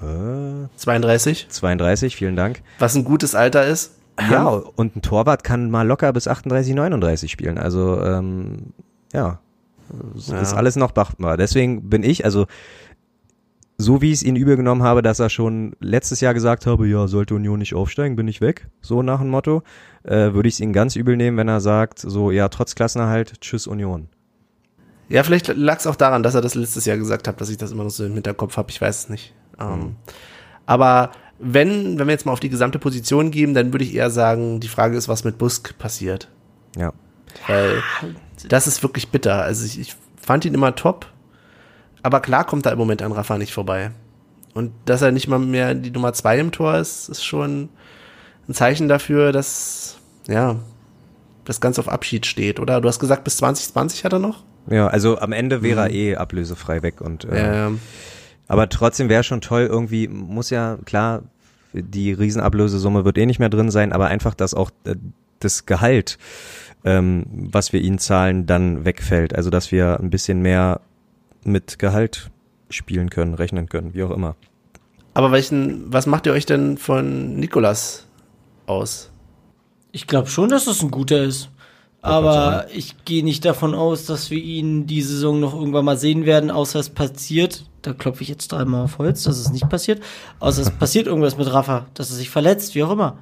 [0.02, 1.48] äh, 32.
[1.50, 2.62] 32, vielen Dank.
[2.80, 4.01] Was ein gutes Alter ist.
[4.20, 7.58] Ja, und ein Torwart kann mal locker bis 38, 39 spielen.
[7.58, 8.74] Also ähm,
[9.14, 9.40] ja,
[10.16, 10.58] es ist Ja.
[10.58, 11.38] alles noch machbar.
[11.38, 12.46] Deswegen bin ich, also
[13.78, 16.88] so wie ich es ihn übel genommen habe, dass er schon letztes Jahr gesagt habe,
[16.88, 19.64] ja, sollte Union nicht aufsteigen, bin ich weg, so nach dem Motto,
[20.04, 23.42] äh, würde ich es ihn ganz übel nehmen, wenn er sagt, so, ja, trotz Klassenerhalt,
[23.42, 24.08] tschüss Union.
[25.10, 27.58] Ja, vielleicht lag es auch daran, dass er das letztes Jahr gesagt hat, dass ich
[27.58, 28.70] das immer noch so im Hinterkopf habe.
[28.70, 29.34] Ich weiß es nicht.
[29.60, 29.96] Ähm,
[30.68, 34.10] aber wenn, wenn wir jetzt mal auf die gesamte Position geben, dann würde ich eher
[34.10, 36.30] sagen, die Frage ist, was mit Busk passiert.
[36.78, 36.94] Ja.
[37.48, 37.82] Weil
[38.48, 39.42] das ist wirklich bitter.
[39.42, 41.08] Also ich, ich fand ihn immer top.
[42.04, 43.92] Aber klar kommt da im Moment an Rafa nicht vorbei.
[44.54, 47.70] Und dass er nicht mal mehr die Nummer zwei im Tor ist, ist schon
[48.48, 50.58] ein Zeichen dafür, dass, ja,
[51.46, 52.82] das Ganze auf Abschied steht, oder?
[52.82, 54.44] Du hast gesagt, bis 2020 hat er noch?
[54.70, 57.80] Ja, also am Ende wäre er eh ablösefrei weg und äh, Ähm,
[58.52, 61.24] Aber trotzdem wäre schon toll, irgendwie muss ja, klar,
[61.72, 64.98] die Riesenablösesumme wird eh nicht mehr drin sein, aber einfach, dass auch äh,
[65.40, 66.18] das Gehalt,
[66.84, 69.34] ähm, was wir ihnen zahlen, dann wegfällt.
[69.34, 70.82] Also, dass wir ein bisschen mehr
[71.46, 72.30] mit Gehalt
[72.70, 74.36] spielen können, rechnen können, wie auch immer.
[75.14, 78.06] aber welchen, was macht ihr euch denn von Nikolas
[78.66, 79.14] aus?
[79.94, 81.50] Ich glaube schon, dass das ein guter ist.
[82.02, 86.26] Aber ich gehe nicht davon aus, dass wir ihn die Saison noch irgendwann mal sehen
[86.26, 87.66] werden, außer es passiert.
[87.84, 90.02] Da klopfe ich jetzt dreimal auf Holz, dass es nicht passiert.
[90.40, 93.18] Außer es passiert irgendwas mit Rafa, dass er sich verletzt, wie auch immer.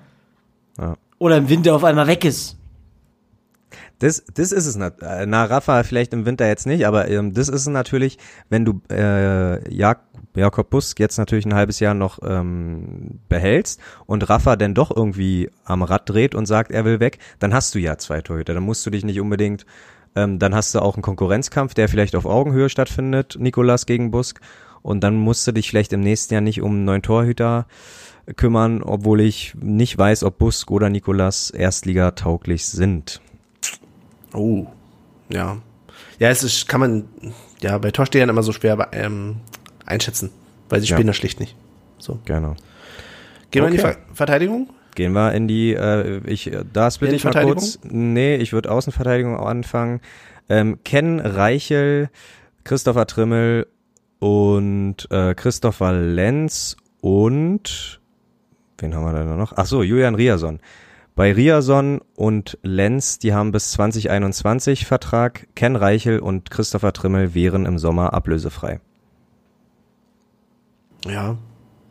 [0.78, 0.96] Ja.
[1.18, 2.59] oder im Winter auf einmal weg ist.
[4.00, 4.76] Das, das ist es.
[4.78, 8.18] äh, Na, Rafa vielleicht im Winter jetzt nicht, aber ähm, das ist es natürlich,
[8.50, 14.30] wenn du äh, Jak Jakob Busk jetzt natürlich ein halbes Jahr noch ähm, behältst und
[14.30, 17.80] Rafa dann doch irgendwie am Rad dreht und sagt, er will weg, dann hast du
[17.80, 18.54] ja zwei Torhüter.
[18.54, 19.66] Dann musst du dich nicht unbedingt,
[20.16, 24.39] ähm, dann hast du auch einen Konkurrenzkampf, der vielleicht auf Augenhöhe stattfindet, Nikolas gegen Busk.
[24.82, 27.68] Und dann musst du dich vielleicht im nächsten Jahr nicht um einen neuen Torhüter
[28.36, 33.22] kümmern, obwohl ich nicht weiß, ob Busk oder Nikolas Erstliga tauglich sind.
[34.34, 34.68] Oh,
[35.30, 35.58] ja.
[36.20, 37.06] Ja, es ist, kann man,
[37.62, 39.38] ja, bei Torstehern immer so schwer ähm,
[39.86, 40.32] einschätzen,
[40.70, 40.96] weil sie Ja.
[40.96, 41.56] spielen das schlicht nicht.
[41.98, 42.20] So.
[42.26, 42.56] Genau.
[43.52, 43.94] Gehen wir in die Okay.
[43.94, 44.70] Ver Verteidigung?
[44.96, 47.80] Gehen wir in die, äh, ich, da splitte ich mal kurz.
[47.84, 50.02] Nee, ich würde Außenverteidigung anfangen.
[50.50, 52.10] Ähm, Ken Reichel,
[52.64, 53.68] Christopher Trimmel
[54.20, 58.00] und äh, Christopher Lenz und
[58.80, 59.54] wen haben wir da noch?
[59.56, 60.60] Ach so, Julian Riason.
[61.20, 65.47] Bei Riason und Lenz, die haben bis 2021 Vertrag.
[65.53, 68.80] Ken Reichel und Christopher Trimmel wären im Sommer ablösefrei.
[71.05, 71.38] Ja,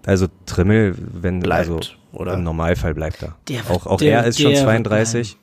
[0.07, 1.81] Also Trimmel, wenn bleibt, also
[2.13, 2.33] oder?
[2.33, 3.37] im Normalfall bleibt er.
[3.49, 5.37] Der wird- auch auch der- er ist schon der wird 32.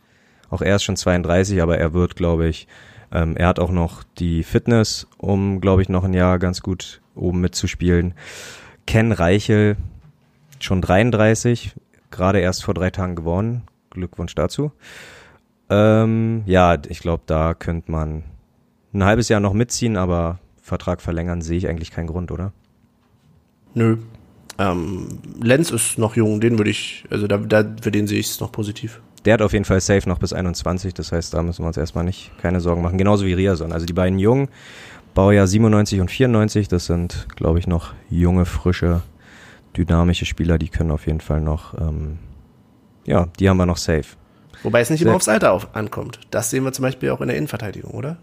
[0.49, 2.67] Auch er ist schon 32, aber er wird, glaube ich,
[3.11, 7.01] ähm, er hat auch noch die Fitness, um, glaube ich, noch ein Jahr ganz gut
[7.13, 8.15] oben mitzuspielen.
[8.87, 9.77] Ken Reichel,
[10.59, 11.75] schon 33,
[12.09, 13.61] gerade erst vor drei Tagen gewonnen.
[13.95, 14.71] Glückwunsch dazu.
[15.69, 18.23] Ähm, ja, ich glaube, da könnte man
[18.93, 22.53] ein halbes Jahr noch mitziehen, aber Vertrag verlängern sehe ich eigentlich keinen Grund, oder?
[23.73, 23.97] Nö.
[24.57, 28.27] Ähm, Lenz ist noch jung, den würde ich, also da, da für den sehe ich
[28.27, 29.01] es noch positiv.
[29.25, 31.77] Der hat auf jeden Fall safe noch bis 21, das heißt, da müssen wir uns
[31.77, 32.97] erstmal nicht keine Sorgen machen.
[32.97, 33.73] Genauso wie Riason.
[33.73, 34.49] Also die beiden Jungen,
[35.13, 39.01] Baujahr 97 und 94, das sind, glaube ich, noch junge, frische,
[39.75, 42.19] dynamische Spieler, die können auf jeden Fall noch, ähm,
[43.05, 44.05] ja, die haben wir noch safe.
[44.63, 46.19] Wobei es nicht immer aufs Alter auf, ankommt.
[46.31, 48.17] Das sehen wir zum Beispiel auch in der Innenverteidigung, oder?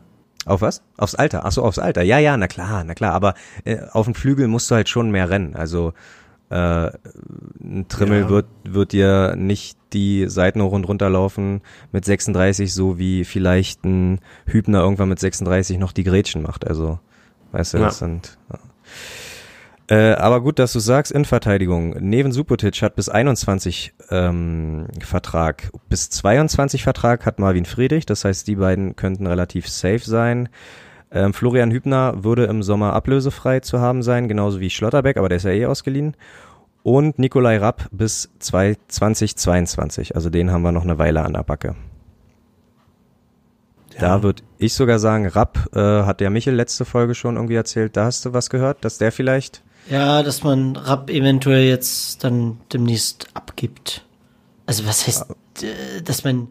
[0.45, 0.83] Auf was?
[0.97, 1.45] Aufs Alter.
[1.45, 2.03] Ach so, aufs Alter.
[2.03, 3.13] Ja, ja, na klar, na klar.
[3.13, 5.55] Aber äh, auf dem Flügel musst du halt schon mehr rennen.
[5.55, 5.93] Also
[6.51, 6.57] äh,
[7.63, 8.29] ein Trimmel Ja.
[8.29, 11.61] wird, wird dir nicht die Seiten hoch und runter laufen
[11.93, 16.67] mit 36, so wie vielleicht ein Hübner irgendwann mit 36 noch die Grätschen macht.
[16.67, 16.99] Also,
[17.53, 17.85] weißt du, Ja.
[17.85, 18.37] das sind.
[19.91, 19.97] Ja.
[19.97, 21.91] Äh, aber gut, dass du sagst, Innenverteidigung.
[22.01, 25.71] Neven Supotic hat bis 21 ähm, Vertrag.
[25.89, 28.07] Bis 22 Vertrag hat Marvin Friedrich.
[28.07, 30.49] Das heißt, die beiden könnten relativ safe sein.
[31.11, 35.37] Ähm, Florian Hübner würde im Sommer ablösefrei zu haben sein, genauso wie Schlotterbeck, aber der
[35.37, 36.17] ist ja eh ausgeliehen.
[36.83, 40.17] Und Nikolai Rapp bis 2 2022.
[40.17, 41.77] Also den haben wir noch eine Weile an der Backe.
[43.99, 47.97] Da würde ich sogar sagen, Rapp äh, hat der Michel letzte Folge schon irgendwie erzählt.
[47.97, 52.59] Da hast du was gehört, dass der vielleicht Ja, dass man Rapp eventuell jetzt dann
[52.73, 54.05] demnächst abgibt.
[54.67, 55.27] Also was heißt,
[55.63, 56.49] äh, dass man,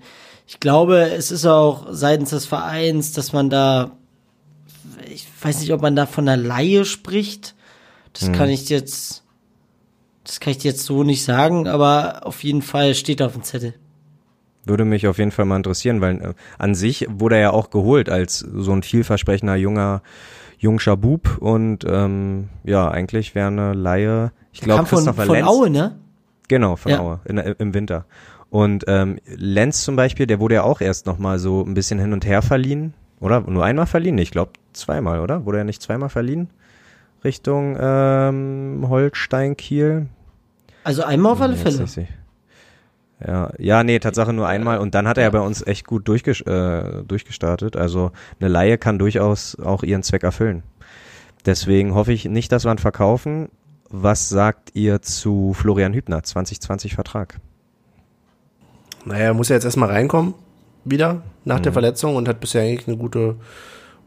[0.47, 3.91] ich glaube, es ist auch seitens des Vereins, dass man da,
[5.09, 7.55] ich weiß nicht, ob man da von einer Laie spricht.
[8.13, 9.23] Das kann ich jetzt,
[10.25, 13.43] das kann ich dir jetzt so nicht sagen, aber auf jeden Fall steht auf dem
[13.43, 13.73] Zettel.
[14.65, 17.69] Würde mich auf jeden Fall mal interessieren, weil äh, an sich wurde er ja auch
[17.69, 20.03] geholt als so ein vielversprechender junger
[20.61, 25.35] jungscher Bub und ähm, ja, eigentlich wäre eine Laie, ich glaube Kam von, Christopher von
[25.35, 25.47] Lenz.
[25.47, 25.95] Aue, ne?
[26.47, 26.99] Genau, von Ja.
[26.99, 28.05] Aue, in, im Winter.
[28.51, 32.13] Und ähm, Lenz zum Beispiel, der wurde ja auch erst nochmal so ein bisschen hin
[32.13, 33.41] und her verliehen, oder?
[33.41, 34.17] Nur einmal verliehen?
[34.19, 35.45] Ich glaube zweimal, oder?
[35.45, 36.49] Wurde er nicht zweimal verliehen?
[37.23, 40.07] Richtung ähm, Holstein, Kiel?
[40.83, 41.85] Also einmal auf alle Fälle.
[43.25, 44.79] Ja, ja, nee, Tatsache nur einmal.
[44.79, 47.75] Und dann hat er ja bei uns echt gut durchges äh, durchgestartet.
[47.75, 50.63] Also eine Laie kann durchaus auch ihren Zweck erfüllen.
[51.45, 53.49] Deswegen hoffe ich nicht, dass wir ihn verkaufen.
[53.89, 56.23] Was sagt ihr zu Florian Hübner?
[56.23, 57.39] 2020 Vertrag.
[59.05, 60.33] Naja, er muss ja jetzt erstmal reinkommen,
[60.85, 61.63] wieder, nach Mhm.
[61.63, 63.35] der Verletzung und hat bisher eigentlich eine gute,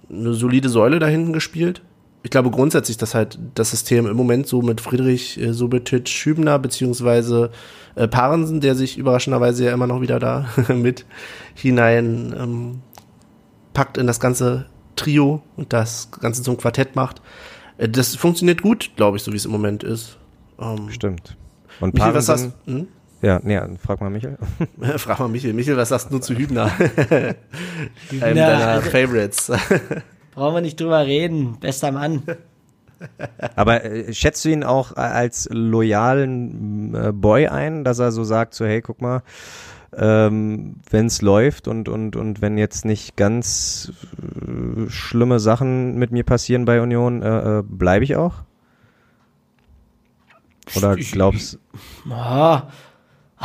[0.08, 1.82] eine solide Säule da hinten gespielt.
[2.24, 6.58] Ich glaube grundsätzlich, dass halt das System im Moment so mit Friedrich äh, Subotic, Schübner
[6.58, 7.50] beziehungsweise
[7.96, 11.04] äh, Parensen, der sich überraschenderweise ja immer noch wieder da mit
[11.54, 12.80] hinein ähm,
[13.74, 17.20] packt in das ganze Trio und das Ganze zum Quartett macht.
[17.76, 20.16] Äh, das funktioniert gut, glaube ich, so wie es im Moment ist.
[20.58, 21.36] Ähm, Stimmt.
[21.80, 22.88] Und Michael, was Parensen- sagst hm?
[23.20, 24.38] Ja, nee, frag mal Michael.
[24.98, 25.52] Frag mal Michael.
[25.52, 26.70] Michael, was sagst du zu Hübner?
[26.78, 27.34] Einem
[28.10, 29.52] Hübner, deiner also- Favorites.
[30.34, 31.58] Brauchen wir nicht drüber reden.
[31.60, 32.22] Bester Mann.
[33.56, 38.24] Aber äh, schätzt du ihn auch äh, als loyalen äh, Boy ein, dass er so
[38.24, 39.22] sagt, so hey, guck mal,
[39.96, 46.10] ähm, wenn es läuft und, und, und wenn jetzt nicht ganz äh, schlimme Sachen mit
[46.10, 48.42] mir passieren bei Union, äh, äh, bleibe ich auch?
[50.76, 51.58] Oder glaubst
[52.10, 52.68] Ah,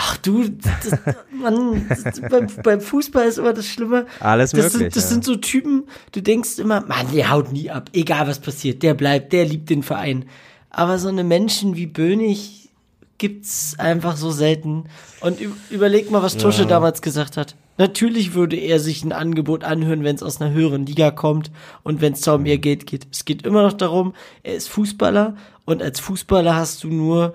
[0.01, 0.97] Ach du, das,
[1.29, 4.05] Mann, das, beim, beim, Fußball ist immer das Schlimme.
[4.21, 4.79] Alles das möglich.
[4.79, 5.09] Sind, das ja.
[5.09, 8.93] sind so Typen, du denkst immer, Mann, der haut nie ab, egal was passiert, der
[8.93, 10.23] bleibt, der liebt den Verein.
[10.69, 12.69] Aber so eine Menschen wie Bönig
[13.17, 14.85] gibt's einfach so selten.
[15.19, 15.39] Und
[15.69, 16.67] überleg mal, was Tusche ja.
[16.69, 17.57] damals gesagt hat.
[17.77, 21.51] Natürlich würde er sich ein Angebot anhören, wenn es aus einer höheren Liga kommt
[21.83, 23.07] und wenn es da um mehr Geld geht.
[23.11, 24.13] Es geht immer noch darum,
[24.43, 25.35] er ist Fußballer
[25.65, 27.33] und als Fußballer hast du nur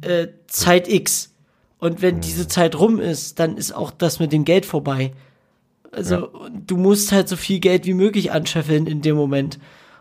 [0.00, 1.35] äh, Zeit X.
[1.78, 5.12] Und wenn diese Zeit rum ist, dann ist auch das mit dem Geld vorbei.
[5.92, 6.28] Also ja.
[6.66, 9.58] du musst halt so viel Geld wie möglich anscheffeln in dem Moment.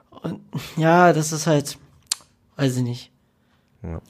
[0.10, 0.40] Und
[0.78, 1.78] ja, das ist halt,
[2.56, 3.12] weiß ich nicht.
[3.84, 4.02] Ja.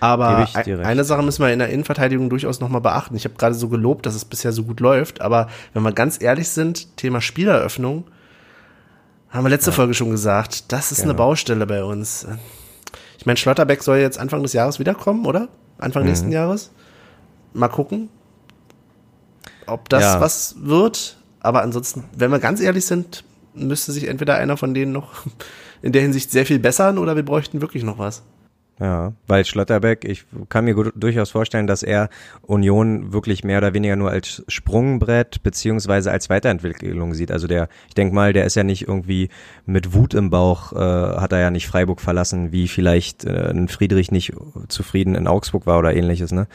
[0.00, 0.46] Aber
[0.82, 3.16] eine Sache müssen wir in der Innenverteidigung durchaus nochmal beachten.
[3.16, 6.20] Ich habe gerade so gelobt, dass es bisher so gut läuft, aber wenn wir ganz
[6.20, 8.04] ehrlich sind, Thema Spieleröffnung,
[9.30, 9.76] haben wir letzte ja.
[9.76, 11.10] Folge schon gesagt, das ist genau.
[11.10, 12.26] eine Baustelle bei uns.
[13.18, 15.48] Ich meine, Schlotterbeck soll jetzt Anfang des Jahres wiederkommen, oder?
[15.78, 16.10] Anfang mhm.
[16.10, 16.70] nächsten Jahres.
[17.54, 18.08] Mal gucken,
[19.66, 20.20] ob das ja.
[20.20, 21.16] was wird.
[21.40, 23.24] Aber ansonsten, wenn wir ganz ehrlich sind,
[23.54, 25.24] müsste sich entweder einer von denen noch
[25.82, 28.22] in der Hinsicht sehr viel bessern oder wir bräuchten wirklich noch was.
[28.80, 32.08] Ja, weil Schlotterbeck, ich kann mir durchaus vorstellen, dass er
[32.42, 37.30] Union wirklich mehr oder weniger nur als Sprungbrett beziehungsweise als Weiterentwicklung sieht.
[37.30, 39.28] Also der, ich denke mal, der ist ja nicht irgendwie
[39.64, 43.68] mit Wut im Bauch, äh, hat er ja nicht Freiburg verlassen, wie vielleicht äh, ein
[43.68, 44.32] Friedrich nicht
[44.66, 46.48] zufrieden in Augsburg war oder ähnliches, ne?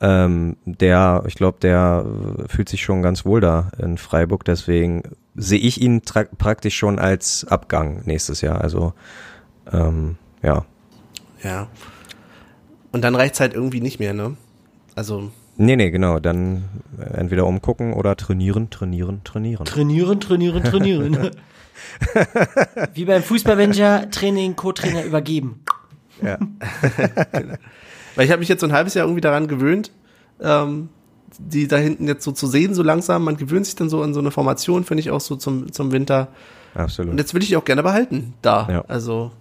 [0.00, 2.04] Ähm, der, ich glaube, der
[2.48, 5.02] fühlt sich schon ganz wohl da in Freiburg, deswegen
[5.34, 8.60] sehe ich ihn praktisch schon als Abgang nächstes Jahr.
[8.60, 8.92] Also
[9.72, 10.64] ähm, ja.
[11.42, 11.68] Ja.
[12.92, 14.36] Und dann reicht's halt irgendwie nicht mehr, ne?
[14.94, 15.30] Also.
[15.56, 16.18] Nee, nee, genau.
[16.18, 16.64] Dann
[17.12, 19.64] entweder umgucken oder trainieren, trainieren, trainieren.
[19.64, 21.30] Trainieren, trainieren, trainieren.
[22.94, 25.64] Wie beim Fußballmanager Training, Co-Trainer übergeben.
[26.22, 26.38] Ja.
[28.14, 29.90] Weil ich habe mich jetzt so ein halbes Jahr irgendwie daran gewöhnt,
[30.40, 30.88] ähm,
[31.38, 33.24] die da hinten jetzt so zu sehen, so langsam.
[33.24, 35.92] Man gewöhnt sich dann so an so eine Formation, finde ich auch so zum, zum
[35.92, 36.28] Winter.
[36.74, 37.12] Absolut.
[37.12, 38.68] Und jetzt will ich die auch gerne behalten, da.
[38.70, 38.84] Ja.
[38.88, 39.32] Also.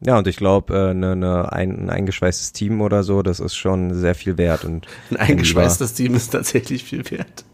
[0.00, 3.54] Ja, und ich glaube, äh, ne, ne, ein, ein eingeschweißtes Team oder so, das ist
[3.54, 4.64] schon sehr viel wert.
[4.64, 7.44] Und ein eingeschweißtes Team ist tatsächlich viel wert.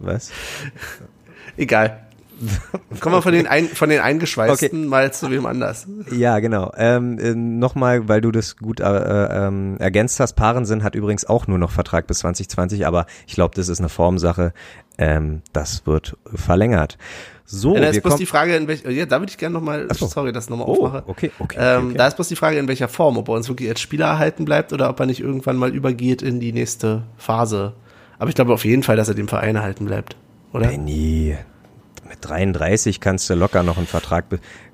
[0.00, 0.32] Was?
[1.56, 2.03] Egal.
[3.00, 4.88] Kommen wir von den, ein, von den Eingeschweißten okay.
[4.88, 5.86] mal zu wem anders.
[6.10, 6.72] Ja, genau.
[6.76, 11.46] Ähm, äh, Nochmal, weil du das gut äh, ähm, ergänzt hast, Parensen hat übrigens auch
[11.46, 14.52] nur noch Vertrag bis 2020, aber ich glaube, das ist eine Formsache.
[14.96, 16.98] Ähm, das wird verlängert.
[17.46, 19.86] So, ja, da ist bloß die Frage, in welcher, ja, da würde ich gerne nochmal,
[19.92, 20.06] so.
[20.06, 21.02] sorry, das nochmal oh, aufmache.
[21.06, 23.48] Okay, okay, ähm, okay, Da ist bloß die Frage, in welcher Form, ob er uns
[23.48, 27.02] wirklich als Spieler erhalten bleibt oder ob er nicht irgendwann mal übergeht in die nächste
[27.18, 27.74] Phase.
[28.18, 30.16] Aber ich glaube auf jeden Fall, dass er dem Verein erhalten bleibt,
[30.52, 30.68] oder?
[30.68, 31.36] Benny,
[32.08, 34.26] mit 33 kannst du locker noch einen Vertrag.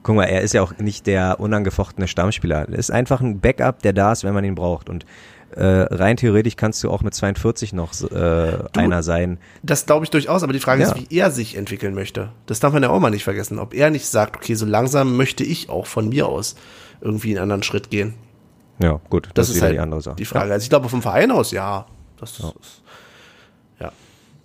[0.02, 2.68] Guck mal, er ist ja auch nicht der unangefochtene Stammspieler.
[2.68, 4.88] Er ist einfach ein Backup, der da ist, wenn man ihn braucht.
[4.88, 5.04] Und
[5.52, 9.38] äh, rein theoretisch kannst du auch mit 42 noch äh, du, einer sein.
[9.62, 10.92] Das glaube ich durchaus, aber die Frage ja.
[10.92, 12.30] ist, wie er sich entwickeln möchte.
[12.46, 13.58] Das darf man ja auch mal nicht vergessen.
[13.58, 16.54] Ob er nicht sagt, okay, so langsam möchte ich auch von mir aus
[17.00, 18.14] irgendwie einen anderen Schritt gehen.
[18.80, 20.16] Ja, gut, das, das ist, halt die andere Sache.
[20.16, 20.48] Die Frage.
[20.48, 20.54] Ja.
[20.54, 21.86] Also ich glaube vom Verein aus, ja.
[22.18, 22.52] Das ja.
[22.60, 22.82] ist
[23.80, 23.92] ja.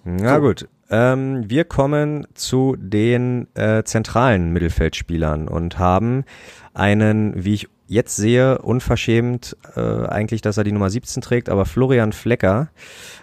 [0.03, 0.41] Na so.
[0.41, 0.67] gut.
[0.89, 6.25] Ähm, wir kommen zu den äh, zentralen Mittelfeldspielern und haben
[6.73, 11.65] einen, wie ich jetzt sehe, unverschämt äh, eigentlich, dass er die Nummer 17 trägt, aber
[11.65, 12.69] Florian Flecker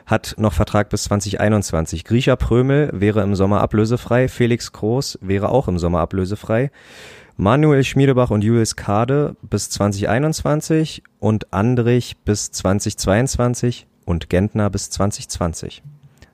[0.07, 2.05] hat noch Vertrag bis 2021.
[2.05, 6.71] Griecher Prömel wäre im Sommer ablösefrei, Felix Groß wäre auch im Sommer ablösefrei.
[7.37, 15.83] Manuel Schmiedebach und Julius Kade bis 2021 und Andrich bis 2022 und Gentner bis 2020.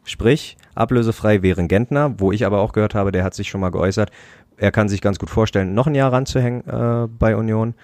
[0.05, 3.71] Sprich, ablösefrei wären Gentner, wo ich aber auch gehört habe, der hat sich schon mal
[3.71, 4.11] geäußert,
[4.57, 7.75] er kann sich ganz gut vorstellen, noch ein Jahr ranzuhängen äh, bei Union.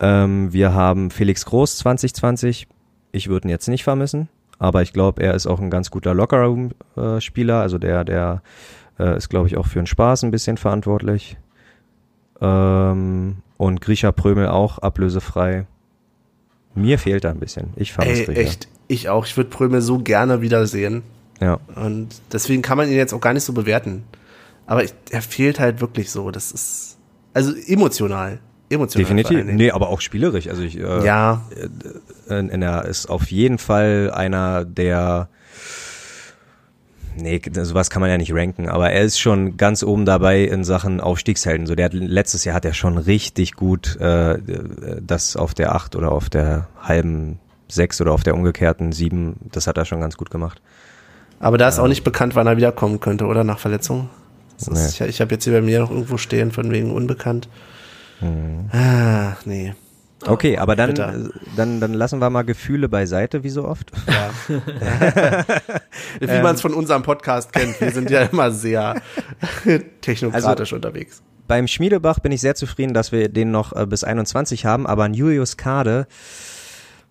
[0.00, 2.68] Ähm, wir haben Felix Groß 2020.
[3.12, 4.28] Ich würde ihn jetzt nicht vermissen,
[4.58, 7.60] aber ich glaube, er ist auch ein ganz guter Lockerroom-Spieler.
[7.60, 8.42] also der, der
[8.98, 11.38] äh, ist, glaube ich, auch für den Spaß ein bisschen verantwortlich.
[12.40, 15.66] Ähm, und Grisha Prömel auch ablösefrei.
[16.74, 17.72] Mir fehlt da ein bisschen.
[17.76, 19.26] Ich vermisse Ey, echt, ich auch.
[19.26, 21.02] Ich würde Prömel so gerne wiedersehen.
[21.40, 21.58] Ja.
[21.74, 24.04] Und deswegen kann man ihn jetzt auch gar nicht so bewerten.
[24.66, 26.30] Aber ich, er fehlt halt wirklich so.
[26.30, 26.96] Das ist,
[27.32, 28.38] also emotional
[28.74, 29.04] emotional.
[29.04, 29.44] Definitiv.
[29.44, 30.48] Nee, aber auch spielerisch.
[30.48, 31.42] Also ich, äh, ja.
[32.28, 35.28] Äh, in, in der ist auf jeden Fall einer der
[37.16, 40.64] Nee, sowas kann man ja nicht ranken, aber er ist schon ganz oben dabei in
[40.64, 41.64] Sachen Aufstiegshelden.
[41.68, 44.40] So, der hat, letztes Jahr hat er schon richtig gut äh,
[45.00, 47.38] das auf der acht oder auf der halben
[47.68, 50.60] sechs oder auf der umgekehrten sieben, das hat er schon ganz gut gemacht.
[51.40, 53.44] Aber da ist ähm, auch nicht bekannt, wann er wiederkommen könnte, oder?
[53.44, 54.08] Nach Verletzung?
[54.66, 54.74] Nee.
[54.74, 57.48] Ist, ich ich habe jetzt hier bei mir noch irgendwo stehen, von wegen unbekannt.
[58.20, 58.70] Mhm.
[58.72, 59.74] Ah, nee.
[60.26, 61.30] Okay, aber dann, bitter.
[61.56, 63.92] dann, dann lassen wir mal Gefühle beiseite, wie so oft.
[64.06, 64.30] Ja.
[66.20, 69.02] Wie man es von unserem Podcast kennt, wir sind ja immer sehr
[70.00, 71.22] technokratisch unterwegs.
[71.46, 75.04] Beim Schmiedebach bin ich sehr zufrieden, dass wir den noch äh, bis 21 haben, aber
[75.04, 76.06] ein Julius Kade,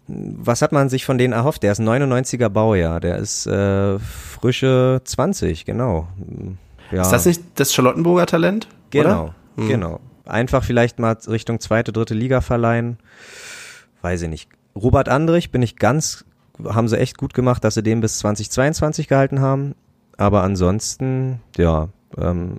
[0.08, 1.64] was hat man sich von denen erhofft?
[1.64, 6.08] Der ist ein 99er Baujahr, der ist äh, frische 20, genau.
[6.92, 8.68] Ja, Ist das nicht das Charlottenburger Talent?
[8.90, 9.36] genau, Oder?
[9.58, 9.68] Hm.
[9.68, 10.00] genau.
[10.26, 12.98] Einfach vielleicht mal Richtung zweite, dritte Liga verleihen.
[14.02, 14.50] Weiß ich nicht.
[14.76, 16.26] Robert Andrich bin ich ganz,
[16.64, 19.76] haben sie echt gut gemacht, dass sie den bis 2022 gehalten haben.
[20.18, 22.58] Aber ansonsten, ja, ähm,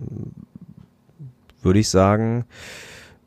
[1.62, 2.44] würde ich sagen,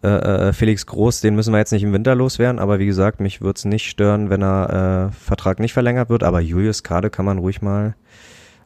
[0.03, 0.07] äh,
[0.49, 3.41] äh, Felix Groß, den müssen wir jetzt nicht im Winter loswerden, aber wie gesagt, mich
[3.41, 7.26] würde es nicht stören, wenn er äh, Vertrag nicht verlängert wird, aber Julius Kade kann
[7.26, 7.95] man ruhig mal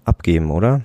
[0.04, 0.82] abgeben, oder?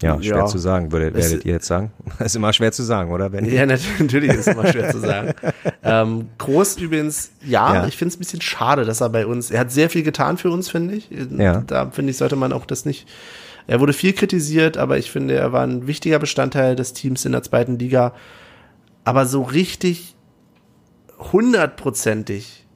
[0.00, 0.46] Ja, schwer Ja.
[0.46, 1.90] zu sagen, würdet, Es- werdet ihr jetzt sagen?
[2.20, 3.32] ist immer schwer zu sagen, oder?
[3.32, 5.32] Wenn Ja, nat- natürlich ist immer schwer zu sagen.
[5.82, 7.86] Ähm, Groß übrigens, ja, Ja.
[7.86, 10.36] ich finde es ein bisschen schade, dass er bei uns, er hat sehr viel getan
[10.36, 11.08] für uns, finde ich.
[11.36, 11.62] Ja.
[11.66, 13.08] Da finde ich, sollte man auch das nicht,
[13.66, 17.32] er wurde viel kritisiert, aber ich finde, er war ein wichtiger Bestandteil des Teams in
[17.32, 18.12] der zweiten Liga.
[19.08, 20.14] Aber so richtig
[21.32, 22.66] hundertprozentig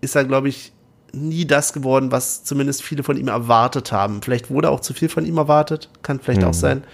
[0.00, 0.72] ist er, glaube ich,
[1.12, 4.20] nie das geworden, was zumindest viele von ihm erwartet haben.
[4.22, 6.48] Vielleicht wurde auch zu viel von ihm erwartet, kann vielleicht Mhm.
[6.48, 6.84] auch sein.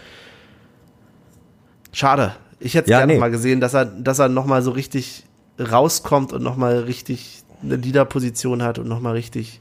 [1.92, 2.36] Schade.
[2.60, 3.18] Ich hätte Ja, gerne nee.
[3.18, 5.24] mal gesehen, dass er, dass er noch mal so richtig
[5.58, 9.60] rauskommt und noch mal richtig eine Leaderposition hat und noch mal richtig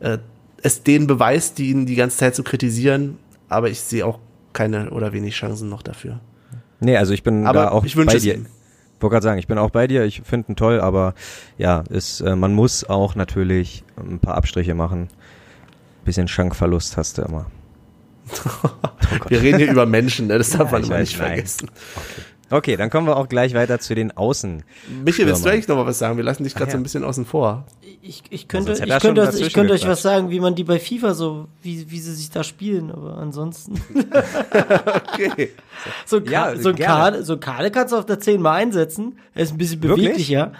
[0.00, 0.18] äh,
[0.62, 3.18] es denen beweist, die ihn die ganze Zeit so kritisieren.
[3.48, 4.18] Aber ich sehe auch
[4.52, 6.20] keine oder wenig Chancen noch dafür.
[6.80, 8.34] Nee, also ich bin Aber da auch ich wünsche bei dir.
[8.34, 8.46] ihm.
[9.00, 11.14] wollte gerade sagen, ich bin auch bei dir, ich finde ihn toll, aber
[11.58, 15.08] ja, ist, äh, man muss auch natürlich ein paar Abstriche machen.
[16.04, 17.46] Bisschen Schankverlust hast du immer.
[19.28, 20.38] Wir reden hier über Menschen, ne?
[20.38, 21.28] das darf man ich immer nicht nein.
[21.28, 21.70] vergessen.
[21.96, 22.22] Okay,
[22.76, 24.62] dann kommen wir auch gleich weiter zu den Außen.
[25.04, 26.16] Michael, willst du eigentlich noch mal was sagen?
[26.16, 26.80] Wir lassen dich gerade Ach so ja.
[26.80, 27.66] ein bisschen außen vor.
[28.02, 30.78] Ich, ich könnte, hätte ich könnte, ich könnte euch was sagen, wie man die bei
[30.78, 33.74] FIFA so, wie, wie sie sich da spielen, aber ansonsten.
[35.14, 35.50] Okay.
[36.06, 36.72] So, ein Ja, so.
[36.74, 39.18] Kade, so ein Kade kannst du auf der 10 mal einsetzen.
[39.34, 40.06] Er ist ein bisschen Wirklich?
[40.08, 40.52] beweglicher.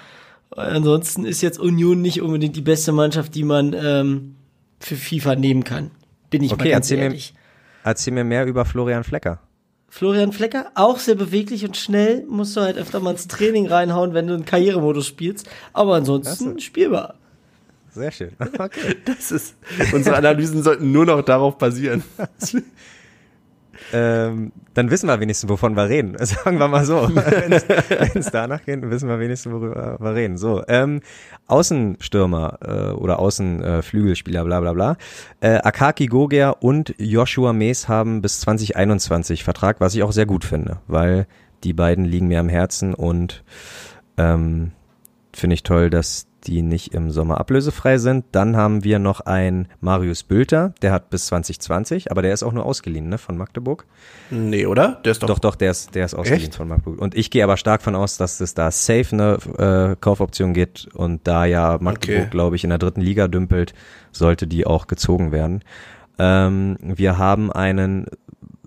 [0.50, 4.36] Ansonsten ist jetzt Union nicht unbedingt die beste Mannschaft, die man ähm,
[4.78, 5.90] für FIFA nehmen kann.
[6.30, 7.34] Bin ich Okay, mal ganz erzähl mir- ehrlich.
[7.82, 9.40] Erzähl mir mehr über Florian Flecker.
[9.96, 14.12] Florian Flecker, auch sehr beweglich und schnell, musst du halt öfter mal ins Training reinhauen,
[14.12, 15.48] wenn du einen Karrieremodus spielst.
[15.72, 17.14] Aber ansonsten spielbar.
[17.92, 18.32] Sehr schön.
[18.58, 18.96] Okay.
[19.04, 19.54] Das ist,
[19.92, 22.02] unsere Analysen sollten nur noch darauf basieren.
[23.92, 26.16] ähm, dann wissen wir wenigstens, wovon wir reden.
[26.20, 27.08] Sagen wir mal so.
[27.14, 30.36] Wenn es danach geht, wissen wir wenigstens, worüber wir reden.
[30.36, 31.00] So, ähm,
[31.46, 34.96] Außenstürmer äh, oder Außenflügelspieler, äh, bla bla bla.
[35.40, 40.44] Äh, Akaki Gogia und Joshua Mees haben bis 2021 Vertrag, was ich auch sehr gut
[40.44, 41.26] finde, weil
[41.62, 43.42] die beiden liegen mir am Herzen und
[44.16, 44.72] ähm,
[45.32, 48.24] finde ich toll, dass die nicht im Sommer ablösefrei sind.
[48.32, 52.52] Dann haben wir noch einen Marius Bülter, der hat bis 2020, aber der ist auch
[52.52, 53.86] nur ausgeliehen, ne, von Magdeburg.
[54.30, 55.00] Nee, oder?
[55.04, 55.28] Der ist doch.
[55.28, 56.54] Doch, doch, der ist, der ist ausgeliehen Echt?
[56.56, 57.00] von Magdeburg.
[57.00, 60.88] Und ich gehe aber stark von aus, dass es da safe eine äh, Kaufoption gibt
[60.94, 62.28] und da ja Magdeburg, Okay.
[62.30, 63.74] glaube ich, in der dritten Liga dümpelt,
[64.12, 65.62] sollte die auch gezogen werden.
[66.18, 68.06] Ähm, wir haben einen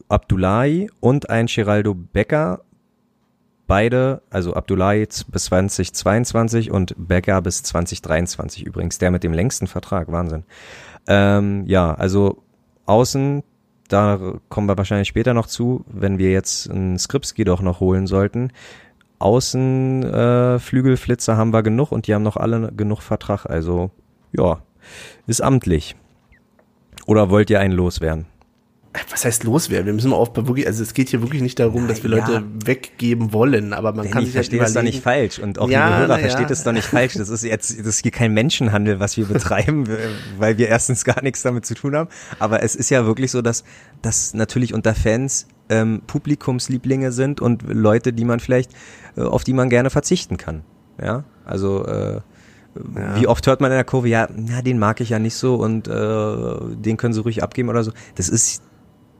[0.09, 2.61] Abdullahi und einen Geraldo Becker.
[3.68, 10.10] Beide, also Abdullahi bis 2022 und Becker bis 2023 übrigens, der mit dem längsten Vertrag,
[10.10, 10.45] Wahnsinn.
[11.06, 12.44] Ähm, ja, also
[12.85, 13.44] außen,
[13.89, 18.07] da kommen wir wahrscheinlich später noch zu, wenn wir jetzt einen Skripski doch noch holen
[18.07, 18.52] sollten.
[19.19, 23.91] Außen äh, Flügelflitzer haben wir genug und die haben noch alle genug Vertrag, also
[24.31, 24.61] ja,
[25.26, 25.95] ist amtlich.
[27.06, 28.27] Oder wollt ihr einen loswerden?
[29.11, 29.86] Was heißt loswerden?
[29.86, 32.18] Wir müssen mal auf, wirklich, also es geht hier wirklich nicht darum, dass wir ja.
[32.18, 34.95] Leute weggeben wollen, aber man kann ich sich halt verstehe das doch überlegen.
[34.95, 36.28] nicht falsch und auch Ja, liebe Hörer na ja.
[36.30, 37.14] versteht es doch nicht falsch.
[37.14, 39.86] Das ist jetzt, das ist hier kein Menschenhandel, was wir betreiben,
[40.38, 42.10] weil wir erstens gar nichts damit zu tun haben.
[42.40, 43.64] Aber es ist ja wirklich so, dass
[44.02, 48.72] das natürlich unter Fans ähm, Publikumslieblinge sind und Leute, die man vielleicht,
[49.15, 50.64] äh, auf die man gerne verzichten kann.
[51.02, 52.22] Ja, also äh,
[53.15, 55.56] wie oft hört man in der Kurve, ja, na, den mag ich ja nicht so
[55.56, 57.91] und äh, den können sie ruhig abgeben oder so.
[58.15, 58.61] Das ist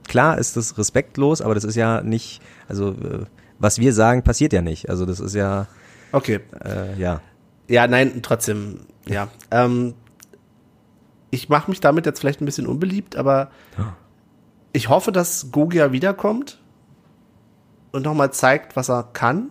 [0.08, 3.24] klar, ist das respektlos, aber das ist ja nicht, also äh,
[3.58, 4.88] was wir sagen, passiert ja nicht.
[4.88, 5.66] Also das ist ja,
[6.12, 6.40] Okay.
[6.64, 7.20] äh, ja.
[7.68, 9.28] Ja, nein, trotzdem, ja.
[9.50, 9.94] Ähm,
[11.30, 13.50] ich mache mich damit jetzt vielleicht ein bisschen unbeliebt, aber
[14.72, 16.58] ich hoffe, dass Gogia wiederkommt
[17.92, 19.50] und nochmal zeigt, was er kann.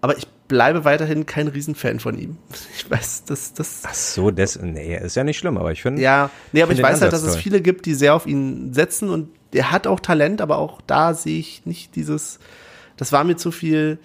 [0.00, 2.38] Aber ich bleibe weiterhin kein Riesenfan von ihm.
[2.76, 3.82] Ich weiß, das, das.
[3.84, 6.82] Ach so, das, nee, ist ja nicht schlimm, aber ich finde, Ja, nee, aber ich
[6.82, 7.42] weiß halt, dass es toll.
[7.42, 11.14] viele gibt, die sehr auf ihn setzen und der hat auch Talent, aber auch da
[11.14, 12.38] sehe ich nicht dieses,
[12.96, 13.98] das war mir zu viel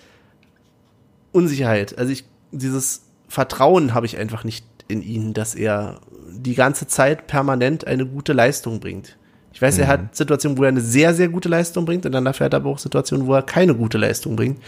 [1.32, 1.98] Unsicherheit.
[1.98, 7.28] Also ich, dieses Vertrauen habe ich einfach nicht in ihn, dass er die ganze Zeit
[7.28, 9.18] permanent eine gute Leistung bringt.
[9.54, 9.84] Ich weiß, mhm.
[9.84, 12.54] er hat Situationen, wo er eine sehr, sehr gute Leistung bringt und dann dafür hat
[12.54, 14.60] er aber auch Situationen, wo er keine gute Leistung bringt.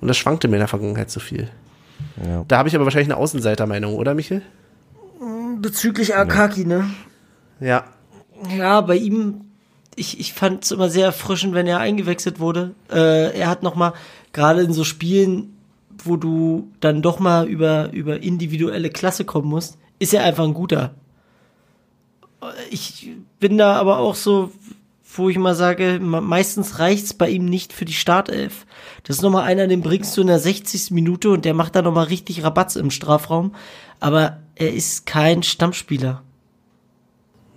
[0.00, 1.48] Und das schwankte mir in der Vergangenheit zu viel.
[2.24, 2.44] Ja.
[2.46, 4.42] Da habe ich aber wahrscheinlich eine Außenseitermeinung, oder Michel?
[5.58, 6.68] Bezüglich Akaki, ja.
[6.68, 6.90] ne?
[7.60, 7.84] Ja.
[8.56, 9.46] Ja, bei ihm,
[9.94, 12.74] ich, ich fand es immer sehr erfrischend, wenn er eingewechselt wurde.
[12.90, 13.94] Äh, er hat noch mal,
[14.32, 15.56] gerade in so Spielen,
[16.04, 20.54] wo du dann doch mal über, über individuelle Klasse kommen musst, ist er einfach ein
[20.54, 20.94] guter.
[22.70, 23.10] Ich
[23.40, 24.50] bin da aber auch so,
[25.14, 28.66] wo ich mal sage, meistens reicht's bei ihm nicht für die Startelf.
[29.04, 30.90] Das ist nochmal einer, den bringst du in der 60.
[30.90, 33.54] Minute und der macht da nochmal richtig Rabatz im Strafraum.
[34.00, 36.22] Aber er ist kein Stammspieler.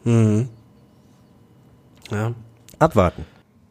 [0.03, 0.49] Mhm.
[2.11, 2.33] Ja.
[2.79, 3.25] Abwarten.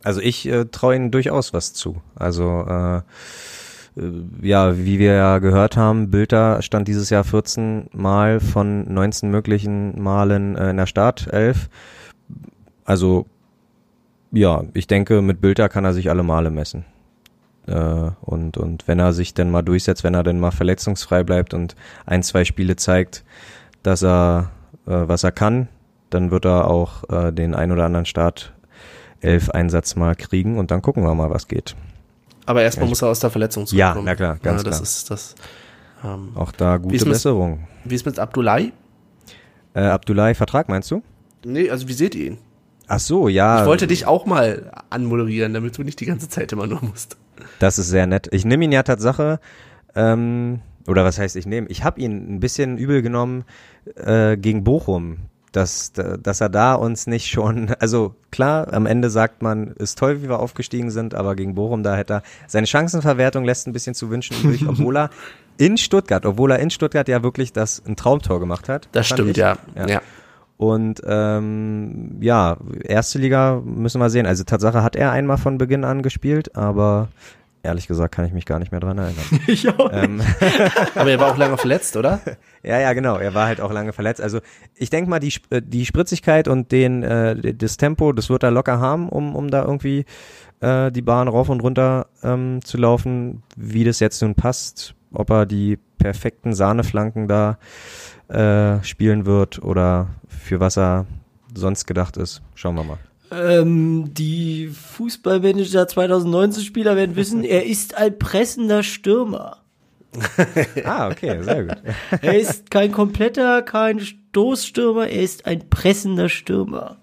[0.04, 2.00] Also ich äh, traue ihnen durchaus was zu.
[2.14, 3.02] Also äh,
[4.42, 10.00] ja, wie wir ja gehört haben, Bilder stand dieses Jahr 14 Mal von 19 möglichen
[10.00, 11.68] Malen äh, in der Startelf.
[12.84, 13.26] Also
[14.30, 16.84] ja, ich denke, mit Bilder kann er sich alle Male messen.
[17.66, 21.54] Äh, und, und wenn er sich denn mal durchsetzt, wenn er denn mal verletzungsfrei bleibt
[21.54, 21.76] und
[22.06, 23.24] ein, zwei Spiele zeigt,
[23.82, 24.50] dass er,
[24.86, 25.68] äh, was er kann,
[26.10, 28.54] dann wird er auch äh, den ein oder anderen Start
[29.20, 31.74] elf Einsatz mal kriegen und dann gucken wir mal, was geht.
[32.48, 34.06] Aber erstmal ja, muss er aus der Verletzung zurückkommen.
[34.06, 34.82] Ja, na klar, ganz ja, das klar.
[34.82, 35.34] Ist das,
[36.02, 37.60] ähm, Auch da gute Besserung.
[37.82, 38.72] Mit, wie ist mit Abdullahi?
[39.74, 41.02] Äh, Abdullahi Vertrag meinst du?
[41.44, 42.38] Nee, also wie seht ihr ihn?
[42.86, 43.60] Ach so, ja.
[43.60, 47.18] Ich wollte dich auch mal anmoderieren, damit du nicht die ganze Zeit immer nur musst.
[47.58, 48.28] Das ist sehr nett.
[48.32, 49.40] Ich nehme ihn ja Tatsache,
[49.94, 51.68] ähm, oder was heißt ich nehme?
[51.68, 53.44] Ich habe ihn ein bisschen übel genommen
[53.94, 55.18] äh, gegen Bochum
[55.52, 60.22] dass, dass er da uns nicht schon, also klar, am Ende sagt man, ist toll,
[60.22, 63.94] wie wir aufgestiegen sind, aber gegen Bochum, da hätte er, seine Chancenverwertung lässt ein bisschen
[63.94, 65.10] zu wünschen übrig, obwohl er
[65.56, 68.88] in Stuttgart, obwohl er in Stuttgart ja wirklich das ein Traumtor gemacht hat.
[68.92, 69.58] Das stimmt, ja.
[69.74, 69.86] ja.
[69.88, 70.02] ja.
[70.56, 74.26] Und ähm, ja, erste Liga müssen wir sehen.
[74.26, 77.08] Also Tatsache hat er einmal von Beginn an gespielt, aber
[77.68, 79.24] Ehrlich gesagt kann ich mich gar nicht mehr dran erinnern.
[79.46, 80.22] ich auch ähm,
[80.94, 82.18] Aber er war auch lange verletzt, oder?
[82.62, 83.18] ja, ja, genau.
[83.18, 84.22] Er war halt auch lange verletzt.
[84.22, 84.40] Also
[84.74, 88.50] ich denke mal, die, äh, die Spritzigkeit und den, äh, das Tempo, das wird er
[88.50, 90.06] locker haben, um, um da irgendwie
[90.60, 93.42] äh, die Bahn rauf und runter ähm, zu laufen.
[93.54, 97.58] Wie das jetzt nun passt, ob er die perfekten Sahneflanken da
[98.28, 101.04] äh, spielen wird oder für was er
[101.54, 102.40] sonst gedacht ist.
[102.54, 102.98] Schauen wir mal.
[103.30, 109.58] Ähm, die Fußballmanager 2019 Spieler werden wissen, er ist ein pressender Stürmer.
[110.84, 111.76] ah, okay, sehr gut.
[112.22, 116.96] er ist kein kompletter, kein Stoßstürmer, er ist ein pressender Stürmer.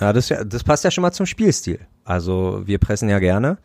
[0.00, 1.80] Ja, das, das passt ja schon mal zum Spielstil.
[2.04, 3.58] Also wir pressen ja gerne.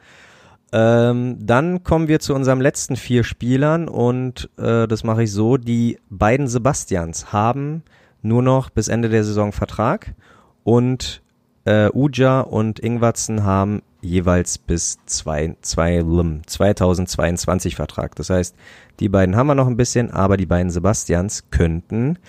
[0.72, 5.58] Ähm, dann kommen wir zu unserem letzten vier Spielern und äh, das mache ich so.
[5.58, 7.84] Die beiden Sebastians haben
[8.24, 10.16] nur noch bis Ende der Saison Vertrag
[10.64, 11.23] und
[11.66, 16.04] äh, Uja und Ingwatzen haben jeweils bis zwei, zwei,
[16.46, 18.16] 2022 Vertrag.
[18.16, 18.56] Das heißt,
[19.00, 22.20] die beiden haben wir noch ein bisschen, aber die beiden Sebastians könnten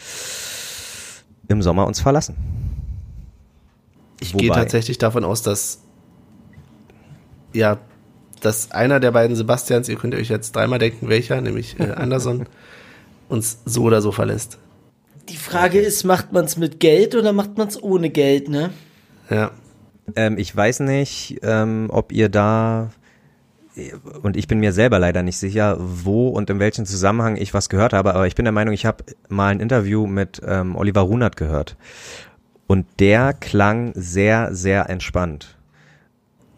[1.48, 2.36] im Sommer uns verlassen.
[4.20, 5.80] Ich gehe tatsächlich davon aus, dass
[7.52, 7.78] ja,
[8.40, 12.46] dass einer der beiden Sebastians, ihr könnt euch jetzt dreimal denken, welcher, nämlich äh, Anderson,
[13.28, 14.58] uns so oder so verlässt.
[15.28, 18.70] Die Frage ist, macht man es mit Geld oder macht man es ohne Geld, ne?
[19.30, 19.50] Ja.
[20.16, 22.90] Ähm, ich weiß nicht, ähm, ob ihr da
[24.22, 27.68] und ich bin mir selber leider nicht sicher, wo und in welchem Zusammenhang ich was
[27.68, 31.00] gehört habe, aber ich bin der Meinung, ich habe mal ein Interview mit ähm, Oliver
[31.00, 31.76] Runert gehört.
[32.66, 35.58] Und der klang sehr, sehr entspannt.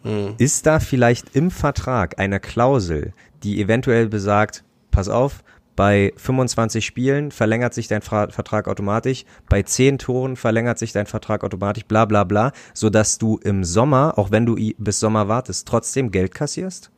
[0.02, 0.34] Hm.
[0.38, 3.12] Ist da vielleicht im Vertrag eine Klausel,
[3.43, 5.43] die eventuell besagt, pass auf,
[5.77, 11.44] bei 25 Spielen verlängert sich dein Vertrag automatisch, bei 10 Toren verlängert sich dein Vertrag
[11.44, 16.11] automatisch, bla bla bla, sodass du im Sommer, auch wenn du bis Sommer wartest, trotzdem
[16.11, 16.90] Geld kassierst?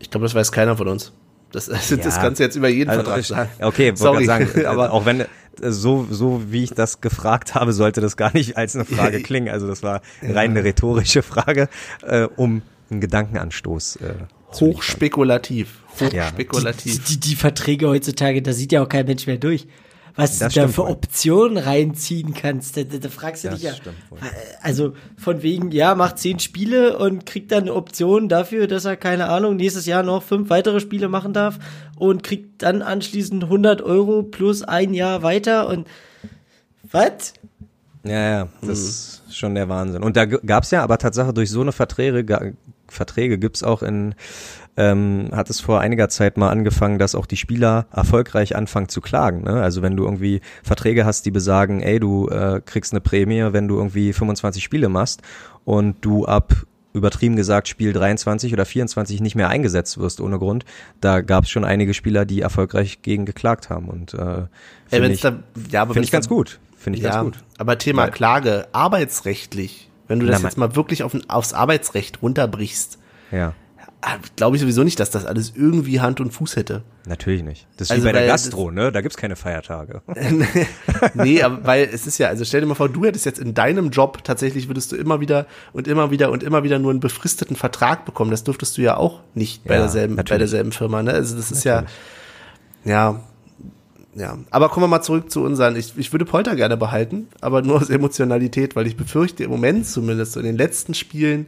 [0.00, 1.12] Ich glaube, das weiß keiner von uns.
[1.52, 2.02] Das, also, ja.
[2.02, 3.50] das kannst du jetzt über jeden also, Vertrag sagen.
[3.60, 4.24] Okay, Sorry.
[4.24, 5.24] sagen, aber auch wenn
[5.60, 9.48] so so wie ich das gefragt habe, sollte das gar nicht als eine Frage klingen.
[9.48, 11.68] Also das war rein eine rhetorische Frage,
[12.02, 13.96] äh, um einen Gedankenanstoß.
[13.96, 14.14] Äh,
[14.60, 16.94] Hochspekulativ hochspekulativ.
[16.94, 17.00] Ja.
[17.00, 19.66] Die, die, die, Verträge heutzutage, da sieht ja auch kein Mensch mehr durch.
[20.16, 20.84] Was das du da für.
[20.84, 23.74] Optionen reinziehen kannst, da, da, da fragst du das dich ja.
[24.62, 28.96] Also von wegen, ja, macht zehn Spiele und kriegt dann eine Option dafür, dass er,
[28.96, 31.58] keine Ahnung, nächstes Jahr noch fünf weitere Spiele machen darf
[31.96, 35.88] und kriegt dann anschließend 100 Euro plus ein Jahr weiter und
[36.92, 37.32] was?
[38.04, 38.72] Ja, ja, das mhm.
[38.72, 40.04] ist schon der Wahnsinn.
[40.04, 42.54] Und da gab's ja aber Tatsache durch so eine Verträge
[42.94, 44.14] Verträge gibt's auch in,
[44.76, 49.00] ähm, hat es vor einiger Zeit mal angefangen, dass auch die Spieler erfolgreich anfangen zu
[49.00, 49.44] klagen.
[49.44, 49.62] Ne?
[49.62, 53.68] Also wenn du irgendwie Verträge hast, die besagen, ey, du äh, kriegst eine Prämie, wenn
[53.68, 55.22] du irgendwie 25 Spiele machst
[55.64, 56.54] und du ab
[56.92, 60.64] übertrieben gesagt Spiel 23 oder 24 nicht mehr eingesetzt wirst ohne Grund.
[61.00, 64.44] Da gab es schon einige Spieler, die erfolgreich gegen geklagt haben und äh,
[64.86, 65.40] finde ich, da,
[65.70, 66.60] ja, aber find ich ganz gut.
[66.78, 67.44] Finde ich ja, ganz gut.
[67.58, 72.98] Aber Thema Klage, arbeitsrechtlich, wenn du das Na, jetzt mal wirklich auf, aufs Arbeitsrecht runterbrichst,
[73.30, 73.54] Ja,
[74.36, 76.82] glaube ich sowieso nicht, dass das alles irgendwie Hand und Fuß hätte.
[77.06, 77.66] natürlich nicht.
[77.78, 78.92] Das ist Also, wie bei der Gastro, ne?
[78.92, 80.02] Da gibt's keine Feiertage.
[81.14, 83.54] nee, aber weil es ist ja, also stell dir mal vor, du hättest jetzt in
[83.54, 87.00] deinem Job tatsächlich würdest du immer wieder und immer wieder und immer wieder nur einen
[87.00, 88.30] befristeten Vertrag bekommen.
[88.30, 90.40] Das dürftest du ja auch nicht bei Ja, derselben, bei natürlich.
[90.50, 91.12] derselben Firma, ne?
[91.12, 91.84] Also das ist ja,
[92.84, 93.20] ja,
[94.16, 94.38] ja.
[94.50, 95.76] Aber kommen wir mal zurück zu unseren.
[95.76, 99.86] Ich, ich würde Polter gerne behalten, aber nur aus Emotionalität, weil ich befürchte, im Moment
[99.86, 101.46] zumindest, so in den letzten Spielen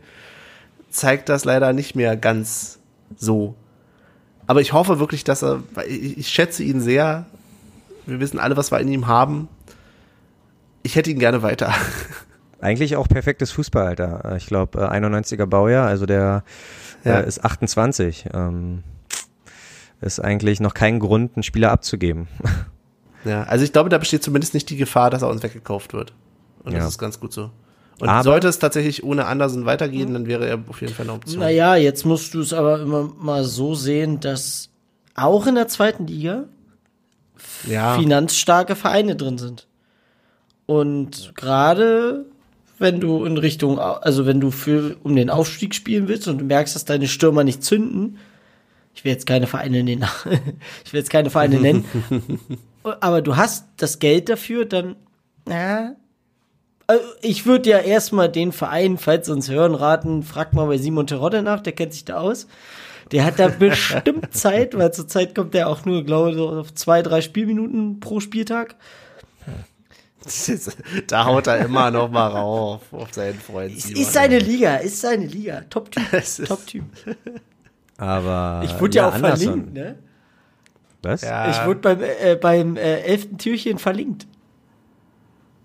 [0.90, 2.78] zeigt das leider nicht mehr ganz
[3.16, 3.54] so.
[4.46, 7.26] Aber ich hoffe wirklich, dass er, ich, ich schätze ihn sehr.
[8.06, 9.48] Wir wissen alle, was wir in ihm haben.
[10.82, 11.74] Ich hätte ihn gerne weiter.
[12.60, 14.34] Eigentlich auch perfektes Fußballalter.
[14.36, 16.42] Ich glaube, äh, 91er Baujahr, also der
[17.04, 17.20] Ja.
[17.20, 18.26] äh, ist 28.
[18.32, 18.82] Ähm,
[20.00, 22.28] ist eigentlich noch kein Grund, einen Spieler abzugeben.
[23.24, 26.12] Ja, also ich glaube, da besteht zumindest nicht die Gefahr, dass er uns weggekauft wird.
[26.64, 26.78] Und Ja.
[26.80, 27.50] das ist ganz gut so.
[27.98, 31.14] Und Aber- sollte es tatsächlich ohne Andersen weitergehen, dann wäre er auf jeden Fall eine
[31.14, 31.40] Option.
[31.40, 34.68] Naja, jetzt musst du es aber immer mal so sehen, dass
[35.14, 36.44] auch in der zweiten Liga
[37.66, 39.66] ja, finanzstarke Vereine drin sind.
[40.66, 42.26] Und gerade
[42.78, 46.44] wenn du in Richtung, also wenn du für um den Aufstieg spielen willst und du
[46.44, 48.18] merkst, dass deine Stürmer nicht zünden,
[48.96, 50.04] ich will jetzt keine Vereine nennen,
[50.84, 51.84] ich will jetzt keine Vereine nennen,
[52.82, 54.96] aber du hast das Geld dafür, dann,
[55.44, 55.94] na,
[56.86, 61.06] also ich würde ja erstmal den Verein, falls uns hören, raten, frag mal bei Simon
[61.06, 62.46] Terodde nach, der kennt sich da aus.
[63.12, 66.74] Der hat da bestimmt Zeit, weil zurzeit kommt der auch nur, glaube ich, so auf
[66.74, 68.76] zwei, drei Spielminuten pro Spieltag.
[71.06, 73.76] da haut er immer noch mal rauf auf seinen Freund.
[73.76, 75.62] Ist, ist seine Liga, ist seine Liga.
[75.70, 76.04] Top-Typ,
[76.46, 76.84] Top-Typ.
[77.98, 79.46] Aber Ich wurde ja, auch Anderson.
[79.46, 79.96] verlinkt, ne?
[81.02, 81.22] Was?
[81.22, 81.50] Ja.
[81.50, 84.26] Ich wurde beim, äh, beim äh, elften Türchen verlinkt.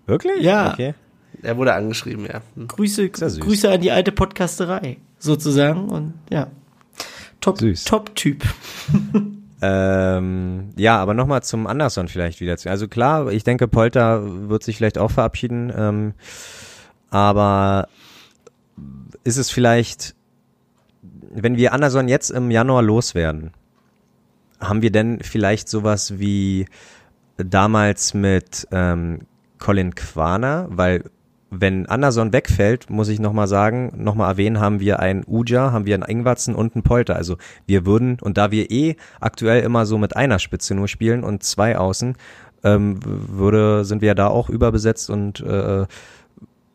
[0.06, 0.42] Wirklich?
[0.42, 0.72] Ja.
[0.72, 0.94] Okay.
[1.42, 2.40] Er wurde angeschrieben, ja.
[2.54, 2.68] Hm.
[2.68, 3.28] Grüße, ja.
[3.28, 5.88] Grüße an die alte Podcasterei, sozusagen.
[5.88, 6.48] Und ja.
[7.40, 7.84] Top, Süß.
[7.84, 8.44] Top-Typ.
[9.64, 12.56] Ähm, ja, aber nochmal zum Anderson vielleicht wieder.
[12.56, 16.14] zu- Also klar, ich denke, Polter wird sich vielleicht auch verabschieden, ähm,
[17.10, 17.86] aber
[19.22, 20.16] ist es vielleicht,
[21.32, 23.52] wenn wir Anderson jetzt im Januar loswerden,
[24.60, 26.66] haben wir denn vielleicht sowas wie
[27.36, 29.20] damals mit ähm,
[29.58, 31.04] Colin Quaner, weil
[31.50, 35.94] wenn Anderson wegfällt, muss ich nochmal sagen, nochmal erwähnen, haben wir einen Uja, haben wir
[35.94, 37.14] einen Ingwatzen und einen Polter.
[37.14, 37.36] Also
[37.66, 41.42] wir würden, und da wir eh aktuell immer so mit einer Spitze nur spielen und
[41.42, 42.16] zwei Außen,
[42.64, 45.86] ähm, würde, sind wir ja da auch überbesetzt und äh,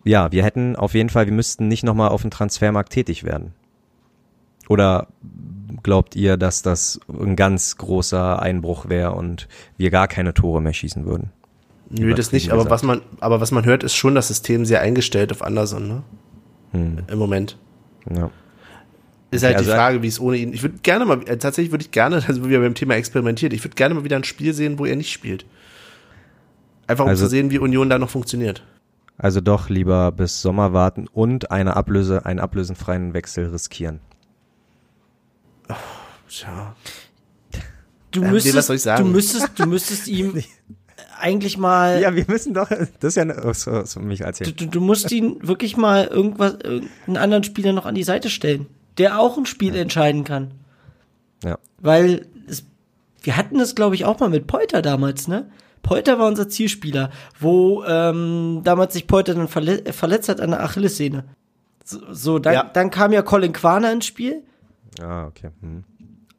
[0.03, 3.53] ja, wir hätten auf jeden Fall, wir müssten nicht nochmal auf dem Transfermarkt tätig werden.
[4.69, 5.07] Oder
[5.83, 10.73] glaubt ihr, dass das ein ganz großer Einbruch wäre und wir gar keine Tore mehr
[10.73, 11.31] schießen würden?
[11.89, 12.71] Nö, das nicht, aber gesagt.
[12.71, 16.03] was man, aber was man hört, ist schon das System sehr eingestellt auf Anderson, ne?
[16.71, 17.57] Hm, Im Moment.
[18.13, 18.29] ja.
[19.29, 20.53] Ist halt also- die Frage, wie es ohne ihn.
[20.53, 23.63] Ich würde gerne mal, äh, tatsächlich würde ich gerne, also wir beim Thema experimentiert, ich
[23.63, 25.45] würde gerne mal wieder ein Spiel sehen, wo er nicht spielt.
[26.87, 28.63] Einfach um Also- zu sehen, wie Union da noch funktioniert.
[29.17, 33.99] Also doch lieber bis Sommer warten und eine Ablöse, einen ablösenfreien Wechsel riskieren.
[36.29, 36.75] Tja.
[38.11, 39.03] Du Ähm, müsstest, was soll ich sagen?
[39.05, 40.41] du müsstest, du müsstest ihm
[41.19, 44.39] eigentlich mal, Ja, wir müssen doch, das ist ja, eine, oh, so, so, mich als
[44.39, 48.67] du, du, musst ihn wirklich mal irgendwas, irgendeinen anderen Spieler noch an die Seite stellen,
[48.97, 50.51] der auch ein Spiel entscheiden kann.
[51.43, 51.57] Ja.
[51.79, 52.63] Weil es,
[53.23, 55.49] wir hatten das, glaube ich, auch mal mit Polter damals, ne?
[55.83, 60.61] Polter war unser Zielspieler, wo ähm, damals sich Polter dann verle verletzt hat an der
[60.63, 61.23] Achillessehne.
[61.85, 62.63] So, so dann, Ja.
[62.63, 64.43] dann kam ja Colin Quaner ins Spiel
[65.01, 65.49] Ah, okay.
[65.61, 65.83] Hm.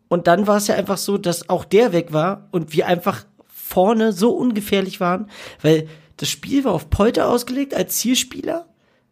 [0.09, 3.25] und dann war es ja einfach so, dass auch der weg war und wir einfach
[3.47, 5.29] vorne so ungefährlich waren,
[5.63, 8.67] weil das Spiel war auf Polter ausgelegt als Zielspieler,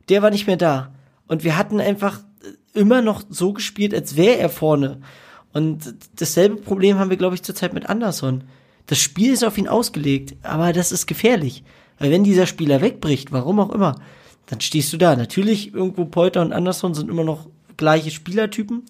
[0.08, 0.94] der war nicht mehr da.
[1.28, 2.20] Und wir hatten einfach
[2.74, 5.00] immer noch so gespielt, als wäre er vorne.
[5.52, 8.44] Und dasselbe Problem haben wir, glaube ich, zurzeit mit Anderson.
[8.86, 11.64] Das Spiel ist auf ihn ausgelegt, aber das ist gefährlich.
[11.98, 14.00] Weil wenn dieser Spieler wegbricht, warum auch immer,
[14.46, 15.16] dann stehst du da.
[15.16, 18.84] Natürlich, irgendwo Polter und Anderson sind immer noch gleiche Spielertypen.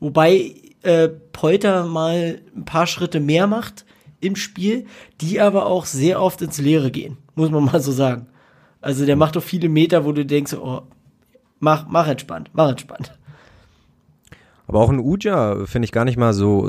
[0.00, 3.84] Wobei äh, Polter mal ein paar Schritte mehr macht
[4.20, 4.86] im Spiel,
[5.20, 8.26] die aber auch sehr oft ins Leere gehen, muss man mal so sagen.
[8.80, 10.82] Also der macht doch viele Meter, wo du denkst, oh,
[11.58, 13.12] mach, mach entspannt, mach entspannt.
[14.68, 16.68] Aber auch ein Uja finde ich gar nicht mal so,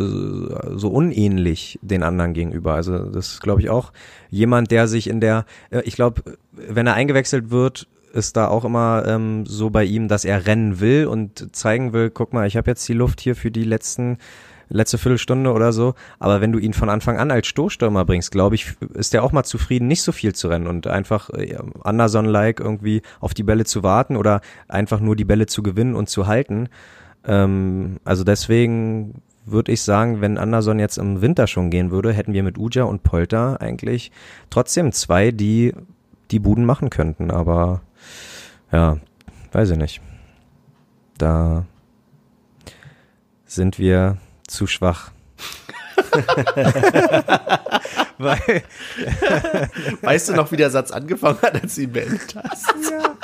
[0.77, 2.73] so unähnlich den anderen gegenüber.
[2.73, 3.91] Also das ist, glaube ich, auch
[4.29, 6.21] jemand, der sich in der, äh, ich glaube,
[6.51, 10.79] wenn er eingewechselt wird, ist da auch immer ähm, so bei ihm, dass er rennen
[10.79, 14.17] will und zeigen will, guck mal, ich habe jetzt die Luft hier für die letzten
[14.69, 15.93] letzte Viertelstunde oder so.
[16.19, 19.31] Aber wenn du ihn von Anfang an als Stoßstürmer bringst, glaube ich, ist er auch
[19.31, 23.65] mal zufrieden, nicht so viel zu rennen und einfach äh, Anderson-like irgendwie auf die Bälle
[23.65, 26.69] zu warten oder einfach nur die Bälle zu gewinnen und zu halten.
[27.25, 32.33] Ähm, also deswegen würde ich sagen, wenn Anderson jetzt im Winter schon gehen würde, hätten
[32.33, 34.11] wir mit Uja und Polter eigentlich
[34.49, 35.73] trotzdem zwei, die
[36.31, 37.31] die Buden machen könnten.
[37.31, 37.81] Aber
[38.71, 38.97] ja,
[39.51, 40.01] weiß ich nicht.
[41.17, 41.65] Da
[43.45, 44.17] sind wir
[44.47, 45.11] zu schwach.
[48.17, 48.63] Weil,
[50.01, 52.73] weißt du noch, wie der Satz angefangen hat, als du ihn beendet hast?
[52.91, 53.15] Ja.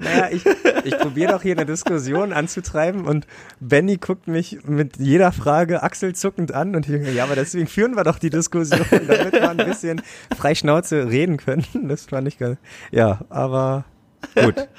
[0.00, 0.44] Naja, ich,
[0.84, 3.26] ich probiere doch hier eine Diskussion anzutreiben und
[3.58, 7.96] Benny guckt mich mit jeder Frage achselzuckend an und ich denke, ja, aber deswegen führen
[7.96, 10.00] wir doch die Diskussion, damit wir ein bisschen
[10.36, 11.66] frei Schnauze reden können.
[11.88, 12.58] Das fand ich geil.
[12.92, 13.84] Ja, aber
[14.34, 14.68] gut.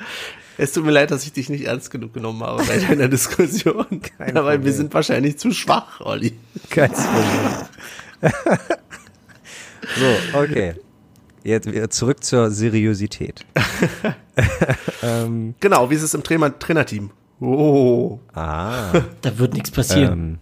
[0.62, 3.86] Es tut mir leid, dass ich dich nicht ernst genug genommen habe bei deiner Diskussion.
[4.18, 4.66] Kein aber Problem.
[4.66, 6.34] wir sind wahrscheinlich zu schwach, Olli.
[6.70, 8.34] Kein Problem.
[9.98, 10.74] so, okay.
[11.46, 13.46] Jetzt zurück zur Seriosität.
[15.02, 17.12] ähm, genau, wie ist es im Trainer Trainerteam?
[17.40, 18.20] Oh.
[18.34, 18.92] Ah.
[19.22, 20.12] Da wird nichts passieren.
[20.12, 20.38] Ähm,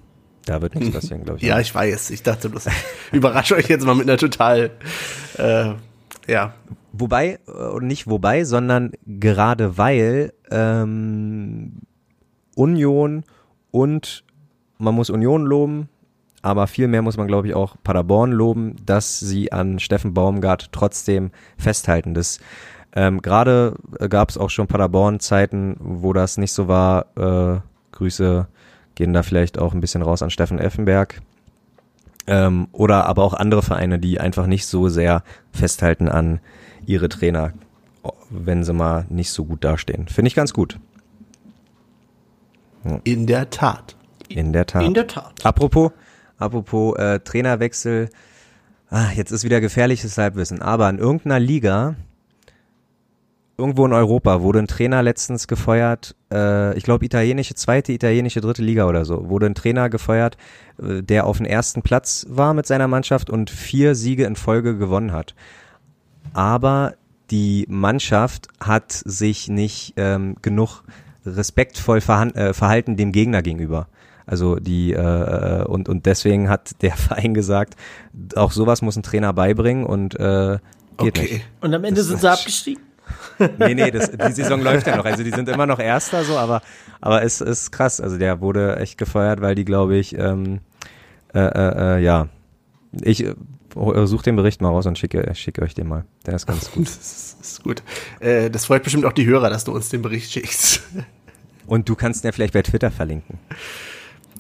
[0.46, 1.46] da wird nichts passieren, glaube ich.
[1.46, 2.10] ja, ich weiß.
[2.10, 2.66] Ich dachte bloß,
[3.12, 4.72] überrasche euch jetzt mal mit einer total,
[5.38, 5.74] äh,
[6.28, 6.54] ja.
[6.94, 11.82] Wobei, äh, und nicht wobei, sondern gerade weil ähm,
[12.56, 13.24] Union
[13.72, 14.24] und
[14.78, 15.90] man muss Union loben,
[16.42, 20.72] aber viel mehr muss man, glaube ich, auch Paderborn loben, dass sie an Steffen Baumgart
[20.72, 22.14] trotzdem festhalten.
[22.14, 22.40] Das
[22.96, 23.76] ähm, Gerade
[24.10, 27.06] gab es auch schon Paderborn-Zeiten, wo das nicht so war.
[27.16, 27.60] Äh,
[27.92, 28.48] Grüße
[28.96, 31.22] gehen da vielleicht auch ein bisschen raus an Steffen Effenberg.
[32.28, 36.40] Ähm, oder aber auch andere Vereine, die einfach nicht so sehr festhalten an
[36.86, 37.54] ihre Trainer,
[38.30, 40.08] wenn sie mal nicht so gut dastehen.
[40.08, 40.78] Finde ich ganz gut.
[43.04, 43.96] In der Tat.
[44.30, 44.84] In der Tat.
[44.84, 45.34] In der Tat.
[45.46, 45.92] Apropos,
[46.38, 48.10] apropos äh, Trainerwechsel,
[48.90, 51.96] ah, jetzt ist wieder gefährliches Halbwissen, aber in irgendeiner Liga,
[53.58, 58.62] irgendwo in Europa, wurde ein Trainer letztens gefeuert, äh, ich glaube italienische, zweite, italienische, dritte
[58.62, 60.38] Liga oder so, wurde ein Trainer gefeuert,
[60.82, 64.78] äh, der auf dem ersten Platz war mit seiner Mannschaft und vier Siege in Folge
[64.78, 65.34] gewonnen hat.
[66.34, 66.94] Aber
[67.32, 70.84] die Mannschaft hat sich nicht ähm, genug
[71.26, 73.88] respektvoll äh, verhalten dem Gegner gegenüber.
[74.26, 77.76] Also die äh, äh, und und deswegen hat der Verein gesagt,
[78.36, 80.60] auch sowas muss ein Trainer beibringen und äh,
[80.98, 81.34] geht okay.
[81.34, 81.46] nicht.
[81.62, 82.87] Und am Ende das sind sie abgestiegen.
[83.60, 85.06] nee, nee, das, die Saison läuft ja noch.
[85.06, 86.62] Also die sind immer noch Erster so, aber
[87.02, 88.02] aber es ist krass.
[88.02, 90.60] Also der wurde echt gefeuert, weil die, glaube ich, ähm,
[91.34, 92.30] äh, äh, äh, ja,
[93.02, 93.36] ich äh,
[93.76, 96.06] suche den Bericht mal raus und schicke, schicke euch den mal.
[96.26, 96.88] Der ist ganz gut.
[96.88, 97.84] das, ist, gut.
[98.20, 100.82] Äh, das freut bestimmt auch die Hörer, dass du uns den Bericht schickst.
[101.68, 103.40] Und du kannst ihn ja vielleicht bei Twitter verlinken.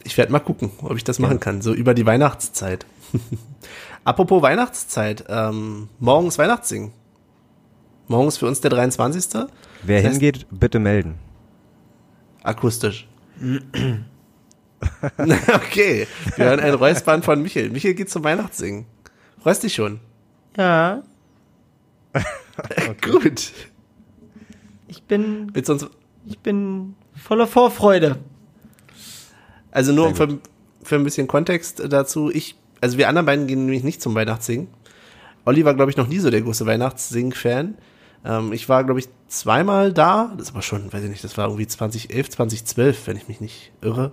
[0.05, 2.85] Ich werde mal gucken, ob ich das machen kann, so über die Weihnachtszeit.
[4.05, 6.93] Apropos Weihnachtszeit, ähm, morgens Weihnachtssingen.
[8.07, 9.45] Morgens für uns der 23.
[9.83, 11.15] Wer das hingeht, bitte melden.
[12.43, 13.07] Akustisch.
[15.53, 17.69] okay, wir hören ein Räuspern von Michel.
[17.69, 18.85] Michel geht zum Weihnachtssingen.
[19.41, 19.99] Freust dich schon?
[20.55, 21.03] Ja.
[22.13, 22.95] okay.
[23.01, 23.51] Gut.
[24.87, 25.51] Ich bin.
[25.53, 25.87] Willst du uns
[26.27, 28.17] ich bin voller Vorfreude.
[29.71, 30.39] Also nur für,
[30.83, 32.29] für ein bisschen Kontext dazu.
[32.29, 34.67] Ich, also wir anderen beiden gehen nämlich nicht zum Weihnachtssingen.
[35.45, 37.77] Olli war, glaube ich, noch nie so der große Weihnachtssing-Fan.
[38.25, 40.31] Ähm, ich war, glaube ich, zweimal da.
[40.37, 43.41] Das ist aber schon, weiß ich nicht, das war irgendwie 2011, 2012, wenn ich mich
[43.41, 44.11] nicht irre.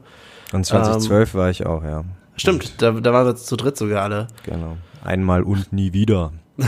[0.53, 2.05] Und 2012 ähm, war ich auch, ja.
[2.37, 4.29] Stimmt, da, da waren wir zu dritt sogar alle.
[4.45, 4.77] Genau.
[5.05, 6.33] Einmal und nie wieder.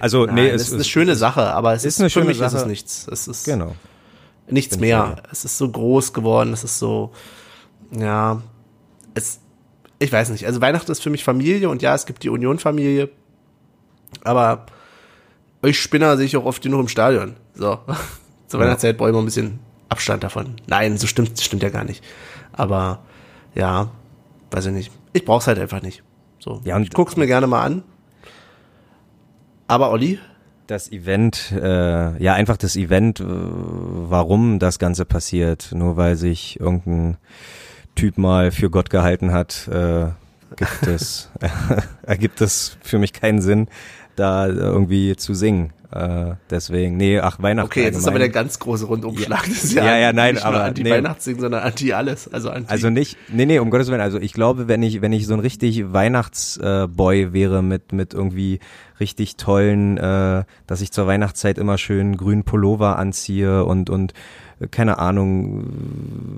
[0.00, 2.56] Also, Nein, nee, es ist eine schöne Sache, aber es ist, ist eine schöne Sache.
[2.56, 3.08] ist es nichts.
[3.10, 3.74] Es ist genau.
[4.48, 5.22] nichts mehr.
[5.30, 7.12] Es ist so groß geworden, es ist so,
[7.96, 8.42] ja,
[9.14, 9.40] es,
[9.98, 10.46] ich weiß nicht.
[10.46, 13.10] Also Weihnachten ist für mich Familie und ja, es gibt die Union-Familie,
[14.24, 14.66] aber
[15.62, 17.36] euch Spinner sehe ich auch oft genug im Stadion.
[17.54, 17.78] So,
[18.46, 18.66] zur ja.
[18.66, 20.56] Weihnachtszeit brauche ich mal ein bisschen Abstand davon.
[20.66, 22.02] Nein, so stimmt, stimmt ja gar nicht.
[22.52, 23.00] Aber
[23.54, 23.90] ja,
[24.50, 24.92] weiß ich nicht.
[25.12, 26.02] Ich brauch's halt einfach nicht.
[26.38, 27.82] So, ja, und ich guck's mir gerne mal an.
[29.68, 30.18] Aber Olli?
[30.66, 36.58] Das Event, äh, ja, einfach das Event, äh, warum das Ganze passiert, nur weil sich
[36.58, 37.18] irgendein
[37.94, 40.06] Typ mal für Gott gehalten hat, äh,
[40.56, 41.30] gibt es,
[42.02, 43.68] ergibt es für mich keinen Sinn,
[44.16, 45.72] da irgendwie zu singen.
[45.92, 47.66] Äh, deswegen, nee, ach, Weihnachten.
[47.66, 48.32] Okay, jetzt ist aber allgemein.
[48.32, 49.44] der ganz große Rundumschlag.
[49.46, 50.68] Das ist Ja, ja, nein, nicht aber nur nee.
[50.68, 52.32] Anti-Weihnachtsding, sondern Anti-alles.
[52.32, 54.00] Also Anti Also nicht, nee, nee, um Gottes Willen.
[54.00, 58.60] Also ich glaube, wenn ich, wenn ich so ein richtig Weihnachtsboy wäre mit, mit irgendwie
[59.00, 64.14] richtig tollen, äh, dass ich zur Weihnachtszeit immer schön grünen Pullover anziehe und, und
[64.70, 65.64] keine Ahnung,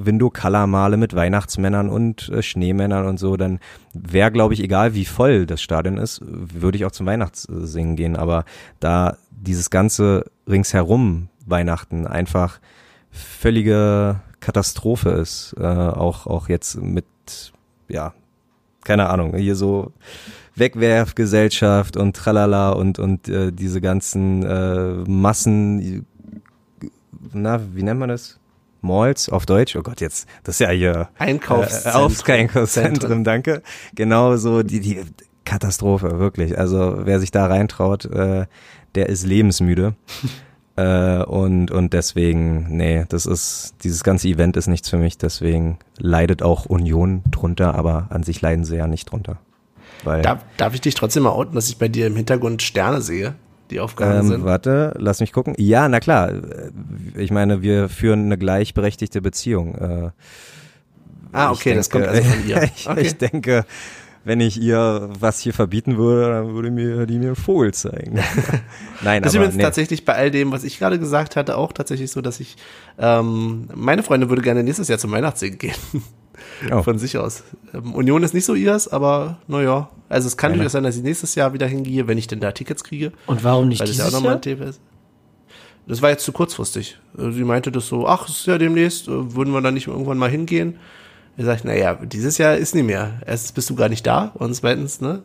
[0.05, 3.59] Window Color male mit Weihnachtsmännern und äh, Schneemännern und so, dann
[3.93, 8.17] wäre, glaube ich, egal wie voll das Stadion ist, würde ich auch zum Weihnachtssingen gehen.
[8.17, 8.45] Aber
[8.81, 12.61] da dieses ganze ringsherum Weihnachten einfach
[13.11, 17.05] völlige Katastrophe ist, äh, auch auch jetzt mit
[17.89, 18.13] ja
[18.85, 19.93] keine Ahnung hier so
[20.57, 26.07] Wegwerfgesellschaft und tralala und und äh, diese ganzen äh, Massen
[27.35, 28.39] na wie nennt man das?
[28.81, 29.77] Malls auf Deutsch?
[29.77, 32.03] Oh Gott jetzt das ist ja hier äh, Einkaufszentren.
[32.03, 33.63] Aufs- Einkaufszentren danke.
[33.95, 35.01] Genau so die die
[35.45, 36.59] Katastrophe wirklich.
[36.59, 38.47] Also wer sich da reintraut äh,
[38.95, 39.95] der ist lebensmüde.
[40.77, 45.79] Äh, und, und deswegen, nee, das ist, dieses ganze Event ist nichts für mich, deswegen
[45.99, 49.37] leidet auch Union drunter, aber an sich leiden sie ja nicht drunter.
[50.03, 53.03] Weil, Darf, darf ich dich trotzdem mal outen, dass ich bei dir im Hintergrund Sterne
[53.03, 53.37] sehe,
[53.71, 54.45] die aufgehangen ähm, sind?
[54.45, 55.55] warte, lass mich gucken.
[55.59, 56.31] Ja, na klar,
[57.17, 59.75] ich meine, wir führen eine gleichberechtigte Beziehung.
[59.75, 60.11] Äh,
[61.37, 62.63] Ah, ich okay, das denke- kommt also von ihr.
[62.77, 63.01] ich, Okay.
[63.01, 63.65] ich denke,
[64.25, 68.19] wenn ich ihr was hier verbieten würde, dann würde mir die mir einen Vogel zeigen.
[69.03, 69.63] Nein, Das ist aber übrigens nee.
[69.63, 72.57] tatsächlich bei all dem, was ich gerade gesagt hatte, auch tatsächlich so, dass ich,
[72.99, 75.75] ähm, meine Freundin würde gerne nächstes Jahr zum Weihnachtssingen gehen.
[76.71, 76.83] Oh.
[76.83, 77.45] Von sich aus.
[77.73, 79.91] Ähm, Union ist nicht so ihrs, aber naja.
[80.09, 82.53] Also es kann durchaus sein, dass ich nächstes Jahr wieder hingehe, wenn ich denn da
[82.53, 83.13] Tickets kriege.
[83.27, 84.39] Und warum nicht Weil das ja auch dieses nochmal Jahr?
[84.39, 84.81] ein Thema ist.
[85.87, 86.99] Das war jetzt zu kurzfristig.
[87.17, 89.87] Also Sie meinte das so, ach, es ist ja demnächst, äh, würden wir dann nicht
[89.87, 90.79] irgendwann mal hingehen?
[91.37, 93.21] Ich sag, naja, dieses Jahr ist nicht mehr.
[93.27, 95.23] Erstens bist du gar nicht da und zweitens, ne?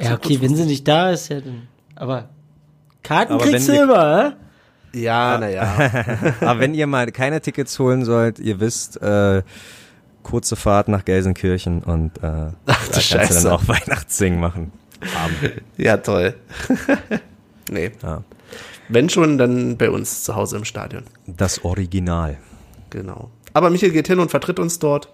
[0.00, 1.68] Ja, okay, wenn sie nicht da ist, ja dann.
[1.96, 2.28] Aber
[3.02, 4.34] Karten Aber kriegst du immer,
[4.92, 4.98] hä?
[4.98, 6.34] Ja, naja.
[6.40, 9.42] Aber wenn ihr mal keine Tickets holen sollt, ihr wisst, äh,
[10.22, 13.44] kurze Fahrt nach Gelsenkirchen und äh, da kannst du Scheiße.
[13.44, 14.72] dann auch Weihnachtssingen machen.
[15.76, 16.34] ja, toll.
[17.70, 17.90] nee.
[18.02, 18.22] Ja.
[18.88, 21.04] Wenn schon, dann bei uns zu Hause im Stadion.
[21.26, 22.38] Das Original.
[22.90, 23.30] Genau.
[23.52, 25.12] Aber Michael geht hin und vertritt uns dort.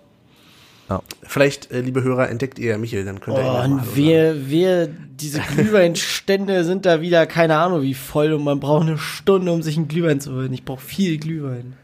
[0.89, 1.03] Ja.
[1.23, 4.87] Vielleicht, äh, liebe Hörer, entdeckt ihr Michael, dann könnt ihr Oh, mal und wir, wir,
[4.89, 9.63] diese Glühweinstände sind da wieder, keine Ahnung wie voll und man braucht eine Stunde, um
[9.63, 10.53] sich einen Glühwein zu holen.
[10.53, 11.75] Ich brauche viel Glühwein.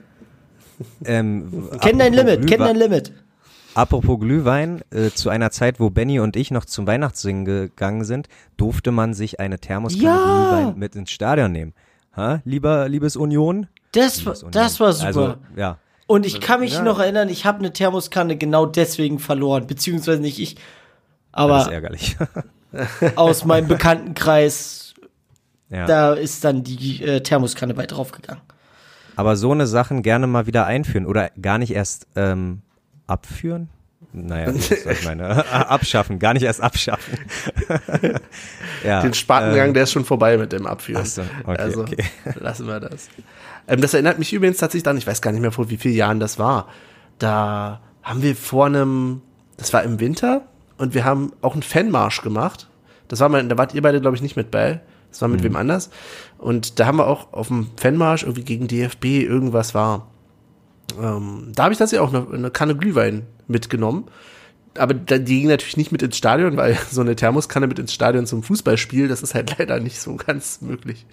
[1.04, 3.12] Ähm, Kenn dein apropos Limit, kenn dein Limit.
[3.74, 8.28] Apropos Glühwein, äh, zu einer Zeit, wo Benny und ich noch zum Weihnachtssingen gegangen sind,
[8.56, 10.50] durfte man sich eine Thermoskanne Ja.
[10.60, 11.72] Glühwein mit ins Stadion nehmen.
[12.16, 12.42] Ha?
[12.44, 13.66] Lieber, liebes Union?
[13.92, 14.52] Das, war- Liebes Union.
[14.52, 15.06] das war super.
[15.06, 15.78] Also, ja.
[16.06, 20.38] Und ich kann mich noch erinnern, ich habe eine Thermoskanne genau deswegen verloren, beziehungsweise nicht
[20.38, 20.68] ich, Das ist
[21.32, 22.16] aber ärgerlich.
[23.16, 24.94] aus meinem Bekanntenkreis,
[25.70, 25.86] ja.
[25.86, 28.42] da ist dann die äh, Thermoskanne bei draufgegangen.
[29.16, 32.62] Aber so eine Sachen gerne mal wieder einführen oder gar nicht erst ähm,
[33.06, 33.68] abführen?
[34.14, 37.18] Naja, das soll ich meine, abschaffen, gar nicht erst abschaffen.
[38.84, 41.02] ja, Den Spatengang, der ist schon vorbei mit dem Abführen.
[41.02, 42.04] Ach so, okay, also okay.
[42.34, 43.08] lassen wir das.
[43.68, 45.94] Ähm, das erinnert mich übrigens tatsächlich dann, ich weiß gar nicht mehr vor wie vielen
[45.94, 46.68] Jahren das war.
[47.18, 49.22] Da haben wir vor einem,
[49.56, 50.42] das war im Winter
[50.78, 52.68] und wir haben auch einen Fanmarsch gemacht.
[53.08, 54.80] Das war mal, da wart ihr beide, glaube ich, nicht mit bei.
[55.10, 55.44] Das war mit Mhm.
[55.44, 55.90] wem anders.
[56.38, 60.08] Und da haben wir auch auf dem Fanmarsch irgendwie gegen DFB irgendwas war.
[61.00, 64.04] Ähm, da habe ich tatsächlich auch eine, eine Kanne Glühwein mitgenommen.
[64.78, 68.26] Aber die ging natürlich nicht mit ins Stadion, weil so eine Thermoskanne mit ins Stadion
[68.26, 71.06] zum Fußballspiel, das ist halt leider nicht so ganz möglich.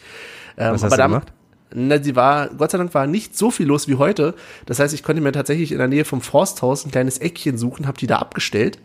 [0.57, 1.33] Ähm, Was hast aber du gemacht?
[1.73, 4.33] Na, sie war, Gott sei Dank war nicht so viel los wie heute.
[4.65, 7.85] Das heißt, ich konnte mir tatsächlich in der Nähe vom Forsthaus ein kleines Eckchen suchen,
[7.87, 8.79] habe die da abgestellt.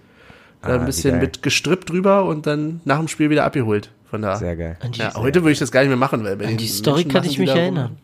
[0.60, 3.90] Ah, ein bisschen mit Gestrüpp drüber und dann nach dem Spiel wieder abgeholt.
[4.10, 4.36] Von da.
[4.36, 4.78] Sehr geil.
[4.94, 7.12] Ja, heute würde ich das gar nicht mehr machen, weil bei an die Story Menschen
[7.12, 7.96] kann ich die mich erinnern.